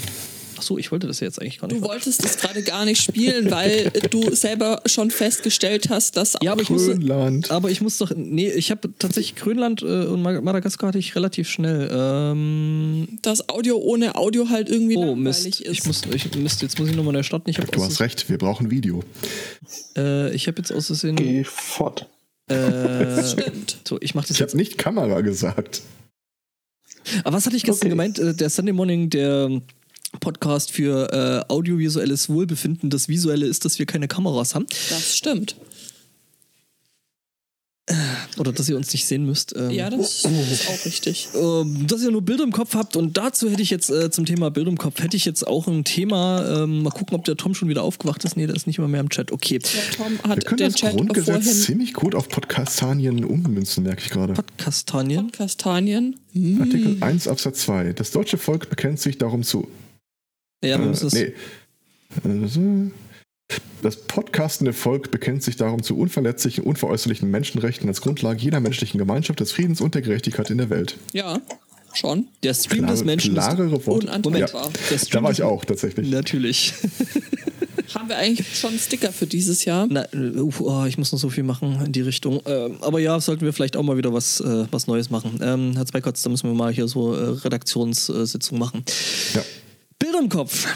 [0.62, 1.80] Achso, ich wollte das ja jetzt eigentlich gar nicht.
[1.82, 6.52] Du wolltest es gerade gar nicht spielen, weil du selber schon festgestellt hast, dass Ja,
[6.52, 7.50] aber ich muss, Grönland.
[7.50, 8.12] aber ich muss doch.
[8.14, 11.90] Nee, ich habe tatsächlich Grönland äh, und Mad- Madagaskar hatte ich relativ schnell.
[11.92, 15.60] Ähm, das Audio ohne Audio halt irgendwie oh, langweilig Mist.
[15.62, 15.68] ist.
[15.68, 16.62] Ich muss, ich, Mist.
[16.62, 17.50] Jetzt muss ich nochmal neu starten.
[17.50, 19.02] Ich habe Du hast recht, wir brauchen Video.
[19.96, 21.16] äh, ich hab jetzt aus Versehen.
[21.16, 22.08] Geh fort.
[22.48, 23.78] Äh, Stimmt.
[23.88, 25.82] so, ich mache das Ich jetzt habe nicht Kamera gesagt.
[27.24, 27.90] Aber was hatte ich gestern Okay.
[27.90, 28.18] gemeint?
[28.20, 29.60] Äh, Der Sunday Morning, der
[30.20, 32.90] Podcast für äh, audiovisuelles Wohlbefinden.
[32.90, 34.66] Das Visuelle ist, dass wir keine Kameras haben.
[34.90, 35.56] Das stimmt.
[38.38, 39.54] Oder dass ihr uns nicht sehen müsst.
[39.56, 41.28] Ähm, Ja, das ist auch richtig.
[41.34, 42.96] ähm, dass ihr nur Bilder im Kopf habt.
[42.96, 45.66] Und dazu hätte ich jetzt äh, zum Thema Bild im Kopf, hätte ich jetzt auch
[45.66, 46.62] ein Thema.
[46.62, 48.36] Ähm, mal gucken, ob der Tom schon wieder aufgewacht ist.
[48.36, 49.32] Nee, der ist nicht immer mehr im Chat.
[49.32, 49.58] Okay.
[49.58, 53.82] Der Tom Wir hat können den das Chat Grundgesetz vorhin ziemlich gut auf Podcastanien ummünzen,
[53.82, 54.34] merke ich gerade.
[54.34, 55.32] Podcastanien.
[55.32, 56.16] Kastanien.
[56.34, 56.62] Hm.
[56.62, 57.94] Artikel 1 Absatz 2.
[57.94, 59.68] Das deutsche Volk bekennt sich darum zu.
[60.62, 61.14] Ja, wir Äh, müssen das.
[61.14, 61.32] nee.
[63.82, 69.40] Das podcastende Volk bekennt sich darum zu unverletzlichen, unveräußerlichen Menschenrechten als Grundlage jeder menschlichen Gemeinschaft,
[69.40, 70.96] des Friedens und der Gerechtigkeit in der Welt.
[71.12, 71.40] Ja,
[71.92, 72.28] schon.
[72.42, 74.06] Der Stream Klare, des Menschen klarere Worte.
[74.06, 74.70] Unantastbar.
[74.90, 75.12] ist.
[75.12, 76.08] Der Da war ich auch tatsächlich.
[76.10, 76.72] Natürlich.
[77.94, 79.86] Haben wir eigentlich schon einen Sticker für dieses Jahr?
[79.90, 82.40] Na, äh, oh, ich muss noch so viel machen in die Richtung.
[82.46, 85.40] Ähm, aber ja, sollten wir vielleicht auch mal wieder was, äh, was Neues machen.
[85.42, 88.82] Ähm, Herr Zweikotz, da müssen wir mal hier so äh, Redaktionssitzung machen.
[89.34, 89.42] Ja.
[90.02, 90.66] Bilder im Kopf.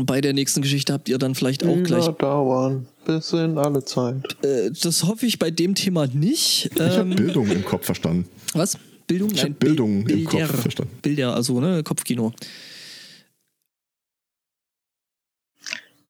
[0.00, 2.06] Bei der nächsten Geschichte habt ihr dann vielleicht auch gleich.
[2.06, 2.86] dauern.
[3.04, 4.36] Bis in alle Zeit.
[4.44, 6.70] Äh, das hoffe ich bei dem Thema nicht.
[6.74, 8.28] Ich habe Ähm, Bildung im Kopf verstanden.
[8.54, 8.78] was?
[9.08, 9.30] Bildung?
[9.32, 10.48] Ich hab Bil- Bildung im Kopf Bilder.
[10.54, 10.98] verstanden.
[11.02, 12.32] Bilder, also ne, Kopfkino.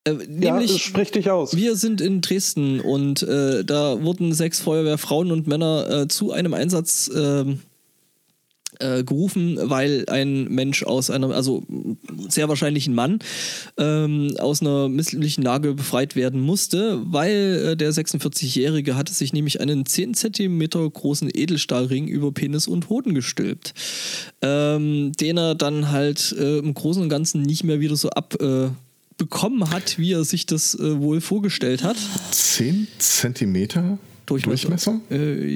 [0.05, 0.17] Äh, Ja,
[0.53, 1.57] nämlich, sprich dich aus.
[1.57, 6.53] Wir sind in Dresden und äh, da wurden sechs Feuerwehrfrauen und Männer äh, zu einem
[6.55, 7.61] Einsatz ähm,
[8.79, 11.65] äh, gerufen, weil ein Mensch aus einer, also
[12.29, 13.19] sehr wahrscheinlich ein Mann,
[13.77, 19.61] ähm, aus einer misslichen Lage befreit werden musste, weil äh, der 46-Jährige hatte sich nämlich
[19.61, 23.75] einen 10 Zentimeter großen Edelstahlring über Penis und Hoden gestülpt,
[24.43, 28.37] ähm, den er dann halt äh, im Großen und Ganzen nicht mehr wieder so ab
[28.41, 28.69] äh,
[29.17, 31.97] bekommen hat, wie er sich das äh, wohl vorgestellt hat.
[32.31, 33.99] 10 Zentimeter
[34.29, 35.01] Durchmesser?
[35.11, 35.47] Äh,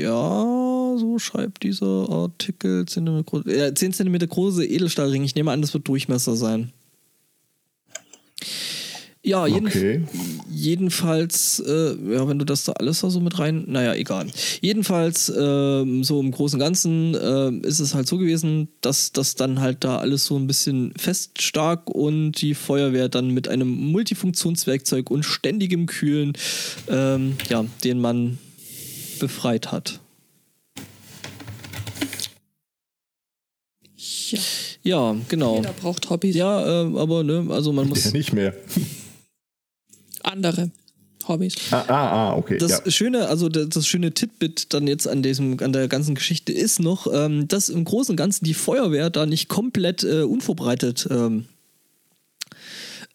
[0.00, 0.63] ja,
[0.98, 2.86] so schreibt dieser Artikel.
[2.86, 5.24] 10 cm, äh, 10 cm große Edelstahlring.
[5.24, 6.72] Ich nehme an, das wird Durchmesser sein.
[9.26, 10.02] Ja, jeden, Okay.
[10.50, 14.26] jedenfalls, äh, ja, wenn du das da alles da so mit rein, naja, egal.
[14.60, 19.34] Jedenfalls, ähm, so im Großen und Ganzen äh, ist es halt so gewesen, dass das
[19.34, 25.10] dann halt da alles so ein bisschen feststark und die Feuerwehr dann mit einem Multifunktionswerkzeug
[25.10, 26.34] und ständigem Kühlen,
[26.88, 28.36] ähm, ja, den Mann
[29.20, 30.00] befreit hat.
[34.32, 34.38] Ja,
[34.82, 35.56] Ja, genau.
[35.56, 36.36] jeder braucht Hobbys.
[36.36, 38.04] Ja, äh, aber ne, also man muss.
[38.04, 38.54] Ja, nicht mehr.
[40.22, 40.70] Andere
[41.28, 41.54] Hobbys.
[41.70, 42.58] Ah, ah, ah okay.
[42.58, 42.90] Das ja.
[42.90, 46.80] schöne, also das, das schöne Titbit dann jetzt an diesem, an der ganzen Geschichte ist
[46.80, 51.46] noch, ähm, dass im Großen und Ganzen die Feuerwehr da nicht komplett äh, unvorbereitet ähm,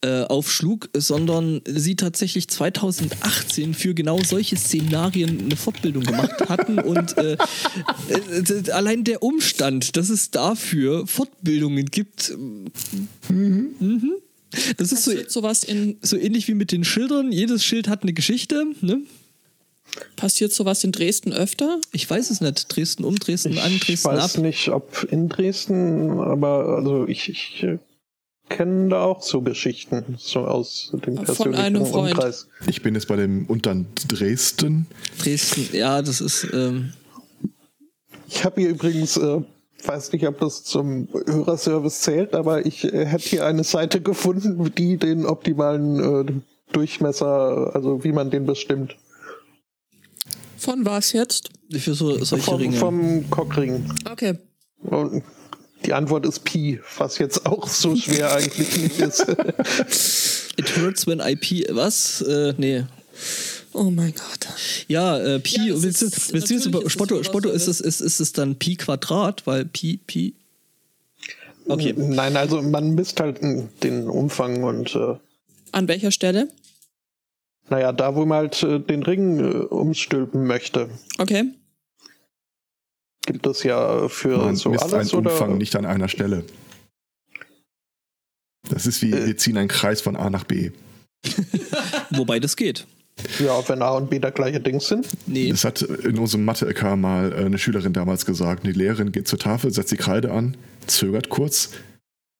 [0.01, 7.17] äh, aufschlug, sondern sie tatsächlich 2018 für genau solche Szenarien eine Fortbildung gemacht hatten und
[7.17, 12.33] äh, äh, allein der Umstand, dass es dafür Fortbildungen gibt,
[13.27, 14.13] mhm.
[14.77, 17.31] das ist so, sowas in so ähnlich wie mit den Schildern.
[17.31, 19.01] Jedes Schild hat eine Geschichte, ne?
[20.15, 21.79] passiert sowas in Dresden öfter?
[21.91, 22.73] Ich weiß es nicht.
[22.73, 24.41] Dresden um, Dresden an, Ich Dresden weiß ab.
[24.41, 27.65] nicht, ob in Dresden, aber also ich, ich
[28.49, 32.13] äh, kenne da auch so Geschichten, so aus dem Von persönlichen einem Freund.
[32.15, 32.47] Umkreis.
[32.67, 34.87] Ich bin jetzt bei dem Untern Dresden.
[35.21, 36.47] Dresden, ja, das ist.
[36.53, 36.93] Ähm,
[38.27, 39.41] Ich habe hier übrigens, äh,
[39.85, 44.71] weiß nicht, ob das zum Hörerservice zählt, aber ich äh, hätte hier eine Seite gefunden,
[44.77, 46.31] die den optimalen äh,
[46.71, 48.95] Durchmesser, also wie man den bestimmt.
[50.57, 51.49] Von was jetzt?
[51.71, 52.77] für so solche Vom, Ringe.
[52.77, 53.85] vom Cockring.
[54.11, 54.37] Okay.
[54.81, 55.23] Und
[55.85, 59.25] die Antwort ist Pi, was jetzt auch so schwer eigentlich nicht ist.
[60.57, 61.65] It hurts when I pee.
[61.69, 62.21] Was?
[62.21, 62.83] Äh, nee.
[63.73, 64.47] Oh mein Gott.
[64.87, 65.69] Ja, äh, Pi.
[65.69, 67.71] Ja, willst du, ist- willst du jetzt über ist es Spotto, Spotto ist, oder?
[67.71, 70.33] es, ist, ist, ist es dann Pi Quadrat, weil Pi, Pi.
[71.67, 71.93] Okay.
[71.95, 73.39] Nein, also man misst halt
[73.83, 75.15] den Umfang und äh,
[75.71, 76.49] An welcher Stelle?
[77.69, 80.89] naja, da wo man halt äh, den Ring äh, umstülpen möchte,
[81.19, 81.43] Okay.
[83.31, 86.43] Gibt es ja für Man so misst alles einen oder Umfang nicht an einer Stelle.
[88.67, 89.27] Das ist wie, Äh.
[89.27, 90.71] wir ziehen einen Kreis von A nach B.
[92.09, 92.87] Wobei das geht.
[93.39, 95.07] ja, wenn A und B der gleiche Ding sind.
[95.27, 95.49] Nee.
[95.51, 98.65] Das hat in unserem Mathe-LK mal äh, eine Schülerin damals gesagt.
[98.65, 100.57] Die Lehrerin geht zur Tafel, setzt die Kreide an,
[100.87, 101.69] zögert kurz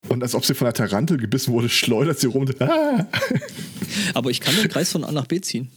[0.08, 2.46] und als ob sie von einer Tarantel gebissen wurde, schleudert sie rum.
[2.60, 3.06] Ah!
[4.16, 5.70] Aber ich kann den Kreis von A nach B ziehen.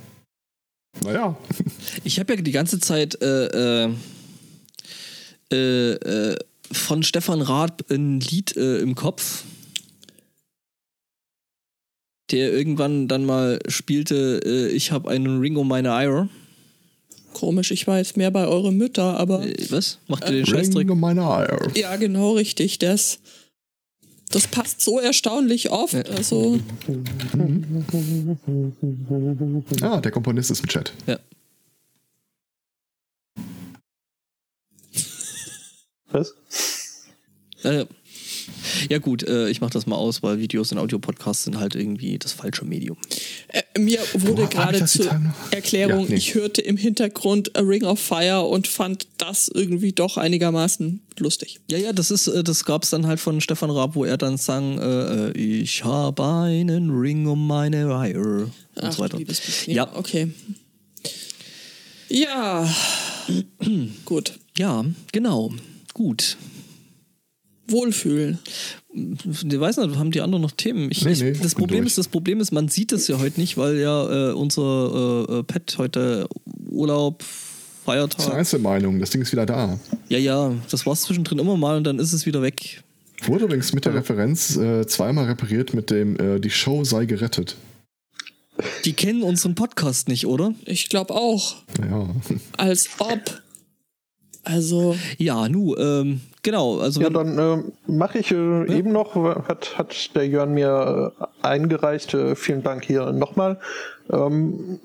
[1.05, 1.37] naja.
[2.05, 3.91] Ich habe ja die ganze Zeit äh, äh,
[5.53, 6.37] äh, äh,
[6.71, 9.45] von Stefan Raab ein Lied äh, im Kopf,
[12.31, 16.29] der irgendwann dann mal spielte, äh, ich habe einen Ring um meine Eier.
[17.35, 19.99] Komisch, ich war jetzt mehr bei eure Mütter, aber Äh, was?
[20.09, 20.83] Macht ihr den Scheißdreck?
[20.83, 21.71] Ring um meine Eier.
[21.75, 22.79] ja, genau richtig.
[22.79, 23.19] Das,
[24.33, 25.95] das passt so erstaunlich oft.
[26.11, 26.59] Also,
[29.81, 30.93] Ah, der Komponist ist im Chat.
[31.07, 31.19] Ja.
[36.11, 36.35] Was?
[37.63, 37.87] Äh,
[38.91, 42.19] ja gut, äh, ich mache das mal aus, weil Videos und Audiopodcasts sind halt irgendwie
[42.19, 42.97] das falsche Medium.
[43.49, 45.21] äh, mir wurde gerade zur?
[45.51, 46.15] Erklärung, Ja, nee.
[46.17, 51.61] ich hörte im Hintergrund A Ring of Fire und fand das irgendwie doch einigermaßen lustig.
[51.71, 54.37] Ja, ja, das ist, äh, das gab's dann halt von Stefan Raab, wo er dann
[54.37, 59.19] sang, äh, äh, ich habe einen Ring um meine Eier und so weiter.
[59.67, 59.89] Ja.
[59.97, 60.33] okay.
[62.09, 62.69] Ja,
[64.05, 64.35] gut.
[64.59, 65.53] Ja, genau.
[65.95, 66.37] Gut.
[67.69, 68.39] Wohlfühlen.
[68.95, 70.91] Ich weiß nicht, haben die anderen noch Themen?
[70.91, 71.87] Ich, Nee, ich, nee, das bin Problem durch.
[71.93, 75.39] ist, das Problem ist, man sieht es ja heute nicht, weil ja äh, unser äh,
[75.39, 76.29] äh, Pet heute
[76.69, 77.29] Urlaub, Das
[77.85, 78.19] Feiertag.
[78.21, 79.79] ist eine Einzelmeinung, das Ding ist wieder da.
[80.09, 82.83] Ja, ja, das war zwischendrin immer mal und dann ist es wieder weg.
[83.25, 87.57] Wurde übrigens mit der Referenz äh, zweimal repariert mit dem äh, Die Show sei gerettet.
[88.85, 90.53] Die kennen unseren Podcast nicht, oder?
[90.67, 91.57] Ich glaube auch.
[91.89, 92.09] Ja.
[92.59, 93.41] Als ob.
[94.43, 99.79] Also, Ja, nu, ähm, genau, also Ja, dann äh, mache ich äh, eben noch, hat,
[99.79, 102.15] hat der Jörn mir äh, eingereicht.
[102.15, 103.59] Äh, vielen Dank hier nochmal.
[104.11, 104.81] Ähm,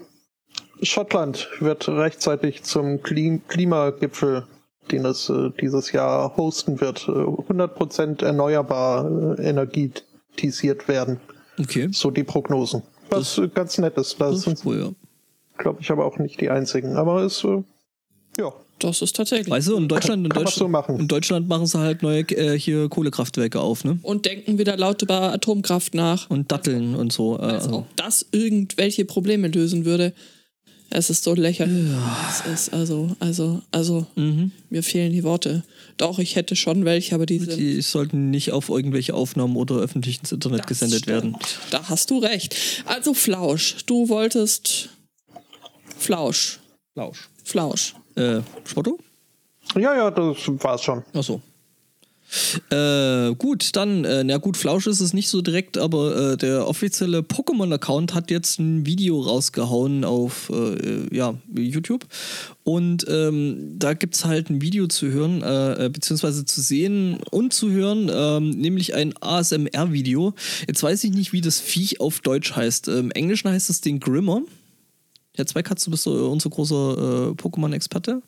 [0.82, 4.46] Schottland wird rechtzeitig zum Klim Klimagipfel,
[4.92, 11.20] den es äh, dieses Jahr hosten wird, äh, 100% erneuerbar äh, energetisiert werden.
[11.60, 11.90] okay.
[11.92, 12.84] So die Prognosen.
[13.10, 14.20] Was äh, ganz nett ist.
[14.22, 14.90] Das Das sind, ist cool, ja.
[15.58, 16.96] glaube ich, aber auch nicht die einzigen.
[16.96, 17.64] Aber es, äh,
[18.38, 19.50] ja, Das ist tatsächlich.
[19.50, 21.00] Weißt du, in Deutschland, in Deutschland, so machen.
[21.00, 23.98] in Deutschland machen sie halt neue äh, hier Kohlekraftwerke auf, ne?
[24.04, 26.30] Und denken wieder laut über Atomkraft nach.
[26.30, 27.38] Und Datteln und so.
[27.38, 27.76] Äh, Also, also.
[27.80, 30.14] ob das irgendwelche Probleme lösen würde.
[30.90, 31.86] Es ist so lächerlich.
[32.30, 34.52] Es ist also, also, also, Mhm.
[34.70, 35.64] mir fehlen die Worte.
[35.98, 37.58] Doch, ich hätte schon welche, aber die sind.
[37.58, 41.14] Die sollten nicht auf irgendwelche Aufnahmen oder öffentlich ins Internet Das gesendet stimmt.
[41.14, 41.38] werden.
[41.72, 42.56] Da hast du recht.
[42.86, 44.88] Also Flausch, du wolltest
[45.98, 46.60] Flausch,
[46.94, 47.28] Flausch.
[47.44, 47.94] Flausch.
[48.18, 48.98] Äh, Spotto?
[49.76, 51.04] ja, ja, das war's schon.
[51.14, 51.42] Achso.
[52.70, 56.68] Äh, gut, dann, äh, na gut, Flausch ist es nicht so direkt, aber äh, der
[56.68, 62.06] offizielle Pokémon-Account hat jetzt ein Video rausgehauen auf äh, ja, YouTube.
[62.64, 67.20] Und ähm, da gibt es halt ein Video zu hören, äh, äh, beziehungsweise zu sehen
[67.32, 70.34] und zu hören, ähm, nämlich ein ASMR-Video.
[70.68, 72.90] Jetzt weiß ich nicht, wie das Viech auf Deutsch heißt.
[72.90, 74.42] Im Englischen heißt es den Grimmer.
[75.38, 78.24] Herr Zweikatz, du bist so äh, unser großer äh, Pokémon-Experte.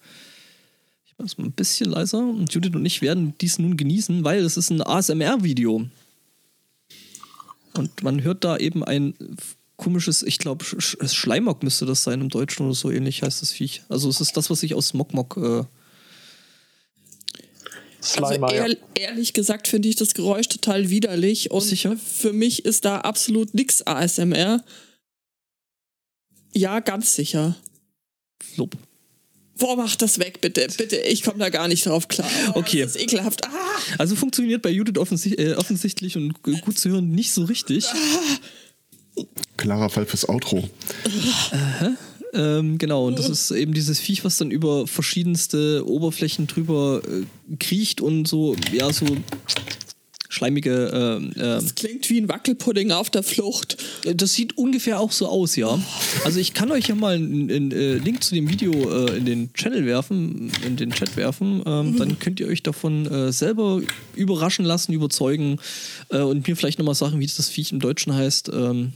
[1.08, 2.20] Ich mache es mal ein bisschen leiser.
[2.20, 5.88] Und Judith und ich werden dies nun genießen, weil es ist ein ASMR-Video.
[7.74, 9.16] Und man hört da eben ein
[9.76, 13.42] komisches, ich glaube, Sch Sch Schleimok müsste das sein im Deutschen oder so ähnlich heißt
[13.42, 13.82] das Viech.
[13.90, 15.38] Also es ist das, was ich aus Mokmok.
[15.38, 15.64] Äh,
[18.02, 18.66] Slimer, also ja.
[18.68, 21.98] ehr, ehrlich gesagt finde ich das Geräusch total widerlich und Sicher?
[21.98, 24.64] für mich ist da absolut nix ASMR.
[26.60, 27.56] Ja, ganz sicher.
[28.58, 28.76] Lob.
[29.58, 30.98] Boah, mach das weg, bitte, bitte.
[30.98, 32.30] Ich komme da gar nicht drauf klar.
[32.50, 32.82] Oh, Okay.
[32.82, 33.46] Das ist ekelhaft.
[33.46, 33.50] Ah,
[33.98, 37.86] Also funktioniert bei Judith offensi äh, offensichtlich und gut zu hören nicht so richtig.
[39.56, 40.70] Klarer Fall fürs Outro.
[42.34, 47.56] Ähm, genau, und das ist eben dieses Viech, was dann über verschiedenste Oberflächen drüber äh,
[47.56, 49.06] kriecht und so, ja, so
[50.30, 50.92] schleimige.
[50.94, 53.78] ähm, ähm, das klingt wie ein Wackelpudding auf der Flucht.
[54.06, 55.78] das sieht ungefähr auch so aus, ja.
[56.24, 59.26] Also ich kann euch ja mal einen, einen äh, Link zu dem Video äh, in
[59.26, 61.64] den Channel werfen, in den Chat werfen.
[61.66, 63.82] Ähm, Dann könnt ihr euch davon äh, selber
[64.16, 65.60] überraschen lassen, überzeugen
[66.10, 68.50] äh, und mir vielleicht nochmal sagen, wie das Viech im Deutschen heißt.
[68.54, 68.94] Ähm,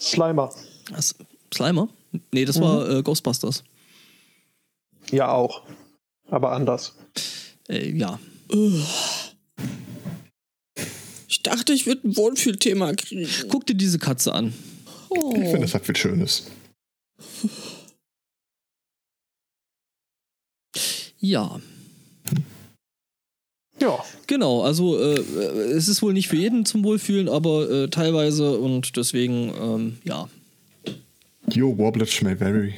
[0.00, 0.50] Slimer.
[0.90, 1.14] was?
[1.52, 1.88] Slimer?
[2.32, 3.64] Nee, das war äh, Ghostbusters.
[5.10, 5.62] Ja, auch.
[6.28, 6.94] Aber anders.
[7.68, 8.18] Äh, ja.
[11.28, 13.28] Ich dachte, ich würde ein Wohlfühlthema kriegen.
[13.48, 14.52] Guck dir diese Katze an.
[15.10, 16.46] Ich finde, das hat viel Schönes.
[21.18, 21.60] Ja,
[23.80, 24.02] Ja.
[24.26, 24.62] genau.
[24.62, 28.96] Also äh, äh, es ist wohl nicht für jeden zum Wohlfühlen, aber äh, teilweise und
[28.96, 30.28] deswegen, ähm, ja.
[31.52, 32.74] Yo, Wobblitch may vary.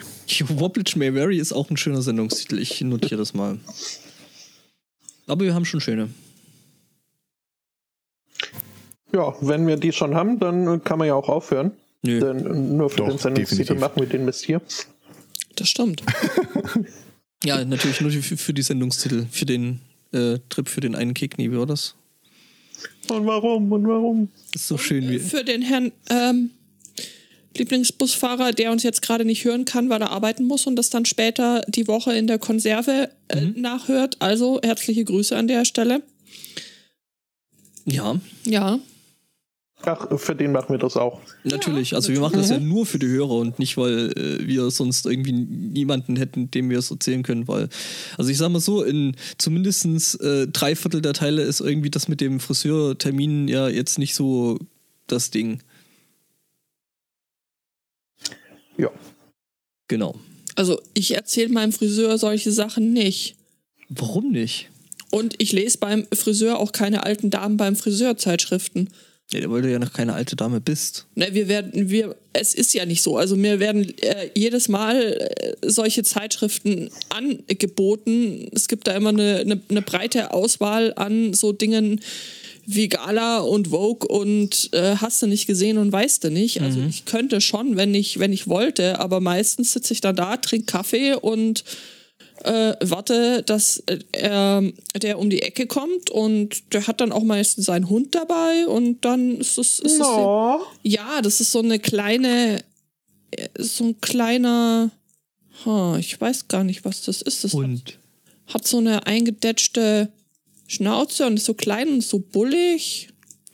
[0.49, 2.59] Wobblitch May Vary ist auch ein schöner Sendungstitel.
[2.59, 3.59] Ich notiere das mal.
[5.27, 6.11] Aber wir haben schon schöne.
[9.13, 11.73] Ja, wenn wir die schon haben, dann kann man ja auch aufhören.
[12.03, 12.21] Nö.
[12.21, 14.61] Denn äh, nur für Doch, den Sendungstitel machen wir den Mist hier.
[15.57, 16.03] Das stimmt.
[17.45, 19.27] Ja, natürlich nur für, für die Sendungstitel.
[19.31, 19.81] Für den
[20.13, 21.39] äh, Trip für den einen Kick.
[21.39, 21.95] Nee, wie war das?
[23.09, 23.71] Und warum?
[23.71, 24.29] Und warum?
[24.55, 25.19] ist so schön wie.
[25.19, 26.51] Für den Herrn ähm,
[27.57, 31.05] Lieblingsbusfahrer, der uns jetzt gerade nicht hören kann, weil er arbeiten muss und das dann
[31.05, 34.17] später die Woche in der Konserve äh, nachhört.
[34.21, 36.03] Also herzliche Grüße an der Stelle.
[37.85, 38.79] Ja, Ja.
[39.83, 41.21] Ach, für den machen wir das auch.
[41.45, 41.95] natürlich.
[41.95, 45.07] Also wir machen das ja nur für die Hörer und nicht, weil äh, wir sonst
[45.07, 47.47] irgendwie niemanden hätten, dem wir es erzählen können.
[47.47, 47.69] Weil,
[48.17, 52.09] also ich sag mal so, in zumindest äh, drei Viertel der Teile ist irgendwie das
[52.09, 54.59] mit dem Friseurtermin ja jetzt nicht so
[55.07, 55.63] das Ding.
[58.77, 58.91] Ja.
[59.87, 60.17] Genau.
[60.57, 63.37] Also ich erzähle meinem Friseur solche Sachen nicht.
[63.89, 64.71] Warum nicht?
[65.11, 68.91] Und ich lese beim Friseur auch keine alten Damen beim Friseurzeitschriften.
[69.31, 71.07] Ja, weil du ja noch keine alte Dame bist.
[71.15, 73.19] Ne, wir werden, wir, es ist ja nicht so.
[73.19, 78.49] Also mir werden äh, jedes Mal äh, solche Zeitschriften angeboten.
[78.55, 82.01] Es gibt da immer eine, eine, eine breite Auswahl an so Dingen
[82.65, 86.61] wie Gala und Vogue und äh, hast du nicht gesehen und weißt du nicht.
[86.61, 90.37] Also ich könnte schon, wenn ich, wenn ich wollte, aber meistens sitze ich dann da,
[90.37, 91.65] trinke Kaffee und
[92.44, 94.62] äh, warte, dass äh, er,
[95.01, 99.05] der um die Ecke kommt und der hat dann auch meistens seinen Hund dabei und
[99.05, 100.60] dann ist es, ist es No.
[100.82, 102.62] ja, das ist so eine kleine,
[103.31, 104.90] äh, so ein kleiner,
[105.65, 107.44] huh, ich weiß gar nicht, was das ist.
[107.44, 107.98] Das Und
[108.47, 110.10] hat so eine eingedetschte
[110.66, 113.09] Schnauze und ist so klein und so bullig.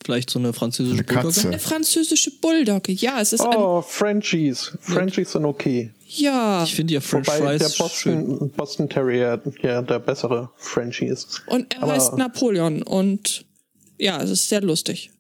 [0.05, 1.23] Vielleicht so eine französische Eine Katze.
[1.23, 1.49] Bulldogge?
[1.49, 2.93] Eine französische Bulldogge.
[2.93, 3.57] Ja, es ist ein.
[3.57, 4.73] Oh, Frenchies.
[4.81, 5.91] Frenchies sind okay.
[6.17, 6.65] Ja.
[6.65, 8.27] Ich finde ja French Wobei der Fries schön.
[8.29, 11.43] Boston, Boston Terrier ja der bessere Frenchie ist.
[11.47, 12.83] Und er Aber- heißt Napoleon.
[12.83, 13.45] Und
[13.99, 15.11] ja, es ist sehr lustig.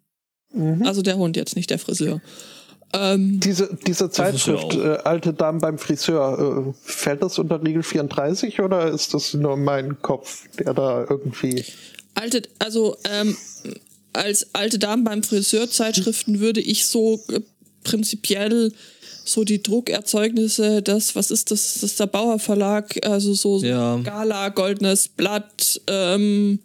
[0.53, 0.83] Mhm.
[0.87, 2.21] Also der Hund jetzt, nicht der Friseur.
[2.93, 8.61] Ähm, Diese, diese Zeitschrift, äh, Alte Damen beim Friseur, äh, fällt das unter Regel 34
[8.61, 11.65] oder ist das nur mein Kopf, der da irgendwie.
[12.15, 13.37] alte, also ähm,
[14.13, 17.41] als alte Damen beim Friseurzeitschriften würde ich so äh,
[17.83, 18.73] prinzipiell
[19.25, 23.97] so die Druckerzeugnisse, das, was ist das, das ist der Bauer Verlag, also so Ja.
[23.97, 26.59] Gala, Goldenes Blatt, ähm,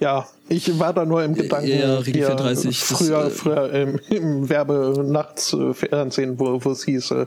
[0.00, 3.72] Ja, ich war da nur im Gedanken, ja, Regel hier 34, das, früher, äh, früher
[3.72, 7.26] im, im Werbenachtsfernsehen, wo, wo es hieß, äh,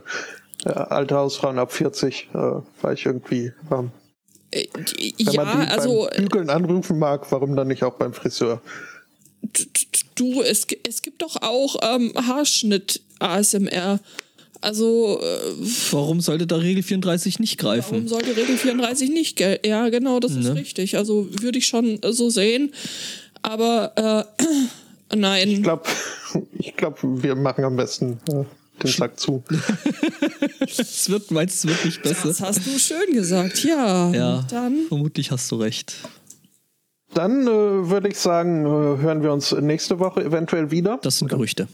[0.64, 3.90] äh, alte Hausfrauen ab 40, äh, war ich irgendwie, ähm,
[4.52, 8.12] äh, wenn ja, man die also beim Bügeln anrufen mag, warum dann nicht auch beim
[8.12, 8.60] Friseur?
[10.20, 14.00] Du, es, es gibt doch auch ähm, Haarschnitt ASMR.
[14.62, 15.52] Also, äh,
[15.90, 18.08] Warum sollte da Regel 34 nicht warum greifen?
[18.08, 19.66] sollte Regel 34 nicht gelten?
[19.66, 20.54] Ja, genau, das ist Ne?
[20.56, 20.98] richtig.
[20.98, 22.72] Also würde ich schon äh, so sehen.
[23.40, 24.44] Aber äh,
[25.16, 25.48] nein.
[25.48, 25.84] Ich glaube,
[26.58, 28.44] ich glaub, wir machen am besten äh,
[28.82, 29.42] den Sack zu.
[30.60, 32.28] Es wird, meinst du, es wird nicht besser?
[32.28, 34.12] Das hast du schön gesagt, ja.
[34.12, 35.94] Ja, Dann vermutlich hast du recht.
[37.14, 37.50] Dann äh,
[37.90, 40.98] würde ich sagen, äh, hören wir uns nächste Woche eventuell wieder.
[41.02, 41.68] Das sind Gerüchte.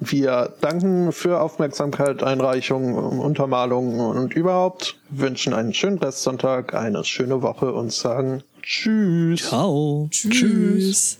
[0.00, 7.72] Wir danken für Aufmerksamkeit, Einreichung, Untermalung und überhaupt, wünschen einen schönen Restsonntag, eine schöne Woche
[7.72, 9.48] und sagen Tschüss.
[9.48, 10.08] Ciao.
[10.10, 11.18] tschüss.